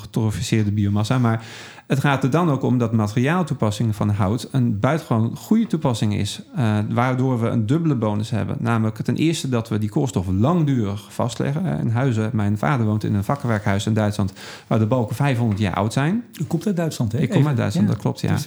biomassa. 0.73 1.19
Maar 1.19 1.45
het 1.87 1.99
gaat 1.99 2.23
er 2.23 2.29
dan 2.29 2.49
ook 2.49 2.63
om 2.63 2.77
dat 2.77 2.91
materiaaltoepassing 2.91 3.95
van 3.95 4.09
hout 4.09 4.47
een 4.51 4.79
buitengewoon 4.79 5.35
goede 5.35 5.67
toepassing 5.67 6.15
is. 6.15 6.41
Uh, 6.57 6.77
waardoor 6.89 7.41
we 7.41 7.47
een 7.47 7.65
dubbele 7.65 7.95
bonus 7.95 8.29
hebben. 8.29 8.55
Namelijk 8.59 8.97
ten 8.97 9.15
eerste 9.15 9.49
dat 9.49 9.69
we 9.69 9.77
die 9.77 9.89
koolstof 9.89 10.25
langdurig 10.27 11.13
vastleggen. 11.13 11.79
In 11.79 11.89
huizen, 11.89 12.29
mijn 12.33 12.57
vader 12.57 12.85
woont 12.85 13.03
in 13.03 13.13
een 13.13 13.23
vakkenwerkhuis 13.23 13.85
in 13.85 13.93
Duitsland... 13.93 14.33
waar 14.67 14.79
de 14.79 14.85
balken 14.85 15.15
500 15.15 15.59
jaar 15.59 15.73
oud 15.73 15.93
zijn. 15.93 16.23
U 16.41 16.43
komt 16.43 16.65
uit 16.65 16.75
Duitsland, 16.75 17.11
hè? 17.11 17.19
Ik 17.19 17.29
kom 17.29 17.47
uit 17.47 17.57
Duitsland, 17.57 17.87
dat 17.87 17.97
klopt, 17.97 18.19
ja. 18.19 18.37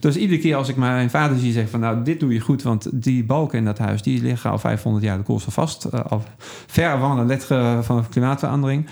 Dus 0.00 0.16
iedere 0.16 0.40
keer 0.40 0.56
als 0.56 0.68
ik 0.68 0.76
mijn 0.76 1.10
vader 1.10 1.38
zie 1.38 1.52
zeggen 1.52 1.70
van... 1.70 1.80
nou, 1.80 2.02
dit 2.02 2.20
doe 2.20 2.32
je 2.32 2.40
goed, 2.40 2.62
want 2.62 2.88
die 2.92 3.24
balken 3.24 3.58
in 3.58 3.64
dat 3.64 3.78
huis... 3.78 4.02
die 4.02 4.22
liggen 4.22 4.50
al 4.50 4.58
500 4.58 5.04
jaar 5.04 5.16
de 5.16 5.22
koolstof 5.22 5.54
vast. 5.54 5.88
Uh, 5.94 6.00
al 6.08 6.22
ver 6.66 6.98
van 6.98 7.16
de 7.16 7.24
letter 7.24 7.84
van 7.84 8.08
klimaatverandering... 8.08 8.86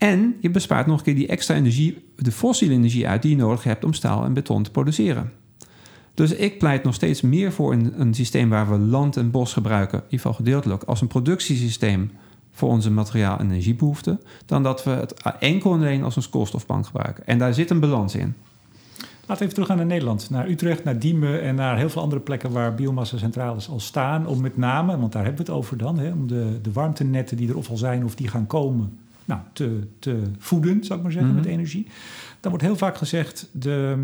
En 0.00 0.36
je 0.40 0.50
bespaart 0.50 0.86
nog 0.86 0.98
een 0.98 1.04
keer 1.04 1.14
die 1.14 1.26
extra 1.26 1.54
energie, 1.54 2.04
de 2.16 2.32
fossiele 2.32 2.74
energie 2.74 3.08
uit 3.08 3.22
die 3.22 3.30
je 3.30 3.36
nodig 3.36 3.64
hebt 3.64 3.84
om 3.84 3.92
staal 3.92 4.24
en 4.24 4.32
beton 4.32 4.62
te 4.62 4.70
produceren. 4.70 5.32
Dus 6.14 6.32
ik 6.32 6.58
pleit 6.58 6.84
nog 6.84 6.94
steeds 6.94 7.20
meer 7.20 7.52
voor 7.52 7.72
een, 7.72 8.00
een 8.00 8.14
systeem 8.14 8.48
waar 8.48 8.70
we 8.70 8.78
land 8.78 9.16
en 9.16 9.30
bos 9.30 9.52
gebruiken, 9.52 9.98
in 9.98 10.04
ieder 10.04 10.18
geval 10.18 10.34
gedeeltelijk, 10.34 10.82
als 10.82 11.00
een 11.00 11.06
productiesysteem 11.06 12.10
voor 12.50 12.68
onze 12.68 12.90
materiaal- 12.90 13.38
en 13.38 13.50
energiebehoeften, 13.50 14.20
dan 14.46 14.62
dat 14.62 14.84
we 14.84 14.90
het 14.90 15.14
enkel 15.38 15.72
en 15.72 15.78
alleen 15.78 16.02
als 16.02 16.16
een 16.16 16.30
koolstofbank 16.30 16.86
gebruiken. 16.86 17.26
En 17.26 17.38
daar 17.38 17.54
zit 17.54 17.70
een 17.70 17.80
balans 17.80 18.14
in. 18.14 18.34
Laten 19.20 19.26
we 19.26 19.34
even 19.34 19.48
terug 19.48 19.66
gaan 19.66 19.76
naar 19.76 19.86
Nederland, 19.86 20.30
naar 20.30 20.48
Utrecht, 20.48 20.84
naar 20.84 20.98
Diemen 20.98 21.42
en 21.42 21.54
naar 21.54 21.76
heel 21.76 21.90
veel 21.90 22.02
andere 22.02 22.20
plekken 22.20 22.50
waar 22.50 22.74
biomassa-centrales 22.74 23.68
al 23.68 23.80
staan. 23.80 24.26
Om 24.26 24.40
met 24.40 24.56
name, 24.56 24.98
want 24.98 25.12
daar 25.12 25.24
hebben 25.24 25.44
we 25.46 25.52
het 25.52 25.60
over 25.60 25.76
dan, 25.76 25.98
hè, 25.98 26.12
om 26.12 26.26
de, 26.26 26.58
de 26.62 26.72
warmtenetten 26.72 27.36
die 27.36 27.48
er 27.48 27.56
of 27.56 27.70
al 27.70 27.76
zijn 27.76 28.04
of 28.04 28.14
die 28.14 28.28
gaan 28.28 28.46
komen 28.46 28.98
nou, 29.30 29.42
te, 29.52 29.86
te 29.98 30.22
voeden, 30.38 30.84
zou 30.84 30.98
ik 30.98 31.04
maar 31.04 31.12
zeggen, 31.12 31.34
met 31.34 31.44
mhm. 31.44 31.52
energie. 31.52 31.86
Dan 32.40 32.50
wordt 32.50 32.66
heel 32.66 32.76
vaak 32.76 32.96
gezegd 32.96 33.48
de, 33.52 33.98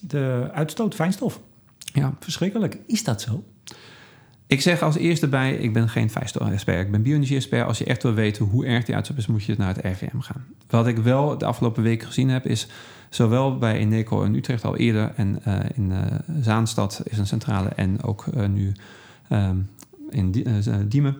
de 0.00 0.48
uitstoot 0.52 0.94
fijnstof. 0.94 1.40
Ja. 1.78 2.14
Verschrikkelijk. 2.20 2.78
Is 2.86 3.04
dat 3.04 3.20
zo? 3.20 3.44
Ik 4.46 4.60
zeg 4.60 4.82
als 4.82 4.96
eerste 4.96 5.28
bij, 5.28 5.54
ik 5.54 5.72
ben 5.72 5.88
geen 5.88 6.10
fijnstof-expert, 6.10 6.86
ik 6.86 6.90
ben 6.90 7.02
bio-energie-expert. 7.02 7.66
Als 7.66 7.78
je 7.78 7.84
echt 7.84 8.02
wil 8.02 8.14
weten 8.14 8.44
hoe 8.44 8.66
erg 8.66 8.84
die 8.84 8.94
uitstoot 8.94 9.16
is, 9.16 9.26
moet 9.26 9.44
je 9.44 9.54
naar 9.58 9.74
het 9.74 9.84
RVM 9.84 10.18
gaan. 10.18 10.44
Wat 10.70 10.86
ik 10.86 10.98
wel 10.98 11.38
de 11.38 11.44
afgelopen 11.44 11.82
weken 11.82 12.06
gezien 12.06 12.28
heb, 12.28 12.46
is 12.46 12.68
zowel 13.10 13.58
bij 13.58 13.76
Eneco 13.78 14.22
in 14.22 14.34
Utrecht 14.34 14.64
al 14.64 14.76
eerder 14.76 15.12
en 15.16 15.38
uh, 15.48 15.58
in 15.74 15.90
uh, 15.90 15.98
Zaanstad 16.40 17.02
is 17.04 17.18
een 17.18 17.26
centrale 17.26 17.68
en 17.68 18.02
ook 18.02 18.26
uh, 18.36 18.46
nu 18.46 18.72
um, 19.30 19.68
in 20.10 20.30
Diemen 20.88 21.16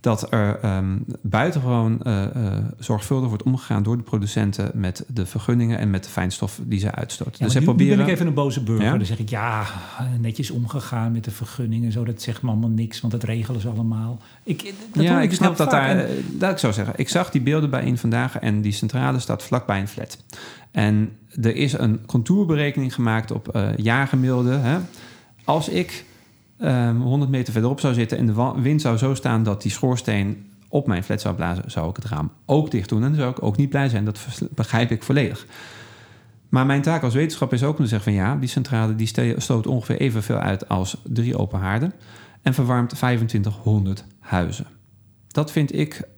dat 0.00 0.32
er 0.32 0.76
um, 0.76 1.04
buitengewoon 1.20 2.00
uh, 2.02 2.24
uh, 2.36 2.56
zorgvuldig 2.78 3.28
wordt 3.28 3.42
omgegaan 3.42 3.82
door 3.82 3.96
de 3.96 4.02
producenten 4.02 4.70
met 4.74 5.04
de 5.06 5.26
vergunningen 5.26 5.78
en 5.78 5.90
met 5.90 6.04
de 6.04 6.10
fijnstof 6.10 6.60
die 6.62 6.78
ze 6.78 6.92
uitstoten. 6.92 7.34
Ja, 7.38 7.44
dus 7.44 7.54
nu, 7.54 7.62
proberen... 7.62 7.96
ben 7.96 8.06
ik 8.06 8.12
even 8.12 8.26
een 8.26 8.34
boze 8.34 8.62
burger. 8.62 8.90
Dan 8.90 9.06
zeg 9.06 9.18
ik 9.18 9.28
ja, 9.28 9.66
netjes 10.20 10.50
omgegaan 10.50 11.12
met 11.12 11.24
de 11.24 11.30
vergunningen, 11.30 11.92
zo 11.92 12.04
dat 12.04 12.22
zegt 12.22 12.42
me 12.42 12.50
allemaal 12.50 12.68
niks, 12.68 13.00
want 13.00 13.12
dat 13.12 13.22
regelen 13.22 13.60
ze 13.60 13.68
allemaal. 13.68 14.18
Ik, 14.42 14.74
dat 14.92 15.02
ja, 15.02 15.20
ik 15.20 15.32
snap 15.32 15.56
dat 15.56 15.70
daar. 15.70 15.88
En... 15.88 16.24
Dat 16.38 16.50
ik 16.50 16.58
zo 16.58 16.72
zeggen. 16.72 16.94
Ik 16.96 17.08
zag 17.08 17.30
die 17.30 17.40
beelden 17.40 17.70
bij 17.70 17.86
een 17.86 17.98
vandaag 17.98 18.38
en 18.38 18.60
die 18.60 18.72
centrale 18.72 19.18
staat 19.18 19.42
vlakbij 19.42 19.80
een 19.80 19.88
flat. 19.88 20.24
En 20.70 21.10
er 21.42 21.56
is 21.56 21.72
een 21.72 22.06
contourberekening 22.06 22.94
gemaakt 22.94 23.30
op 23.30 23.56
uh, 23.56 23.68
jaargemiddelde. 23.76 24.56
Hè. 24.56 24.78
Als 25.44 25.68
ik 25.68 26.04
100 26.58 27.22
ehm, 27.22 27.30
meter 27.30 27.52
verderop 27.52 27.80
zou 27.80 27.94
zitten 27.94 28.18
en 28.18 28.26
de 28.26 28.52
wind 28.56 28.80
zou 28.80 28.96
zo 28.96 29.14
staan 29.14 29.42
dat 29.42 29.62
die 29.62 29.70
schoorsteen 29.70 30.46
op 30.68 30.86
mijn 30.86 31.04
flat 31.04 31.20
zou 31.20 31.34
blazen, 31.34 31.70
zou 31.70 31.90
ik 31.90 31.96
het 31.96 32.04
raam 32.04 32.32
ook 32.46 32.70
dicht 32.70 32.88
doen. 32.88 33.02
En 33.02 33.08
dan 33.08 33.18
zou 33.18 33.30
ik 33.30 33.42
ook 33.42 33.56
niet 33.56 33.68
blij 33.68 33.88
zijn. 33.88 34.04
Dat 34.04 34.26
begrijp 34.54 34.90
ik 34.90 35.02
volledig. 35.02 35.46
Maar 36.48 36.66
mijn 36.66 36.82
taak 36.82 37.02
als 37.02 37.14
wetenschapper 37.14 37.58
is 37.58 37.64
ook 37.64 37.78
om 37.78 37.84
te 37.84 37.90
zeggen 37.90 38.12
van 38.12 38.22
ja, 38.22 38.36
die 38.36 38.48
centrale 38.48 38.94
die 38.94 39.34
stoot 39.36 39.66
ongeveer 39.66 40.00
evenveel 40.00 40.36
uit 40.36 40.68
als 40.68 40.96
drie 41.04 41.38
open 41.38 41.58
haarden 41.58 41.92
en 42.42 42.54
verwarmt 42.54 42.88
2500 42.88 44.04
huizen. 44.18 44.66
Dat 45.28 45.52
vind 45.52 45.74
ik 45.74 46.08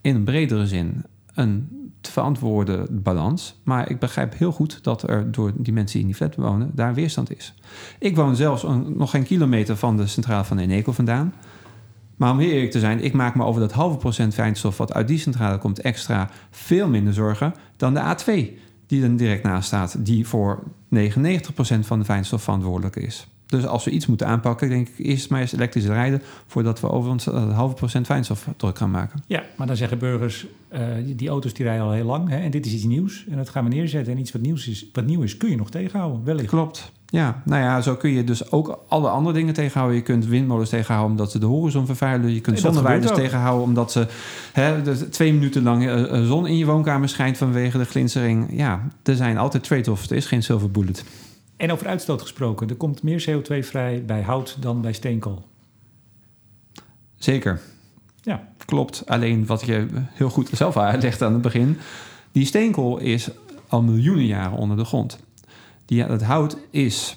in 0.00 0.14
een 0.14 0.24
bredere 0.24 0.66
zin 0.66 1.04
een 1.34 1.68
te 2.12 2.86
balans. 2.90 3.60
Maar 3.62 3.90
ik 3.90 3.98
begrijp 3.98 4.38
heel 4.38 4.52
goed 4.52 4.78
dat 4.82 5.08
er 5.08 5.32
door 5.32 5.52
die 5.54 5.72
mensen 5.72 5.92
die 5.92 6.00
in 6.00 6.06
die 6.06 6.16
flat 6.16 6.34
wonen, 6.34 6.70
daar 6.74 6.94
weerstand 6.94 7.36
is. 7.36 7.54
Ik 7.98 8.16
woon 8.16 8.36
zelfs 8.36 8.62
nog 8.86 9.10
geen 9.10 9.24
kilometer 9.24 9.76
van 9.76 9.96
de 9.96 10.06
centrale 10.06 10.44
van 10.44 10.58
Eneco 10.58 10.92
vandaan. 10.92 11.34
Maar 12.16 12.30
om 12.30 12.38
heel 12.38 12.50
eerlijk 12.50 12.70
te 12.70 12.80
zijn, 12.80 13.04
ik 13.04 13.12
maak 13.12 13.34
me 13.34 13.44
over 13.44 13.60
dat 13.60 13.72
halve 13.72 13.96
procent 13.96 14.34
fijnstof 14.34 14.76
wat 14.76 14.92
uit 14.92 15.08
die 15.08 15.18
centrale 15.18 15.58
komt 15.58 15.80
extra 15.80 16.30
veel 16.50 16.88
minder 16.88 17.14
zorgen 17.14 17.54
dan 17.76 17.94
de 17.94 18.16
A2 18.16 18.64
die 18.86 19.02
er 19.02 19.16
direct 19.16 19.42
naast 19.42 19.66
staat, 19.66 20.04
die 20.04 20.26
voor 20.26 20.62
99% 20.94 20.98
van 21.80 21.98
de 21.98 22.04
fijnstof 22.04 22.42
verantwoordelijk 22.42 22.96
is. 22.96 23.26
Dus 23.46 23.66
als 23.66 23.84
we 23.84 23.90
iets 23.90 24.06
moeten 24.06 24.26
aanpakken, 24.26 24.68
denk 24.68 24.88
ik 24.88 25.06
eerst 25.06 25.30
maar 25.30 25.40
eens 25.40 25.52
elektrisch 25.52 25.86
rijden 25.86 26.22
voordat 26.46 26.80
we 26.80 26.90
over 26.90 27.10
ons 27.10 27.26
uh, 27.26 27.54
halve 27.56 27.74
procent 27.74 28.06
fijnstof 28.06 28.48
druk 28.56 28.78
gaan 28.78 28.90
maken. 28.90 29.22
Ja, 29.26 29.42
maar 29.56 29.66
dan 29.66 29.76
zeggen 29.76 29.98
burgers, 29.98 30.46
uh, 30.72 30.80
die, 31.16 31.28
auto's 31.28 31.54
die 31.54 31.64
rijden 31.64 31.84
al 31.84 31.92
heel 31.92 32.04
lang 32.04 32.28
hè, 32.28 32.36
en 32.36 32.50
dit 32.50 32.66
is 32.66 32.72
iets 32.72 32.84
nieuws 32.84 33.24
en 33.30 33.36
dat 33.36 33.48
gaan 33.48 33.64
we 33.64 33.70
neerzetten 33.70 34.12
en 34.12 34.18
iets 34.18 34.32
wat, 34.32 34.42
nieuws 34.42 34.68
is, 34.68 34.86
wat 34.92 35.06
nieuw 35.06 35.22
is 35.22 35.36
kun 35.36 35.50
je 35.50 35.56
nog 35.56 35.70
tegenhouden, 35.70 36.24
wellicht. 36.24 36.48
Klopt. 36.48 36.92
Ja, 37.06 37.42
nou 37.44 37.62
ja, 37.62 37.80
zo 37.80 37.96
kun 37.96 38.10
je 38.10 38.24
dus 38.24 38.50
ook 38.50 38.84
alle 38.88 39.08
andere 39.08 39.34
dingen 39.34 39.54
tegenhouden. 39.54 39.96
Je 39.96 40.02
kunt 40.02 40.26
windmolens 40.26 40.70
tegenhouden 40.70 41.10
omdat 41.10 41.30
ze 41.30 41.38
de 41.38 41.46
horizon 41.46 41.86
vervuilen. 41.86 42.34
Je 42.34 42.40
kunt 42.40 42.60
zonneweiders 42.60 43.12
tegenhouden 43.12 43.64
omdat 43.64 43.92
ze 43.92 44.06
hè, 44.52 44.96
twee 45.08 45.32
minuten 45.32 45.62
lang 45.62 45.84
uh, 45.84 46.26
zon 46.26 46.46
in 46.46 46.56
je 46.56 46.64
woonkamer 46.64 47.08
schijnt 47.08 47.38
vanwege 47.38 47.78
de 47.78 47.84
glinstering. 47.84 48.46
Ja, 48.50 48.88
er 49.02 49.16
zijn 49.16 49.38
altijd 49.38 49.64
trade-offs. 49.64 50.10
Er 50.10 50.16
is 50.16 50.26
geen 50.26 50.42
silver 50.42 50.70
bullet. 50.70 51.04
En 51.56 51.72
over 51.72 51.86
uitstoot 51.86 52.20
gesproken, 52.20 52.68
er 52.68 52.74
komt 52.74 53.02
meer 53.02 53.24
CO2 53.30 53.58
vrij 53.66 54.04
bij 54.04 54.22
hout 54.22 54.56
dan 54.60 54.80
bij 54.80 54.92
steenkool. 54.92 55.44
Zeker. 57.16 57.60
Ja. 58.22 58.48
Klopt. 58.64 59.02
Alleen 59.06 59.46
wat 59.46 59.66
je 59.66 59.86
heel 59.92 60.30
goed 60.30 60.48
zelf 60.52 60.76
uitlegt 60.76 61.22
aan 61.22 61.32
het 61.32 61.42
begin. 61.42 61.78
Die 62.32 62.44
steenkool 62.44 62.98
is 62.98 63.30
al 63.68 63.82
miljoenen 63.82 64.26
jaren 64.26 64.58
onder 64.58 64.76
de 64.76 64.84
grond. 64.84 65.18
Die, 65.84 66.02
het 66.02 66.22
hout 66.22 66.58
is 66.70 67.16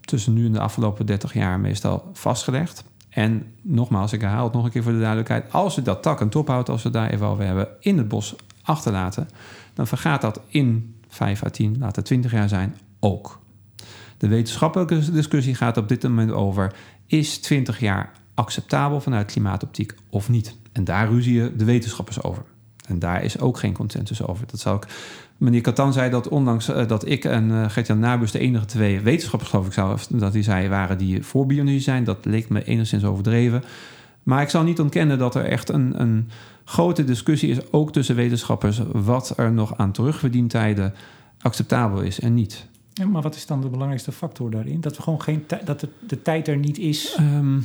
tussen 0.00 0.32
nu 0.32 0.46
en 0.46 0.52
de 0.52 0.60
afgelopen 0.60 1.06
30 1.06 1.34
jaar 1.34 1.60
meestal 1.60 2.10
vastgelegd. 2.12 2.84
En 3.08 3.54
nogmaals, 3.62 4.12
ik 4.12 4.20
herhaal 4.20 4.44
het 4.44 4.52
nog 4.52 4.64
een 4.64 4.70
keer 4.70 4.82
voor 4.82 4.92
de 4.92 4.98
duidelijkheid. 4.98 5.52
Als 5.52 5.74
we 5.74 5.82
dat 5.82 6.02
tak 6.02 6.20
en 6.20 6.28
tophout, 6.28 6.68
als 6.68 6.82
we 6.82 6.90
daar 6.90 7.10
even 7.10 7.26
over 7.26 7.44
hebben, 7.44 7.68
in 7.80 7.98
het 7.98 8.08
bos 8.08 8.36
achterlaten, 8.62 9.28
dan 9.74 9.86
vergaat 9.86 10.20
dat 10.20 10.40
in 10.46 10.94
5 11.08 11.44
à 11.44 11.48
10, 11.48 11.76
laten 11.78 12.04
20 12.04 12.32
jaar 12.32 12.48
zijn, 12.48 12.76
ook. 13.00 13.39
De 14.20 14.28
wetenschappelijke 14.28 15.12
discussie 15.12 15.54
gaat 15.54 15.76
op 15.76 15.88
dit 15.88 16.02
moment 16.02 16.32
over: 16.32 16.72
is 17.06 17.38
20 17.38 17.80
jaar 17.80 18.12
acceptabel 18.34 19.00
vanuit 19.00 19.32
klimaatoptiek 19.32 19.94
of 20.10 20.28
niet? 20.28 20.56
En 20.72 20.84
daar 20.84 21.08
ruzien 21.08 21.52
de 21.56 21.64
wetenschappers 21.64 22.22
over. 22.22 22.42
En 22.88 22.98
daar 22.98 23.24
is 23.24 23.38
ook 23.38 23.58
geen 23.58 23.72
consensus 23.72 24.26
over. 24.26 24.46
Dat 24.46 24.60
zou 24.60 24.76
ik. 24.76 24.86
Meneer 25.36 25.60
Katan 25.60 25.92
zei 25.92 26.10
dat 26.10 26.28
ondanks 26.28 26.68
uh, 26.68 26.86
dat 26.88 27.08
ik 27.08 27.24
en 27.24 27.50
uh, 27.50 27.70
Gert-Jan 27.70 27.98
Nabus 27.98 28.30
de 28.30 28.38
enige 28.38 28.64
twee 28.64 29.00
wetenschappers, 29.00 29.50
geloof 29.50 29.66
ik, 29.66 29.72
zou, 29.72 29.98
dat 30.10 30.32
hij 30.32 30.42
zei, 30.42 30.68
waren 30.68 30.98
die 30.98 31.22
voor 31.22 31.46
bioenergie 31.46 31.82
zijn. 31.82 32.04
Dat 32.04 32.24
leek 32.24 32.48
me 32.48 32.64
enigszins 32.64 33.04
overdreven. 33.04 33.62
Maar 34.22 34.42
ik 34.42 34.48
zal 34.48 34.62
niet 34.62 34.80
ontkennen 34.80 35.18
dat 35.18 35.34
er 35.34 35.44
echt 35.44 35.68
een, 35.68 36.00
een 36.00 36.28
grote 36.64 37.04
discussie 37.04 37.50
is, 37.50 37.72
ook 37.72 37.92
tussen 37.92 38.16
wetenschappers, 38.16 38.80
wat 38.92 39.32
er 39.36 39.52
nog 39.52 39.76
aan 39.76 39.92
terugverdientijden 39.92 40.94
acceptabel 41.40 42.00
is 42.00 42.20
en 42.20 42.34
niet. 42.34 42.68
Maar 43.08 43.22
wat 43.22 43.34
is 43.34 43.46
dan 43.46 43.60
de 43.60 43.68
belangrijkste 43.68 44.12
factor 44.12 44.50
daarin? 44.50 44.80
Dat 44.80 44.96
we 44.96 45.02
gewoon 45.02 45.22
geen 45.22 45.44
dat 45.64 45.80
de, 45.80 45.88
de 46.06 46.22
tijd 46.22 46.48
er 46.48 46.56
niet 46.56 46.78
is. 46.78 47.16
Um, 47.20 47.64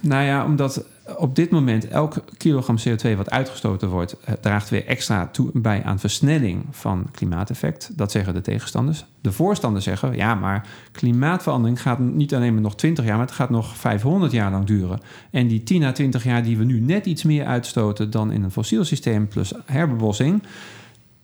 nou 0.00 0.24
ja, 0.24 0.44
omdat 0.44 0.84
op 1.16 1.36
dit 1.36 1.50
moment 1.50 1.88
elk 1.88 2.14
kilogram 2.36 2.76
CO2 2.78 3.16
wat 3.16 3.30
uitgestoten 3.30 3.88
wordt, 3.88 4.16
draagt 4.40 4.68
weer 4.68 4.86
extra 4.86 5.26
toe 5.26 5.50
bij 5.52 5.82
aan 5.84 5.98
versnelling 5.98 6.64
van 6.70 7.06
klimaateffect. 7.10 7.90
Dat 7.96 8.10
zeggen 8.10 8.34
de 8.34 8.40
tegenstanders. 8.40 9.04
De 9.20 9.32
voorstanders 9.32 9.84
zeggen, 9.84 10.16
ja, 10.16 10.34
maar 10.34 10.68
klimaatverandering 10.92 11.82
gaat 11.82 11.98
niet 11.98 12.34
alleen 12.34 12.52
maar 12.52 12.62
nog 12.62 12.76
20 12.76 13.04
jaar, 13.04 13.16
maar 13.16 13.26
het 13.26 13.34
gaat 13.34 13.50
nog 13.50 13.76
500 13.76 14.32
jaar 14.32 14.50
lang 14.50 14.64
duren. 14.64 15.00
En 15.30 15.46
die 15.46 15.62
10 15.62 15.84
à 15.84 15.92
20 15.92 16.24
jaar 16.24 16.42
die 16.42 16.58
we 16.58 16.64
nu 16.64 16.80
net 16.80 17.06
iets 17.06 17.22
meer 17.22 17.44
uitstoten 17.44 18.10
dan 18.10 18.32
in 18.32 18.42
een 18.42 18.50
fossiel 18.50 18.84
systeem 18.84 19.28
plus 19.28 19.52
herbebossing, 19.64 20.42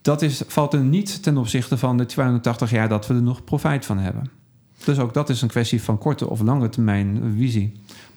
dat 0.03 0.22
is, 0.22 0.42
valt 0.46 0.72
er 0.72 0.80
niet 0.80 1.22
ten 1.22 1.36
opzichte 1.36 1.78
van 1.78 1.96
de 1.96 2.07
280 2.07 2.70
jaar 2.70 2.88
dat 2.88 3.07
we 3.07 3.14
er 3.14 3.22
nog 3.22 3.44
profijt 3.44 3.86
van 3.86 3.98
hebben. 3.98 4.30
Dus 4.84 4.98
ook 4.98 5.14
dat 5.14 5.28
is 5.28 5.42
een 5.42 5.48
kwestie 5.48 5.82
van 5.82 5.98
korte 5.98 6.28
of 6.28 6.40
lange 6.40 6.68
termijn 6.68 7.34
visie. 7.36 7.72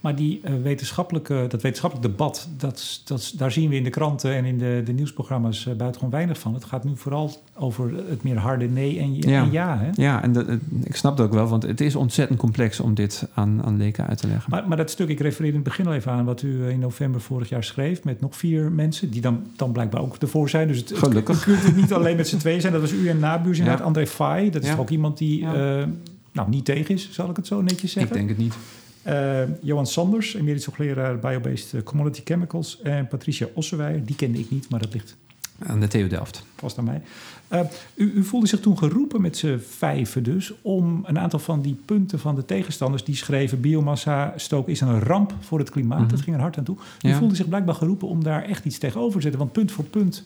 Maar 0.06 0.16
die 0.16 0.41
uh, 0.43 0.51
wetenschappelijke, 0.64 1.45
dat 1.47 1.62
wetenschappelijk 1.62 2.10
debat, 2.10 2.49
dat, 2.58 3.01
dat, 3.06 3.34
daar 3.38 3.51
zien 3.51 3.70
we 3.70 3.76
in 3.76 3.84
de 3.84 3.89
kranten 3.89 4.34
en 4.34 4.45
in 4.45 4.58
de, 4.58 4.82
de 4.86 4.91
nieuwsprogramma's 4.91 5.66
uh, 5.66 5.74
buitengewoon 5.74 6.10
weinig 6.10 6.39
van. 6.39 6.53
Het 6.53 6.66
gaat 6.66 6.84
nu 6.84 6.91
vooral 6.95 7.41
over 7.53 7.91
het 8.10 8.24
meer 8.24 8.38
harde 8.38 8.70
nee 8.70 8.99
en 8.99 9.16
ja. 9.16 9.43
En 9.43 9.51
ja, 9.51 9.78
hè? 9.78 9.89
ja 9.93 10.24
en 10.24 10.34
de, 10.34 10.60
ik 10.84 10.95
snap 10.95 11.18
dat 11.18 11.26
ook 11.26 11.34
wel, 11.34 11.47
want 11.47 11.64
het 11.64 11.82
is 11.82 11.95
ontzettend 11.95 12.39
complex 12.39 12.80
om 12.80 12.93
dit 12.93 13.28
aan, 13.34 13.64
aan 13.64 13.78
leken 13.78 14.08
uit 14.08 14.18
te 14.18 14.28
leggen. 14.28 14.49
Maar, 14.49 14.68
maar 14.68 14.78
dat 14.78 14.89
stuk, 14.89 15.10
ik 15.10 15.20
refereerde 15.20 15.58
in 15.58 15.64
het 15.64 15.70
begin 15.70 15.88
al 15.88 15.93
even 15.93 16.12
aan 16.12 16.26
wat 16.26 16.41
u 16.41 16.64
eh, 16.64 16.70
in 16.70 16.80
november 16.80 17.22
vorig 17.22 17.49
jaar 17.49 17.64
schreef 17.64 18.03
met 18.03 18.22
nog 18.22 18.36
vier 18.36 18.72
mensen, 18.72 19.10
die 19.10 19.22
dan, 19.22 19.43
dan 19.56 19.72
blijkbaar 19.72 20.01
ook 20.01 20.16
ervoor 20.16 20.49
zijn. 20.49 20.68
Dus 20.68 20.78
het, 20.78 20.93
Gelukkig. 20.95 21.45
Het, 21.45 21.64
het 21.64 21.76
niet 21.76 21.93
alleen 21.93 22.16
met 22.16 22.28
z'n 22.28 22.38
tweeën 22.38 22.62
zijn. 22.62 22.74
Dat 22.74 22.82
was 22.82 22.91
u 22.91 23.08
en 23.08 23.16
inderdaad. 23.16 23.56
Ja. 23.56 23.76
André 23.76 24.08
Fay, 24.08 24.49
dat 24.49 24.64
is 24.64 24.70
ja. 24.70 24.76
ook 24.76 24.89
iemand 24.89 25.18
die 25.18 25.39
ja. 25.39 25.88
nou, 26.32 26.49
niet 26.49 26.66
tegen 26.66 26.95
is, 26.95 27.12
zal 27.12 27.30
ik 27.30 27.36
het 27.36 27.47
zo 27.47 27.62
netjes 27.62 27.91
zeggen. 27.91 28.12
Ik 28.12 28.18
denk 28.18 28.30
het 28.30 28.38
niet. 28.38 28.56
Uh, 29.08 29.41
Johan 29.62 29.88
Sanders, 29.88 30.34
emeritus 30.34 30.66
hoogleraar 30.66 31.20
Biobased 31.20 31.84
Commodity 31.84 32.22
Chemicals. 32.24 32.82
En 32.82 33.08
Patricia 33.08 33.47
Ossewijer, 33.53 34.06
die 34.06 34.16
kende 34.16 34.39
ik 34.39 34.49
niet, 34.49 34.70
maar 34.70 34.80
dat 34.80 34.93
ligt... 34.93 35.18
Aan 35.60 35.80
de 35.80 35.88
TU 35.88 36.08
Delft. 36.08 36.43
Vast 36.56 36.78
aan 36.78 36.84
mij. 36.84 37.01
Uh, 37.51 37.60
u, 37.95 38.12
u, 38.16 38.24
voelde 38.24 38.47
zich 38.47 38.60
toen 38.60 38.78
geroepen 38.78 39.22
met 39.22 39.38
z'n 39.38 39.58
vijven 39.58 40.24
dus... 40.24 40.53
om 40.62 41.03
een 41.06 41.20
aantal 41.20 41.39
van 41.39 41.62
die 41.62 41.78
punten 41.86 42.20
van 42.20 42.36
de 42.36 42.45
tegenstanders... 42.45 43.03
die 43.03 43.16
schreven 43.16 43.62
biomassa 43.62 44.34
stook 44.36 44.68
is 44.68 44.82
een 44.82 44.99
ramp 44.99 45.34
voor 45.39 45.60
het 45.60 45.70
klimaat. 45.70 45.97
Mm 45.97 46.06
-hmm. 46.06 46.16
Dat 46.16 46.22
ging 46.22 46.36
er 46.36 46.41
hard 46.41 46.58
aan 46.58 46.64
toe. 46.64 46.78
U 47.01 47.08
ja. 47.08 47.18
voelde 47.18 47.36
zich 47.36 47.47
blijkbaar 47.47 47.76
geroepen 47.76 48.08
om 48.08 48.24
daar 48.24 48.43
echt 48.43 48.66
iets 48.66 48.78
tegenover 48.78 49.16
te 49.16 49.22
zetten. 49.22 49.39
Want 49.39 49.51
punt 49.51 49.72
voor 49.72 49.86
punt... 49.86 50.26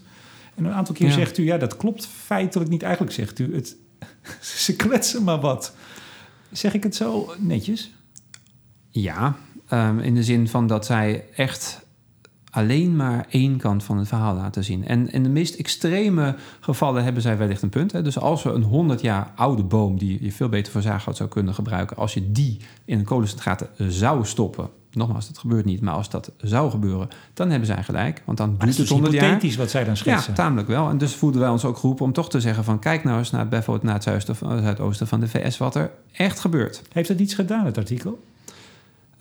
En 0.55 0.65
een 0.65 0.73
aantal 0.73 0.95
keer 0.95 1.07
ja. 1.07 1.13
zegt 1.13 1.38
u, 1.38 1.45
ja, 1.45 1.57
dat 1.57 1.77
klopt 1.77 2.05
feitelijk 2.05 2.69
niet. 2.69 2.84
Eigenlijk 2.84 3.13
zegt 3.13 3.39
u, 3.39 3.55
het, 3.55 3.75
ze 4.65 4.75
kletsen 4.75 5.23
maar 5.23 5.39
wat. 5.39 5.75
Zeg 6.51 6.73
ik 6.73 6.84
het 6.84 6.95
zo 6.95 7.34
netjes? 7.38 7.91
Ja, 8.89 9.35
um, 9.73 9.99
in 9.99 10.13
de 10.13 10.23
zin 10.23 10.47
van 10.47 10.67
dat 10.67 10.85
zij 10.85 11.25
echt 11.35 11.87
alleen 12.51 12.95
maar 12.95 13.25
één 13.29 13.57
kant 13.57 13.83
van 13.83 13.97
het 13.97 14.07
verhaal 14.07 14.35
laten 14.35 14.63
zien. 14.63 14.87
En 14.87 15.11
in 15.11 15.23
de 15.23 15.29
meest 15.29 15.55
extreme 15.55 16.35
gevallen 16.59 17.03
hebben 17.03 17.21
zij 17.21 17.37
wellicht 17.37 17.61
een 17.61 17.69
punt. 17.69 17.91
Hè. 17.91 18.01
Dus 18.01 18.19
als 18.19 18.43
we 18.43 18.49
een 18.49 18.63
100 18.63 19.01
jaar 19.01 19.31
oude 19.35 19.63
boom, 19.63 19.97
die 19.97 20.23
je 20.23 20.31
veel 20.31 20.49
beter 20.49 20.71
voor 20.71 20.81
zaaghout 20.81 21.17
zou 21.17 21.29
kunnen 21.29 21.53
gebruiken, 21.53 21.97
als 21.97 22.13
je 22.13 22.31
die 22.31 22.57
in 22.85 22.99
een 22.99 23.05
kolencentrate 23.05 23.69
zou 23.77 24.25
stoppen. 24.25 24.69
Nogmaals, 24.91 25.27
dat 25.27 25.37
gebeurt 25.37 25.65
niet, 25.65 25.81
maar 25.81 25.93
als 25.93 26.09
dat 26.09 26.31
zou 26.37 26.69
gebeuren, 26.69 27.07
dan 27.33 27.49
hebben 27.49 27.67
zij 27.67 27.83
gelijk. 27.83 28.21
Want 28.25 28.37
dan 28.37 28.55
duurt 28.57 28.77
het 28.77 28.89
100 28.89 29.13
jaar. 29.13 29.43
is 29.43 29.55
wat 29.55 29.69
zij 29.69 29.83
dan 29.83 29.97
schetsen. 29.97 30.31
Ja, 30.31 30.37
tamelijk 30.37 30.67
wel. 30.67 30.89
En 30.89 30.97
dus 30.97 31.15
voelden 31.15 31.41
wij 31.41 31.49
ons 31.49 31.65
ook 31.65 31.77
geroepen 31.77 32.05
om 32.05 32.13
toch 32.13 32.29
te 32.29 32.39
zeggen 32.39 32.63
van... 32.63 32.79
kijk 32.79 33.03
nou 33.03 33.17
eens 33.17 33.31
naar 33.31 33.47
bijvoorbeeld 33.47 33.85
naar 33.85 33.93
het 33.93 34.03
zuidoosten 34.03 35.07
van 35.07 35.19
de 35.19 35.27
VS... 35.27 35.57
wat 35.57 35.75
er 35.75 35.91
echt 36.11 36.39
gebeurt. 36.39 36.81
Heeft 36.91 37.07
dat 37.07 37.19
iets 37.19 37.33
gedaan, 37.33 37.65
het 37.65 37.77
artikel? 37.77 38.19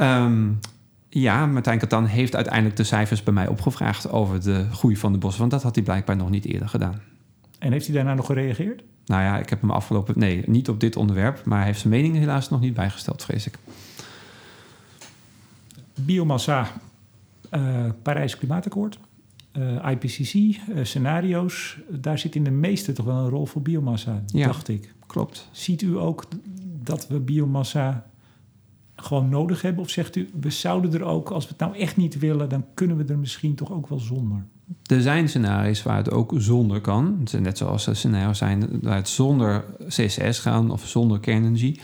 Um, 0.01 0.59
ja, 1.09 1.47
Martijn 1.47 1.79
Katan 1.79 2.05
heeft 2.05 2.35
uiteindelijk 2.35 2.77
de 2.77 2.85
cijfers 2.85 3.23
bij 3.23 3.35
mij 3.35 3.47
opgevraagd 3.47 4.11
over 4.11 4.43
de 4.43 4.67
groei 4.71 4.97
van 4.97 5.13
de 5.13 5.19
bossen, 5.19 5.41
want 5.41 5.53
dat 5.53 5.63
had 5.63 5.75
hij 5.75 5.85
blijkbaar 5.85 6.17
nog 6.17 6.31
niet 6.31 6.45
eerder 6.45 6.69
gedaan. 6.69 7.01
En 7.59 7.73
heeft 7.73 7.87
hij 7.87 7.95
daarna 7.95 8.15
nog 8.15 8.27
gereageerd? 8.27 8.83
Nou 9.07 9.23
ja, 9.23 9.39
ik 9.39 9.49
heb 9.49 9.61
hem 9.61 9.71
afgelopen. 9.71 10.19
Nee, 10.19 10.43
niet 10.47 10.69
op 10.69 10.81
dit 10.81 10.97
onderwerp, 10.97 11.45
maar 11.45 11.59
hij 11.59 11.67
heeft 11.67 11.81
zijn 11.81 11.93
mening 11.93 12.17
helaas 12.17 12.49
nog 12.49 12.61
niet 12.61 12.75
bijgesteld, 12.75 13.25
vrees 13.25 13.47
ik. 13.47 13.59
Biomassa, 15.95 16.69
uh, 17.55 17.85
Parijs 18.03 18.37
Klimaatakkoord, 18.37 18.99
uh, 19.53 19.91
IPCC, 19.91 20.35
uh, 20.35 20.57
scenario's. 20.83 21.79
Daar 21.89 22.19
zit 22.19 22.35
in 22.35 22.45
de 22.45 22.51
meeste 22.51 22.93
toch 22.93 23.07
wel 23.07 23.17
een 23.17 23.29
rol 23.29 23.47
voor 23.47 23.63
biomassa, 23.63 24.23
ja, 24.27 24.47
dacht 24.47 24.69
ik. 24.69 24.95
Klopt. 25.07 25.49
Ziet 25.53 25.83
u 25.83 25.99
ook 25.99 26.25
dat 26.83 27.09
we 27.09 27.21
biomassa 27.21 28.08
gewoon 29.03 29.29
nodig 29.29 29.63
hebben? 29.63 29.83
Of 29.83 29.91
zegt 29.91 30.17
u, 30.17 30.29
we 30.41 30.51
zouden 30.51 30.93
er 30.93 31.03
ook, 31.03 31.31
als 31.31 31.45
we 31.45 31.51
het 31.51 31.61
nou 31.61 31.77
echt 31.77 31.97
niet 31.97 32.19
willen, 32.19 32.49
dan 32.49 32.65
kunnen 32.75 32.97
we 32.97 33.05
er 33.05 33.19
misschien 33.19 33.55
toch 33.55 33.73
ook 33.73 33.89
wel 33.89 33.99
zonder? 33.99 34.45
Er 34.87 35.03
zijn 35.03 35.29
scenario's 35.29 35.83
waar 35.83 35.97
het 35.97 36.11
ook 36.11 36.33
zonder 36.37 36.81
kan. 36.81 37.27
Net 37.41 37.59
zoals 37.59 37.87
er 37.87 37.97
scenario's 37.97 38.39
zijn 38.39 38.69
waar 38.83 38.97
het 38.97 39.09
zonder 39.09 39.65
CCS 39.87 40.39
gaan 40.39 40.71
of 40.71 40.87
zonder 40.87 41.21
kernenergie. 41.21 41.81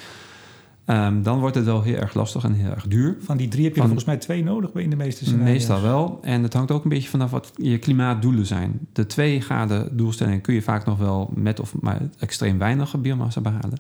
Um, 0.86 1.22
dan 1.22 1.40
wordt 1.40 1.56
het 1.56 1.64
wel 1.64 1.82
heel 1.82 1.96
erg 1.96 2.14
lastig 2.14 2.44
en 2.44 2.52
heel 2.52 2.70
erg 2.70 2.86
duur. 2.86 3.16
Van 3.20 3.36
die 3.36 3.48
drie 3.48 3.64
heb 3.64 3.72
je 3.74 3.78
Van, 3.78 3.88
volgens 3.88 4.08
mij 4.08 4.16
twee 4.16 4.44
nodig 4.44 4.72
in 4.74 4.90
de 4.90 4.96
meeste 4.96 5.24
scenario's. 5.24 5.52
Meestal 5.52 5.82
wel. 5.82 6.18
En 6.22 6.42
het 6.42 6.52
hangt 6.52 6.70
ook 6.70 6.82
een 6.84 6.90
beetje 6.90 7.08
vanaf 7.08 7.30
wat 7.30 7.52
je 7.56 7.78
klimaatdoelen 7.78 8.46
zijn. 8.46 8.78
De 8.92 9.06
twee 9.06 9.40
graden 9.40 9.96
doelstelling 9.96 10.42
kun 10.42 10.54
je 10.54 10.62
vaak 10.62 10.84
nog 10.84 10.98
wel 10.98 11.30
met 11.34 11.60
of 11.60 11.74
maar 11.80 12.00
extreem 12.18 12.58
weinig 12.58 13.00
biomassa 13.00 13.40
behalen. 13.40 13.78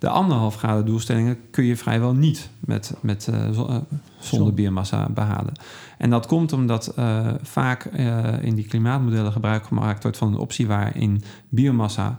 De 0.00 0.08
anderhalf 0.08 0.56
graden 0.56 0.86
doelstellingen 0.86 1.38
kun 1.50 1.64
je 1.64 1.76
vrijwel 1.76 2.14
niet 2.14 2.50
met, 2.60 2.94
met, 3.00 3.28
uh, 3.30 3.36
zonder 3.50 3.84
Zon. 4.20 4.54
biomassa 4.54 5.08
behalen. 5.08 5.52
En 5.98 6.10
dat 6.10 6.26
komt 6.26 6.52
omdat 6.52 6.92
uh, 6.98 7.28
vaak 7.42 7.84
uh, 7.84 8.42
in 8.42 8.54
die 8.54 8.66
klimaatmodellen 8.66 9.32
gebruik 9.32 9.64
gemaakt 9.64 10.02
wordt 10.02 10.18
van 10.18 10.32
een 10.32 10.38
optie 10.38 10.66
waarin 10.66 11.22
biomassa 11.48 12.18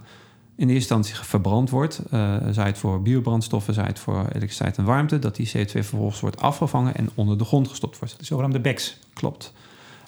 in 0.56 0.68
eerste 0.68 0.94
instantie 0.94 1.14
verbrand 1.14 1.70
wordt. 1.70 2.02
Zij 2.50 2.66
het 2.66 2.78
voor 2.78 3.02
biobrandstoffen, 3.02 3.74
zij 3.74 3.84
het 3.84 3.98
voor 3.98 4.18
elektriciteit 4.18 4.78
en 4.78 4.84
warmte. 4.84 5.18
Dat 5.18 5.36
die 5.36 5.48
CO2 5.48 5.70
vervolgens 5.70 6.20
wordt 6.20 6.40
afgevangen 6.40 6.94
en 6.94 7.10
onder 7.14 7.38
de 7.38 7.44
grond 7.44 7.68
gestopt 7.68 7.98
wordt. 7.98 8.18
De 8.18 8.24
zogenaamde 8.24 8.60
BECS. 8.60 8.98
Klopt. 9.12 9.52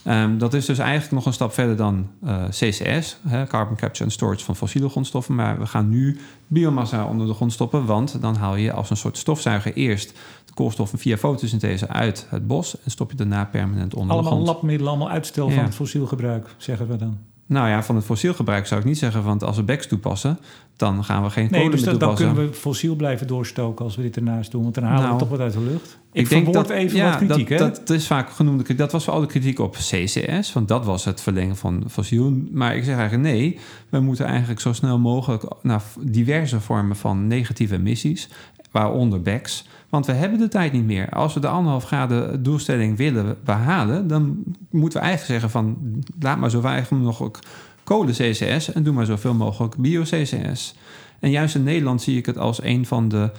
Ehm, 0.04 0.38
dat 0.38 0.54
is 0.54 0.66
dus 0.66 0.78
eigenlijk 0.78 1.12
nog 1.12 1.26
een 1.26 1.32
stap 1.32 1.52
verder 1.52 1.76
dan 1.76 2.08
eh, 2.24 2.44
CCS, 2.48 3.16
hè, 3.28 3.46
Carbon 3.46 3.76
Capture 3.76 4.04
and 4.04 4.12
Storage 4.12 4.44
van 4.44 4.56
fossiele 4.56 4.88
grondstoffen. 4.88 5.34
Maar 5.34 5.58
we 5.58 5.66
gaan 5.66 5.88
nu 5.88 6.18
biomassa 6.46 7.04
onder 7.06 7.26
de 7.26 7.34
grond 7.34 7.52
stoppen, 7.52 7.86
want 7.86 8.20
dan 8.20 8.36
haal 8.36 8.56
je 8.56 8.72
als 8.72 8.90
een 8.90 8.96
soort 8.96 9.18
stofzuiger 9.18 9.74
eerst 9.74 10.12
de 10.44 10.52
koolstoffen 10.54 10.98
via 10.98 11.16
fotosynthese 11.16 11.88
uit 11.88 12.26
het 12.30 12.46
bos 12.46 12.80
en 12.84 12.90
stop 12.90 13.10
je 13.10 13.16
daarna 13.16 13.44
permanent 13.44 13.94
onder 13.94 14.12
allemaal 14.12 14.30
de 14.30 14.36
grond. 14.40 14.46
labmiddelen, 14.56 14.88
allemaal 14.92 15.10
uitstel 15.10 15.48
Ja. 15.48 15.54
van 15.54 15.64
het 15.64 15.74
fossiel 15.74 16.06
gebruik, 16.06 16.54
zeggen 16.56 16.88
we 16.88 16.96
dan. 16.96 17.18
Nou 17.46 17.68
ja, 17.68 17.82
van 17.82 17.96
het 17.96 18.04
fossiel 18.04 18.34
gebruik 18.34 18.66
zou 18.66 18.80
ik 18.80 18.86
niet 18.86 18.98
zeggen, 18.98 19.22
want 19.22 19.42
als 19.42 19.56
we 19.56 19.62
BECS 19.62 19.86
toepassen, 19.86 20.38
dan 20.76 21.04
gaan 21.04 21.22
we 21.22 21.30
geen 21.30 21.48
Nee, 21.50 21.60
kolen 21.60 21.70
dus 21.70 21.80
meer 21.80 21.90
dat, 21.90 22.00
dan 22.00 22.14
kunnen 22.14 22.34
we 22.34 22.52
fossiel 22.52 22.94
blijven 22.94 23.26
doorstoken 23.26 23.84
als 23.84 23.96
we 23.96 24.02
dit 24.02 24.16
ernaast 24.16 24.50
doen. 24.50 24.62
Want 24.62 24.74
dan 24.74 24.84
halen 24.84 25.02
Nou, 25.02 25.12
we 25.12 25.18
toch 25.18 25.28
wat 25.28 25.40
uit 25.40 25.52
de 25.52 25.60
lucht. 25.60 25.98
Ik, 26.12 26.22
Ik 26.22 26.28
denk 26.28 26.52
dat 26.52 26.70
even 26.70 26.96
ja, 26.96 27.08
wat 27.08 27.16
kritiek, 27.16 27.48
dat, 27.48 27.58
hè? 27.58 27.84
dat 27.84 27.90
is 27.90 28.06
vaak 28.06 28.30
genoemd. 28.30 28.78
Dat 28.78 28.92
was 28.92 29.04
vooral 29.04 29.22
de 29.22 29.28
kritiek 29.28 29.58
op 29.58 29.76
CCS, 29.76 30.52
want 30.52 30.68
dat 30.68 30.84
was 30.84 31.04
het 31.04 31.20
verlengen 31.20 31.56
van 31.56 31.84
fossiel. 31.90 32.32
Maar 32.50 32.76
ik 32.76 32.84
zeg 32.84 32.96
eigenlijk 32.96 33.28
nee, 33.28 33.58
we 33.88 34.00
moeten 34.00 34.26
eigenlijk 34.26 34.60
zo 34.60 34.72
snel 34.72 34.98
mogelijk 34.98 35.44
naar 35.62 35.82
diverse 36.00 36.60
vormen 36.60 36.96
van 36.96 37.26
negatieve 37.26 37.74
emissies, 37.74 38.28
waaronder 38.70 39.22
BECS. 39.22 39.66
Want 39.94 40.06
we 40.06 40.12
hebben 40.12 40.38
de 40.38 40.48
tijd 40.48 40.72
niet 40.72 40.84
meer. 40.84 41.08
Als 41.08 41.34
we 41.34 41.40
de 41.40 41.48
anderhalf 41.48 41.84
graden 41.84 42.42
doelstelling 42.42 42.96
willen 42.96 43.36
behalen, 43.44 44.06
dan 44.06 44.42
moeten 44.70 45.00
we 45.00 45.06
eigenlijk 45.06 45.40
zeggen 45.40 45.50
van 45.50 45.76
laat 46.20 46.38
maar 46.38 46.50
zo 46.50 46.60
weinig 46.60 46.90
mogelijk 46.90 47.38
kolen 47.84 48.14
CCS 48.14 48.72
en 48.72 48.82
doe 48.82 48.94
maar 48.94 49.06
zoveel 49.06 49.34
mogelijk 49.34 49.76
bio-CCS. 49.76 50.74
En 51.20 51.30
juist 51.30 51.54
in 51.54 51.62
Nederland 51.62 52.02
zie 52.02 52.16
ik 52.16 52.26
het 52.26 52.38
als 52.38 52.62
een 52.62 52.86
van 52.86 53.08
de 53.08 53.30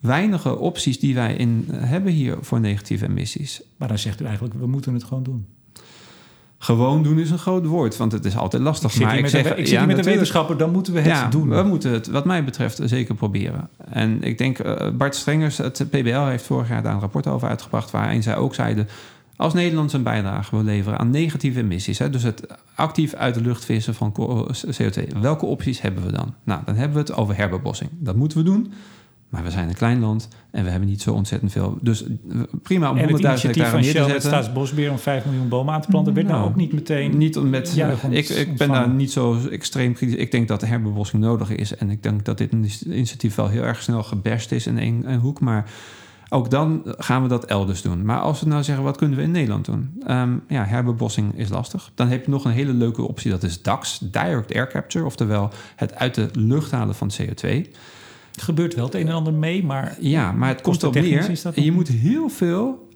weinige 0.00 0.58
opties 0.58 1.00
die 1.00 1.14
wij 1.14 1.34
in 1.34 1.68
hebben 1.72 2.12
hier 2.12 2.36
voor 2.40 2.60
negatieve 2.60 3.04
emissies. 3.04 3.62
Maar 3.76 3.88
dan 3.88 3.98
zegt 3.98 4.20
u 4.20 4.24
eigenlijk, 4.24 4.54
we 4.54 4.66
moeten 4.66 4.94
het 4.94 5.04
gewoon 5.04 5.22
doen. 5.22 5.46
Gewoon 6.62 7.02
doen 7.02 7.18
is 7.18 7.30
een 7.30 7.38
groot 7.38 7.66
woord, 7.66 7.96
want 7.96 8.12
het 8.12 8.24
is 8.24 8.36
altijd 8.36 8.62
lastig. 8.62 8.90
Ik 8.90 8.96
zit 8.96 9.02
maar 9.02 9.14
hier 9.14 9.24
ik 9.24 9.32
met, 9.32 9.44
zeg, 9.44 9.44
een, 9.44 9.58
ik 9.58 9.66
zit 9.66 9.68
ja, 9.68 9.78
hier 9.78 9.86
met 9.86 9.88
een 9.90 9.96
natuurlijk. 9.96 10.16
wetenschapper, 10.16 10.56
dan 10.56 10.70
moeten 10.70 10.92
we 10.92 11.00
het 11.00 11.08
ja, 11.08 11.28
doen. 11.28 11.48
we 11.48 11.62
moeten 11.62 11.92
het, 11.92 12.06
wat 12.06 12.24
mij 12.24 12.44
betreft, 12.44 12.80
zeker 12.84 13.14
proberen. 13.14 13.68
En 13.88 14.22
ik 14.22 14.38
denk, 14.38 14.58
eh, 14.58 14.90
Bart 14.90 15.14
Strengers, 15.14 15.58
het 15.58 15.86
PBL 15.90 16.24
heeft 16.24 16.46
vorig 16.46 16.68
jaar 16.68 16.82
daar 16.82 16.92
een 16.92 17.00
rapport 17.00 17.26
over 17.26 17.48
uitgebracht... 17.48 17.90
waarin 17.90 18.22
zij 18.22 18.36
ook 18.36 18.54
zeiden, 18.54 18.88
als 19.36 19.52
Nederland 19.52 19.90
zijn 19.90 20.02
bijdrage 20.02 20.50
wil 20.50 20.64
leveren 20.64 20.98
aan 20.98 21.10
negatieve 21.10 21.60
emissies... 21.60 21.98
Hè, 21.98 22.10
dus 22.10 22.22
het 22.22 22.46
actief 22.74 23.14
uit 23.14 23.34
de 23.34 23.40
lucht 23.40 23.64
vissen 23.64 23.94
van 23.94 24.12
ko- 24.12 24.48
CO2, 24.66 25.18
welke 25.20 25.46
opties 25.46 25.80
hebben 25.80 26.04
we 26.04 26.12
dan? 26.12 26.34
Nou, 26.44 26.60
dan 26.64 26.74
hebben 26.74 26.94
we 26.94 27.00
het 27.00 27.12
over 27.18 27.36
herbebossing. 27.36 27.90
Dat 27.98 28.16
moeten 28.16 28.38
we 28.38 28.44
doen, 28.44 28.72
maar 29.30 29.42
we 29.42 29.50
zijn 29.50 29.68
een 29.68 29.74
klein 29.74 30.00
land... 30.00 30.28
en 30.50 30.64
we 30.64 30.70
hebben 30.70 30.88
niet 30.88 31.02
zo 31.02 31.12
ontzettend 31.12 31.52
veel. 31.52 31.78
Dus 31.80 32.04
eh, 32.04 32.10
prima 32.62 32.90
om 32.90 32.96
100.000 32.96 33.00
en 33.00 33.08
het 33.12 33.20
initiatief 33.20 33.62
hectare 33.62 33.82
neer 33.82 33.92
te 33.92 33.98
Shell 33.98 34.08
zetten. 34.08 34.30
Staatsbosbeheer 34.30 34.90
om 34.90 34.98
5 34.98 35.24
miljoen 35.24 35.48
bomen 35.48 35.74
aan 35.74 35.80
te 35.80 35.88
planten... 35.88 36.14
werd 36.14 36.26
nou 36.26 36.38
Nou, 36.38 36.50
ook 36.50 36.56
niet 36.56 36.72
meteen... 36.72 37.18
Niet 37.18 37.42
met, 37.42 37.74
juichend 37.74 38.14
ik, 38.14 38.28
ik 38.28 38.56
ben 38.56 38.68
daar 38.68 38.88
niet 38.88 39.12
zo 39.12 39.38
extreem 39.50 39.92
kritisch. 39.92 40.16
Ik 40.16 40.30
denk 40.30 40.48
dat 40.48 40.60
de 40.60 40.66
herbebossing 40.66 41.22
nodig 41.22 41.50
is. 41.50 41.76
En 41.76 41.90
ik 41.90 42.02
denk 42.02 42.24
dat 42.24 42.38
dit 42.38 42.52
initiatief 42.52 43.34
wel 43.34 43.48
heel 43.48 43.62
erg 43.62 43.82
snel 43.82 44.02
geberst 44.02 44.52
is 44.52 44.66
in 44.66 44.78
één, 44.78 45.04
één 45.06 45.18
hoek. 45.18 45.40
Maar 45.40 45.70
ook 46.28 46.50
dan 46.50 46.82
gaan 46.84 47.22
we 47.22 47.28
dat 47.28 47.44
elders 47.44 47.82
doen. 47.82 48.04
Maar 48.04 48.20
als 48.20 48.40
we 48.40 48.46
nou 48.46 48.62
zeggen, 48.62 48.84
wat 48.84 48.96
kunnen 48.96 49.16
we 49.16 49.22
in 49.22 49.30
Nederland 49.30 49.64
doen? 49.64 50.00
Ehm, 50.06 50.36
ja, 50.48 50.64
herbebossing 50.64 51.38
is 51.38 51.48
lastig. 51.48 51.90
Dan 51.94 52.08
heb 52.08 52.24
je 52.24 52.30
nog 52.30 52.44
een 52.44 52.50
hele 52.50 52.72
leuke 52.72 53.02
optie. 53.02 53.30
Dat 53.30 53.42
is 53.42 53.62
DAX, 53.62 53.98
Direct 53.98 54.54
Air 54.54 54.68
Capture. 54.68 55.04
Oftewel 55.04 55.50
het 55.76 55.94
uit 55.94 56.14
de 56.14 56.28
lucht 56.32 56.70
halen 56.70 56.94
van 56.94 57.10
CO2. 57.20 57.70
Het 58.32 58.42
gebeurt 58.42 58.74
wel 58.74 58.84
het 58.84 58.94
een 58.94 59.08
en 59.08 59.14
ander 59.14 59.32
mee, 59.32 59.64
maar... 59.64 59.96
Ja, 60.00 60.32
maar 60.32 60.48
het 60.48 60.60
komt 60.60 60.78
Kostentechnisch 60.78 61.20
neer. 61.20 61.30
is 61.30 61.42
dat 61.42 61.54
Je 61.54 61.72
moet 61.72 61.88
heel 61.88 62.28
veel 62.28 62.88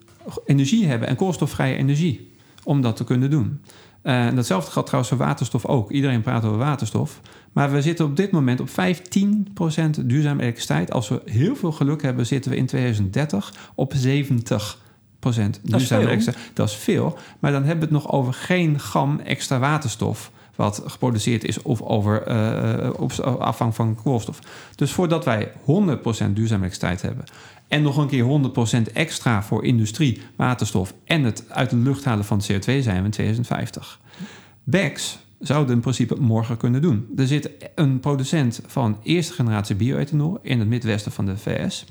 energie 0.47 0.87
hebben 0.87 1.09
en 1.09 1.17
koolstofvrije 1.17 1.77
energie 1.77 2.33
om 2.63 2.81
dat 2.81 2.97
te 2.97 3.05
kunnen 3.05 3.31
doen. 3.31 3.61
Eh, 4.03 4.27
En 4.27 4.35
datzelfde 4.35 4.71
geldt 4.71 4.87
trouwens 4.89 5.15
voor 5.15 5.25
waterstof 5.27 5.67
ook. 5.67 5.91
Iedereen 5.91 6.23
praat 6.23 6.45
over 6.45 6.59
waterstof. 6.59 7.21
Maar 7.53 7.73
we 7.73 7.83
zitten 7.83 8.05
op 8.05 8.17
dit 8.17 8.31
moment 8.31 8.61
op 8.61 8.69
15% 8.69 10.07
duurzame 10.07 10.43
elektriciteit. 10.43 10.93
Als 10.93 11.09
we 11.09 11.23
heel 11.25 11.57
veel 11.57 11.73
geluk 11.73 12.03
hebben, 12.03 12.27
zitten 12.27 12.51
we 12.51 12.57
in 12.57 12.67
2030 12.67 13.55
op 13.75 13.95
70% 13.95 13.97
duurzame 15.63 16.03
elektriciteit. 16.03 16.51
Dat 16.55 16.69
is 16.69 16.75
veel. 16.75 17.19
Maar 17.39 17.53
dan 17.53 17.65
hebben 17.65 17.89
we 17.89 17.95
het 17.95 18.03
nog 18.05 18.13
over 18.13 18.33
geen 18.33 18.79
gram 18.79 19.21
extra 19.21 19.59
waterstof 19.59 20.31
wat 20.57 20.83
geproduceerd 20.87 21.45
is 21.45 21.63
of 21.63 21.83
over 21.83 22.23
eh, 22.23 22.91
op 22.97 23.13
afvang 23.39 23.75
van 23.75 23.95
koolstof. 24.03 24.39
Dus 24.75 24.93
voordat 24.93 25.25
wij 25.25 25.53
100% 25.53 25.57
duurzame 26.33 26.65
elektriciteit 26.65 27.03
hebben 27.03 27.25
en 27.69 27.83
nog 27.83 27.97
een 27.97 28.09
keer 28.09 28.25
100% 28.89 28.93
extra 28.93 29.43
voor 29.43 29.65
industrie, 29.65 30.21
waterstof 30.37 30.95
en 31.05 31.23
het 31.23 31.45
uit 31.49 31.71
de 31.71 31.77
lucht 31.77 32.05
halen 32.05 32.25
van 32.25 32.43
CO2 32.43 32.65
zijn 32.65 32.99
we 32.99 33.05
in 33.05 33.11
2050. 33.11 34.01
BECS 34.65 35.19
zouden 35.41 35.75
in 35.75 35.81
principe 35.81 36.15
morgen 36.21 36.57
kunnen 36.57 36.83
doen. 36.83 37.09
Er 37.17 37.27
zit 37.27 37.51
een 37.75 38.01
producent 38.01 38.61
van 38.67 38.99
eerste 39.03 39.33
generatie 39.33 39.77
bioethanol 39.77 40.39
in 40.43 40.59
het 40.59 40.69
midwesten 40.69 41.13
van 41.13 41.27
de 41.27 41.37
VS. 41.37 41.85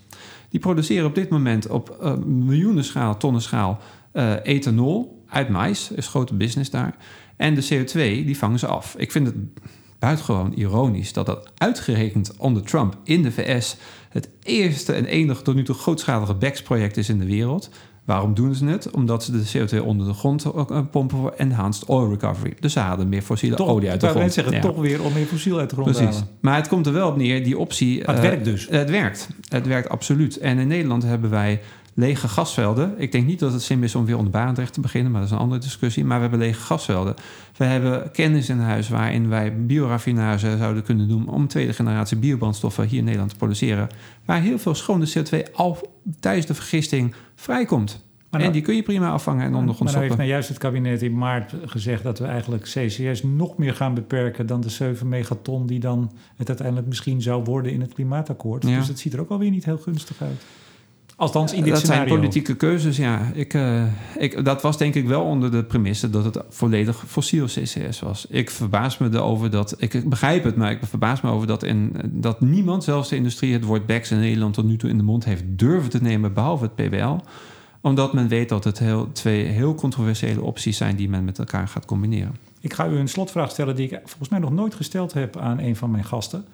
Die 0.49 0.59
produceren 0.59 1.05
op 1.05 1.15
dit 1.15 1.29
moment 1.29 1.67
op 1.67 1.97
uh, 2.01 2.13
miljoenen 2.25 2.83
schaal, 2.83 3.17
tonnen 3.17 3.41
schaal 3.41 3.79
uh, 4.13 4.33
ethanol 4.43 5.23
uit 5.27 5.49
mais. 5.49 5.91
Is 5.91 6.07
grote 6.07 6.33
business 6.33 6.69
daar. 6.69 6.95
En 7.37 7.55
de 7.55 7.67
CO2, 7.67 8.25
die 8.25 8.37
vangen 8.37 8.59
ze 8.59 8.67
af. 8.67 8.95
Ik 8.97 9.11
vind 9.11 9.25
het 9.25 9.35
buitengewoon 9.99 10.53
ironisch 10.53 11.13
dat 11.13 11.25
dat 11.25 11.51
uitgerekend 11.57 12.33
onder 12.37 12.63
Trump 12.63 12.97
in 13.03 13.23
de 13.23 13.31
VS 13.31 13.77
het 14.09 14.29
eerste 14.43 14.93
en 14.93 15.05
enige 15.05 15.41
tot 15.41 15.55
nu 15.55 15.63
toe 15.63 15.75
grootschalige 15.75 16.35
BECS-project 16.35 16.97
is 16.97 17.09
in 17.09 17.19
de 17.19 17.25
wereld. 17.25 17.69
Waarom 18.05 18.33
doen 18.33 18.55
ze 18.55 18.65
het? 18.65 18.91
Omdat 18.91 19.23
ze 19.23 19.31
de 19.31 19.79
CO2 19.79 19.85
onder 19.85 20.07
de 20.07 20.13
grond 20.13 20.45
pompen 20.91 21.17
voor 21.17 21.33
enhanced 21.37 21.85
oil 21.85 22.09
recovery. 22.09 22.53
Dus 22.59 22.73
ze 22.73 22.79
halen 22.79 23.09
meer 23.09 23.21
fossiele 23.21 23.55
toch, 23.55 23.67
olie 23.67 23.89
uit 23.89 24.01
de 24.01 24.07
grond. 24.07 24.25
Ik 24.25 24.31
zeggen, 24.31 24.53
ja. 24.53 24.61
toch 24.61 24.75
weer 24.75 25.03
om 25.03 25.13
meer 25.13 25.25
fossiel 25.25 25.59
uit 25.59 25.69
de 25.69 25.75
grond 25.75 25.91
Precies. 25.91 26.15
te 26.15 26.21
halen. 26.21 26.37
Maar 26.39 26.55
het 26.55 26.67
komt 26.67 26.85
er 26.85 26.93
wel 26.93 27.07
op 27.07 27.17
neer, 27.17 27.43
die 27.43 27.57
optie... 27.57 28.05
Maar 28.05 28.15
het 28.15 28.23
uh, 28.23 28.29
werkt 28.29 28.45
dus. 28.45 28.67
Het 28.69 28.89
werkt. 28.89 29.27
Het 29.47 29.67
werkt 29.67 29.89
absoluut. 29.89 30.37
En 30.37 30.57
in 30.57 30.67
Nederland 30.67 31.03
hebben 31.03 31.29
wij 31.29 31.61
lege 31.93 32.27
gasvelden. 32.27 32.93
Ik 32.97 33.11
denk 33.11 33.25
niet 33.25 33.39
dat 33.39 33.53
het 33.53 33.61
slim 33.61 33.83
is 33.83 33.95
om 33.95 34.05
weer 34.05 34.17
onder 34.17 34.31
Barendrecht 34.31 34.73
te 34.73 34.81
beginnen, 34.81 35.11
maar 35.11 35.21
dat 35.21 35.29
is 35.29 35.35
een 35.35 35.41
andere 35.41 35.61
discussie. 35.61 36.05
Maar 36.05 36.15
we 36.15 36.21
hebben 36.21 36.39
lege 36.39 36.61
gasvelden. 36.61 37.15
We 37.57 37.65
hebben 37.65 38.11
kennis 38.11 38.49
in 38.49 38.59
huis 38.59 38.89
waarin 38.89 39.29
wij 39.29 39.65
bioraffinage 39.65 40.57
zouden 40.57 40.83
kunnen 40.83 41.07
doen 41.07 41.27
om 41.27 41.47
tweede 41.47 41.73
generatie 41.73 42.17
biobrandstoffen 42.17 42.87
hier 42.87 42.97
in 42.97 43.03
Nederland 43.03 43.31
te 43.31 43.37
produceren. 43.37 43.87
Waar 44.25 44.41
heel 44.41 44.59
veel 44.59 44.75
schone 44.75 45.07
CO2 45.17 45.53
al 45.53 45.77
tijdens 46.19 46.45
de 46.45 46.53
vergisting 46.53 47.15
vrijkomt. 47.35 48.03
Maar 48.33 48.41
en 48.41 48.47
nou, 48.47 48.59
die 48.59 48.67
kun 48.67 48.75
je 48.75 48.83
prima 48.83 49.09
afvangen 49.09 49.45
en 49.45 49.55
ondergrond 49.55 49.89
stoppen. 49.89 50.09
Maar 50.09 50.17
nou 50.17 50.29
heeft 50.29 50.29
nou 50.29 50.29
juist 50.29 50.49
het 50.49 50.57
kabinet 50.57 51.01
in 51.01 51.17
maart 51.17 51.53
gezegd 51.65 52.03
dat 52.03 52.19
we 52.19 52.25
eigenlijk 52.25 52.63
CCS 52.63 53.23
nog 53.23 53.57
meer 53.57 53.73
gaan 53.73 53.93
beperken 53.93 54.45
dan 54.45 54.61
de 54.61 54.69
7 54.69 55.09
megaton 55.09 55.67
die 55.67 55.79
dan 55.79 56.11
het 56.35 56.47
uiteindelijk 56.47 56.87
misschien 56.87 57.21
zou 57.21 57.43
worden 57.43 57.71
in 57.71 57.81
het 57.81 57.93
klimaatakkoord. 57.93 58.63
Ja. 58.63 58.77
Dus 58.77 58.87
dat 58.87 58.99
ziet 58.99 59.13
er 59.13 59.19
ook 59.19 59.29
alweer 59.29 59.49
niet 59.49 59.65
heel 59.65 59.77
gunstig 59.77 60.21
uit. 60.21 60.41
Althans, 61.15 61.53
in 61.53 61.63
dit 61.63 61.73
dat 61.73 61.81
scenario. 61.81 62.07
zijn 62.07 62.19
politieke 62.19 62.55
keuzes, 62.55 62.97
ja. 62.97 63.31
Ik, 63.33 63.53
uh, 63.53 63.83
ik, 64.17 64.45
dat 64.45 64.61
was 64.61 64.77
denk 64.77 64.95
ik 64.95 65.07
wel 65.07 65.23
onder 65.23 65.51
de 65.51 65.63
premisse 65.63 66.09
dat 66.09 66.23
het 66.23 66.39
volledig 66.49 67.03
fossiel 67.07 67.45
CCS 67.45 67.99
was. 67.99 68.25
Ik 68.29 68.49
verbaas 68.49 68.97
me 68.97 69.09
erover 69.13 69.49
dat... 69.49 69.75
Ik 69.77 70.09
begrijp 70.09 70.43
het, 70.43 70.55
maar 70.55 70.71
ik 70.71 70.79
verbaas 70.81 71.21
me 71.21 71.29
over 71.29 71.47
dat, 71.47 71.63
in, 71.63 71.95
dat 72.05 72.41
niemand, 72.41 72.83
zelfs 72.83 73.09
de 73.09 73.15
industrie... 73.15 73.53
het 73.53 73.63
woord 73.63 73.85
BECS 73.85 74.11
in 74.11 74.19
Nederland 74.19 74.53
tot 74.53 74.65
nu 74.65 74.77
toe 74.77 74.89
in 74.89 74.97
de 74.97 75.03
mond 75.03 75.25
heeft 75.25 75.43
durven 75.45 75.89
te 75.89 76.01
nemen... 76.01 76.33
behalve 76.33 76.63
het 76.63 76.75
PBL 76.75 77.15
omdat 77.81 78.13
men 78.13 78.27
weet 78.27 78.49
dat 78.49 78.63
het 78.63 78.79
heel, 78.79 79.11
twee 79.11 79.45
heel 79.45 79.75
controversiële 79.75 80.41
opties 80.41 80.77
zijn... 80.77 80.95
die 80.95 81.09
men 81.09 81.25
met 81.25 81.39
elkaar 81.39 81.67
gaat 81.67 81.85
combineren. 81.85 82.35
Ik 82.59 82.73
ga 82.73 82.87
u 82.87 82.97
een 82.97 83.07
slotvraag 83.07 83.51
stellen 83.51 83.75
die 83.75 83.89
ik 83.89 83.99
volgens 84.03 84.29
mij 84.29 84.39
nog 84.39 84.51
nooit 84.51 84.75
gesteld 84.75 85.13
heb 85.13 85.37
aan 85.37 85.59
een 85.59 85.75
van 85.75 85.91
mijn 85.91 86.03
gasten. 86.03 86.45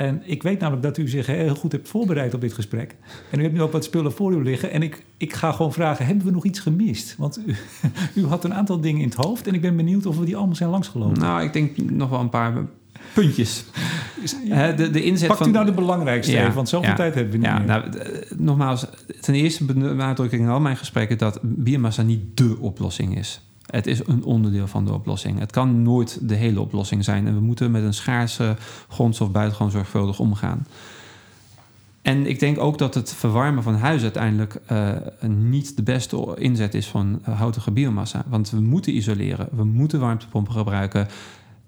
En 0.00 0.22
ik 0.24 0.42
weet 0.42 0.60
namelijk 0.60 0.82
dat 0.82 0.98
u 0.98 1.08
zich 1.08 1.26
heel 1.26 1.54
goed 1.54 1.72
hebt 1.72 1.88
voorbereid 1.88 2.34
op 2.34 2.40
dit 2.40 2.52
gesprek. 2.52 2.96
En 3.30 3.38
u 3.38 3.42
hebt 3.42 3.54
nu 3.54 3.62
ook 3.62 3.72
wat 3.72 3.84
spullen 3.84 4.12
voor 4.12 4.32
u 4.32 4.42
liggen. 4.42 4.70
En 4.70 4.82
ik, 4.82 5.04
ik 5.16 5.32
ga 5.32 5.52
gewoon 5.52 5.72
vragen, 5.72 6.06
hebben 6.06 6.24
we 6.24 6.30
nog 6.30 6.44
iets 6.44 6.60
gemist? 6.60 7.14
Want 7.18 7.40
u, 7.46 7.54
u 8.20 8.26
had 8.26 8.44
een 8.44 8.54
aantal 8.54 8.80
dingen 8.80 9.00
in 9.00 9.08
het 9.08 9.16
hoofd... 9.16 9.46
en 9.46 9.54
ik 9.54 9.60
ben 9.60 9.76
benieuwd 9.76 10.06
of 10.06 10.18
we 10.18 10.24
die 10.24 10.36
allemaal 10.36 10.54
zijn 10.54 10.70
langsgelopen. 10.70 11.20
Nou, 11.20 11.42
ik 11.42 11.52
denk 11.52 11.90
nog 11.90 12.10
wel 12.10 12.20
een 12.20 12.28
paar 12.28 12.52
puntjes. 13.12 13.64
De, 14.76 14.90
de 14.90 15.02
inzet 15.02 15.28
Pakt 15.28 15.40
van, 15.40 15.48
u 15.48 15.52
nou 15.52 15.66
de 15.66 15.72
belangrijkste 15.72 16.32
ja, 16.32 16.42
even, 16.42 16.54
want 16.54 16.68
zoveel 16.68 16.88
ja, 16.88 16.94
tijd 16.94 17.14
hebben 17.14 17.32
we 17.32 17.38
niet 17.38 17.46
ja, 17.46 17.58
meer. 17.58 17.66
Nou, 17.66 17.84
nogmaals, 18.36 18.86
ten 19.20 19.34
eerste 19.34 19.64
benadruk 19.64 20.32
ik 20.32 20.40
in 20.40 20.48
al 20.48 20.60
mijn 20.60 20.76
gesprekken... 20.76 21.18
dat 21.18 21.38
biomassa 21.42 22.02
niet 22.02 22.36
dé 22.36 22.54
oplossing 22.60 23.18
is. 23.18 23.40
Het 23.70 23.86
is 23.86 24.06
een 24.06 24.24
onderdeel 24.24 24.66
van 24.66 24.84
de 24.84 24.92
oplossing. 24.92 25.38
Het 25.38 25.52
kan 25.52 25.82
nooit 25.82 26.18
de 26.28 26.34
hele 26.34 26.60
oplossing 26.60 27.04
zijn. 27.04 27.26
En 27.26 27.34
we 27.34 27.40
moeten 27.40 27.70
met 27.70 27.82
een 27.82 27.94
schaarse 27.94 28.56
grondstof 28.88 29.30
buitengewoon 29.30 29.72
zorgvuldig 29.72 30.18
omgaan. 30.18 30.66
En 32.02 32.26
ik 32.26 32.38
denk 32.38 32.58
ook 32.58 32.78
dat 32.78 32.94
het 32.94 33.14
verwarmen 33.14 33.62
van 33.62 33.74
huis 33.74 34.02
uiteindelijk 34.02 34.60
uh, 34.72 34.88
niet 35.26 35.76
de 35.76 35.82
beste 35.82 36.34
inzet 36.38 36.74
is 36.74 36.86
van 36.86 37.20
houtige 37.22 37.70
biomassa. 37.70 38.24
Want 38.28 38.50
we 38.50 38.60
moeten 38.60 38.96
isoleren, 38.96 39.48
we 39.52 39.64
moeten 39.64 40.00
warmtepompen 40.00 40.52
gebruiken. 40.52 41.08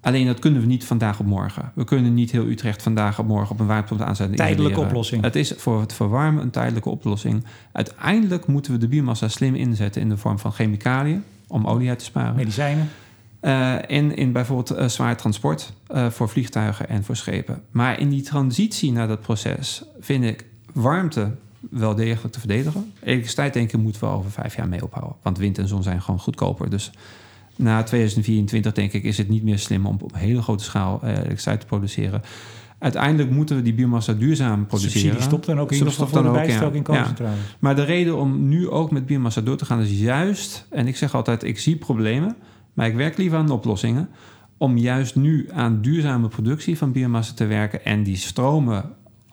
Alleen 0.01 0.27
dat 0.27 0.39
kunnen 0.39 0.61
we 0.61 0.67
niet 0.67 0.85
vandaag 0.85 1.21
op 1.21 1.27
morgen. 1.27 1.73
We 1.75 1.85
kunnen 1.85 2.15
niet 2.15 2.31
heel 2.31 2.47
Utrecht 2.47 2.83
vandaag 2.83 3.19
op 3.19 3.27
morgen 3.27 3.51
op 3.51 3.61
een 3.61 3.67
warmtepomp 3.67 4.01
aanzetten. 4.01 4.37
Tijdelijke 4.37 4.71
isoleren. 4.71 4.91
oplossing. 4.91 5.23
Het 5.23 5.37
is 5.37 5.55
voor 5.57 5.81
het 5.81 5.93
verwarmen 5.93 6.43
een 6.43 6.51
tijdelijke 6.51 6.89
oplossing. 6.89 7.45
Uiteindelijk 7.73 8.47
moeten 8.47 8.73
we 8.73 8.79
de 8.79 8.89
biomassa 8.89 9.29
slim 9.29 9.55
inzetten 9.55 10.03
in 10.03 10.09
de 10.09 10.17
vorm 10.17 10.39
van 10.39 10.53
chemicaliën 10.53 11.23
om 11.53 11.67
olie 11.67 11.89
uit 11.89 11.99
te 11.99 12.05
sparen. 12.05 12.35
Medicijnen. 12.35 12.89
Uh, 13.43 13.91
en 13.91 14.17
in 14.17 14.33
bijvoorbeeld 14.33 14.79
uh, 14.79 14.89
zwaar 14.89 15.17
transport 15.17 15.73
uh, 15.95 16.11
voor 16.11 16.29
vliegtuigen 16.29 16.89
en 16.89 17.05
voor 17.05 17.17
schepen. 17.17 17.63
Maar 17.71 18.01
in 18.01 18.09
die 18.09 18.23
transitie 18.23 18.93
naar 18.93 19.09
dat 19.09 19.21
proces 19.21 19.83
vind 20.01 20.25
ik 20.25 20.45
warmte 20.73 21.31
wel 21.71 21.95
degelijk 21.95 22.33
te 22.33 22.39
verdedigen. 22.39 22.93
Elektriciteit 23.01 23.53
denk 23.53 23.73
ik 23.73 23.81
moeten 23.81 24.01
we 24.01 24.07
over 24.07 24.31
vijf 24.31 24.57
jaar 24.57 24.69
mee 24.69 24.83
ophouden. 24.83 25.17
Want 25.23 25.39
wind 25.39 25.59
en 25.59 25.69
zon 25.69 25.83
zijn 25.83 26.03
gewoon 26.03 26.21
goedkoper. 26.21 26.71
Dus 26.71 26.91
na 27.57 27.83
2024 27.83 28.73
denk 28.73 28.93
ik 28.93 29.05
is 29.05 29.19
het 29.19 29.29
niet 29.29 29.43
meer 29.43 29.59
slim 29.59 29.87
om 29.87 29.97
op 30.01 30.15
hele 30.15 30.43
grote 30.43 30.65
schaal 30.65 31.01
elektriciteit 31.05 31.61
te 31.61 31.67
produceren. 31.67 32.23
Uiteindelijk 32.83 33.31
moeten 33.31 33.57
we 33.57 33.63
die 33.63 33.75
biomassa 33.75 34.13
duurzaam 34.13 34.67
produceren. 34.67 35.01
Subsidie 35.01 35.23
stopt 35.23 35.47
dan 35.47 35.61
ook 35.61 35.71
in 35.71 35.77
ieder 35.77 35.93
geval 35.93 36.09
voor 36.09 36.23
de 36.23 36.31
bijstel 36.31 36.71
in 36.71 36.83
kolencentrales. 36.83 37.39
Ja. 37.39 37.57
Maar 37.59 37.77
de 37.77 37.85
reden 37.85 38.17
om 38.17 38.49
nu 38.49 38.69
ook 38.69 38.91
met 38.91 39.07
biomassa 39.07 39.41
door 39.41 39.57
te 39.57 39.65
gaan 39.65 39.81
is 39.81 40.01
juist... 40.01 40.67
en 40.71 40.87
ik 40.87 40.97
zeg 40.97 41.15
altijd, 41.15 41.43
ik 41.43 41.59
zie 41.59 41.77
problemen... 41.77 42.37
maar 42.73 42.87
ik 42.87 42.95
werk 42.95 43.17
liever 43.17 43.39
aan 43.39 43.51
oplossingen... 43.51 44.09
om 44.57 44.77
juist 44.77 45.17
nu 45.17 45.49
aan 45.53 45.83
duurzame 45.83 46.29
productie 46.29 46.79
van 46.79 46.93
biomassa 46.93 47.35
te 47.35 47.47
werken... 47.47 47.85
en 47.85 48.03
die 48.03 48.17
stromen 48.17 48.85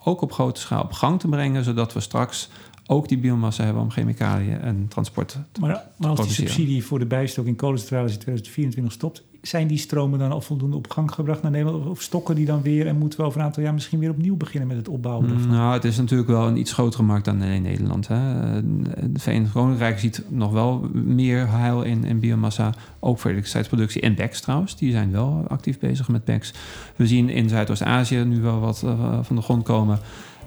ook 0.04 0.20
op 0.20 0.32
grote 0.32 0.60
schaal 0.60 0.82
op 0.82 0.92
gang 0.92 1.20
te 1.20 1.28
brengen... 1.28 1.64
zodat 1.64 1.92
we 1.92 2.00
straks 2.00 2.50
ook 2.86 3.08
die 3.08 3.18
biomassa 3.18 3.64
hebben 3.64 3.82
om 3.82 3.90
chemicaliën 3.90 4.60
en 4.60 4.88
transport 4.88 5.28
te 5.28 5.60
Maar, 5.60 5.82
maar 5.96 6.10
als 6.10 6.20
die 6.20 6.30
subsidie 6.30 6.84
voor 6.84 6.98
de 6.98 7.06
bijstok 7.06 7.46
in 7.46 7.56
kolencentrales 7.56 8.12
in 8.12 8.18
2024 8.18 8.92
stopt, 8.92 9.22
zijn 9.42 9.66
die 9.66 9.78
stromen 9.78 10.18
dan 10.18 10.32
al 10.32 10.40
voldoende 10.40 10.76
op 10.76 10.90
gang 10.90 11.12
gebracht 11.12 11.42
naar 11.42 11.50
Nederland? 11.50 11.86
Of 11.86 12.00
stokken 12.00 12.34
die 12.34 12.46
dan 12.46 12.62
weer 12.62 12.86
en 12.86 12.98
moeten 12.98 13.18
we 13.18 13.24
over 13.24 13.40
een 13.40 13.46
aantal 13.46 13.62
jaar 13.62 13.74
misschien 13.74 13.98
weer 13.98 14.10
opnieuw 14.10 14.36
beginnen 14.36 14.68
met 14.68 14.76
het 14.76 14.88
opbouwen? 14.88 15.28
Daarvan? 15.28 15.48
Nou, 15.48 15.72
het 15.72 15.84
is 15.84 15.96
natuurlijk 15.96 16.28
wel 16.28 16.46
een 16.46 16.56
iets 16.56 16.72
grotere 16.72 17.02
markt 17.02 17.24
dan 17.24 17.42
in 17.42 17.62
Nederland. 17.62 18.08
Hè. 18.08 18.16
Het 18.16 19.22
Verenigd 19.22 19.52
Koninkrijk 19.52 19.98
ziet 19.98 20.22
nog 20.28 20.52
wel 20.52 20.88
meer 20.92 21.48
heil 21.48 21.82
in, 21.82 22.04
in 22.04 22.20
biomassa, 22.20 22.74
ook 22.98 23.18
voor 23.18 23.30
elektriciteitsproductie. 23.30 24.00
En 24.00 24.14
BECS 24.14 24.40
trouwens, 24.40 24.76
die 24.76 24.92
zijn 24.92 25.12
wel 25.12 25.44
actief 25.48 25.78
bezig 25.78 26.08
met 26.08 26.24
BECS. 26.24 26.52
We 26.96 27.06
zien 27.06 27.28
in 27.28 27.48
Zuidoost-Azië 27.48 28.24
nu 28.24 28.40
wel 28.40 28.60
wat 28.60 28.82
uh, 28.84 29.18
van 29.22 29.36
de 29.36 29.42
grond 29.42 29.62
komen. 29.62 29.98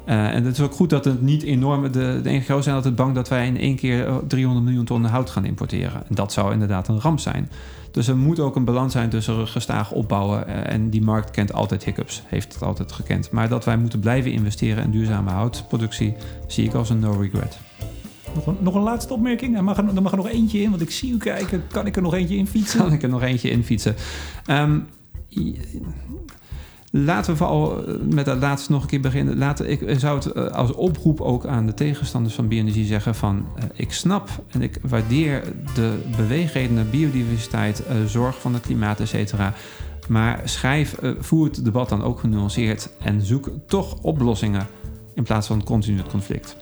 Uh, 0.05 0.35
en 0.35 0.43
het 0.43 0.57
is 0.57 0.63
ook 0.63 0.73
goed 0.73 0.89
dat 0.89 1.05
het 1.05 1.21
niet 1.21 1.43
enorm. 1.43 1.91
De, 1.91 2.19
de 2.23 2.31
NGO's 2.31 2.63
zijn 2.63 2.75
altijd 2.75 2.95
bang 2.95 3.15
dat 3.15 3.29
wij 3.29 3.47
in 3.47 3.57
één 3.57 3.75
keer 3.75 4.09
300 4.27 4.65
miljoen 4.65 4.85
ton 4.85 5.03
hout 5.03 5.29
gaan 5.29 5.45
importeren. 5.45 6.07
En 6.09 6.15
dat 6.15 6.33
zou 6.33 6.53
inderdaad 6.53 6.87
een 6.87 6.99
ramp 6.99 7.19
zijn. 7.19 7.49
Dus 7.91 8.07
er 8.07 8.17
moet 8.17 8.39
ook 8.39 8.55
een 8.55 8.65
balans 8.65 8.91
zijn 8.91 9.09
tussen 9.09 9.47
gestaag 9.47 9.91
opbouwen. 9.91 10.43
Uh, 10.47 10.73
en 10.73 10.89
die 10.89 11.01
markt 11.01 11.31
kent 11.31 11.53
altijd 11.53 11.83
hiccups, 11.83 12.23
heeft 12.25 12.53
het 12.53 12.63
altijd 12.63 12.91
gekend. 12.91 13.31
Maar 13.31 13.49
dat 13.49 13.65
wij 13.65 13.77
moeten 13.77 13.99
blijven 13.99 14.31
investeren 14.31 14.83
in 14.83 14.91
duurzame 14.91 15.31
houtproductie, 15.31 16.15
zie 16.47 16.65
ik 16.65 16.73
als 16.73 16.89
een 16.89 16.99
no 16.99 17.11
regret. 17.11 17.59
Nog 18.35 18.47
een, 18.47 18.57
nog 18.59 18.75
een 18.75 18.81
laatste 18.81 19.13
opmerking? 19.13 19.55
Er 19.55 19.63
mag 19.63 19.77
er, 19.77 19.95
er 19.95 20.01
mag 20.01 20.11
er 20.11 20.17
nog 20.17 20.29
eentje 20.29 20.61
in, 20.61 20.69
want 20.69 20.81
ik 20.81 20.91
zie 20.91 21.13
u 21.13 21.17
kijken. 21.17 21.63
Kan 21.67 21.85
ik 21.85 21.95
er 21.95 22.01
nog 22.01 22.13
eentje 22.13 22.35
in 22.35 22.47
fietsen? 22.47 22.79
Kan 22.79 22.93
ik 22.93 23.03
er 23.03 23.09
nog 23.09 23.21
eentje 23.21 23.49
in 23.49 23.63
fietsen? 23.63 23.95
Um, 24.47 24.87
Laten 26.95 27.31
we 27.31 27.37
vooral 27.37 27.85
eh, 27.87 27.95
met 28.09 28.25
dat 28.25 28.39
laatste 28.39 28.71
nog 28.71 28.81
een 28.81 28.87
keer 28.87 28.99
beginnen. 28.99 29.37
Laten, 29.37 29.69
ik 29.69 29.99
zou 29.99 30.15
het 30.17 30.25
eh, 30.25 30.45
als 30.45 30.71
oproep 30.71 31.21
ook 31.21 31.45
aan 31.45 31.65
de 31.65 31.73
tegenstanders 31.73 32.35
van 32.35 32.47
bioenergie 32.47 32.85
zeggen 32.85 33.15
van... 33.15 33.45
Uh, 33.57 33.63
ik 33.73 33.93
snap 33.93 34.29
en 34.47 34.61
ik 34.61 34.79
waardeer 34.81 35.43
de 35.75 35.97
beweegredenen, 36.17 36.89
biodiversiteit, 36.89 37.83
uh, 37.89 38.05
zorg 38.05 38.41
van 38.41 38.53
het 38.53 38.63
klimaat, 38.63 38.99
et 38.99 39.07
cetera. 39.07 39.53
Maar 40.07 40.41
schrijf, 40.43 40.95
uh, 41.01 41.11
voer 41.19 41.45
het 41.45 41.63
debat 41.63 41.89
dan 41.89 42.03
ook 42.03 42.19
genuanceerd 42.19 42.89
en 42.99 43.21
zoek 43.21 43.49
toch 43.67 44.01
oplossingen 44.01 44.67
in 45.13 45.23
plaats 45.23 45.47
van 45.47 45.63
continu 45.63 45.97
het 45.97 46.09
conflict. 46.09 46.55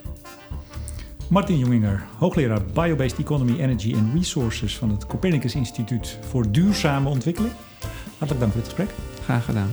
Martin 1.28 1.58
Jonginger, 1.58 2.04
hoogleraar 2.18 2.62
Biobased 2.74 3.20
Economy, 3.20 3.60
Energy 3.60 3.96
and 3.96 4.14
Resources 4.14 4.78
van 4.78 4.90
het 4.90 5.06
Copernicus 5.06 5.56
Instituut 5.56 6.18
voor 6.30 6.52
Duurzame 6.52 7.10
Ontwikkeling. 7.10 7.54
Hartelijk 8.18 8.40
dank 8.40 8.52
voor 8.52 8.62
het 8.62 8.74
gesprek. 8.74 8.90
Graag 9.24 9.46
gedaan. 9.46 9.70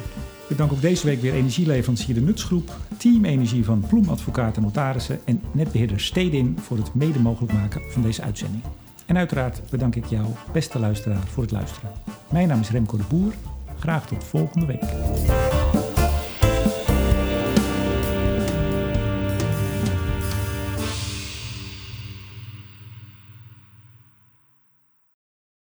Ik 0.49 0.57
bedank 0.57 0.73
ook 0.73 0.81
deze 0.81 1.07
week 1.07 1.21
weer 1.21 1.35
energieleverancier 1.35 2.15
De 2.15 2.21
Nutsgroep, 2.21 2.77
Team 2.97 3.25
Energie 3.25 3.65
van 3.65 3.85
Ploem 3.89 4.09
Advocaten 4.09 4.63
Notarissen 4.63 5.21
en 5.25 5.43
netbeheerder 5.53 6.01
Stedin 6.01 6.59
voor 6.61 6.77
het 6.77 6.95
mede 6.95 7.19
mogelijk 7.19 7.53
maken 7.53 7.83
van 7.91 8.03
deze 8.03 8.23
uitzending. 8.23 8.63
En 9.07 9.17
uiteraard 9.17 9.63
bedank 9.71 9.95
ik 9.97 10.05
jou, 10.05 10.27
beste 10.53 10.79
luisteraar, 10.79 11.27
voor 11.27 11.43
het 11.43 11.53
luisteren. 11.53 11.91
Mijn 12.31 12.49
naam 12.49 12.61
is 12.61 12.71
Remco 12.71 12.97
de 12.97 13.03
Boer. 13.09 13.33
Graag 13.79 14.07
tot 14.07 14.25
volgende 14.25 14.67
week. 14.67 14.85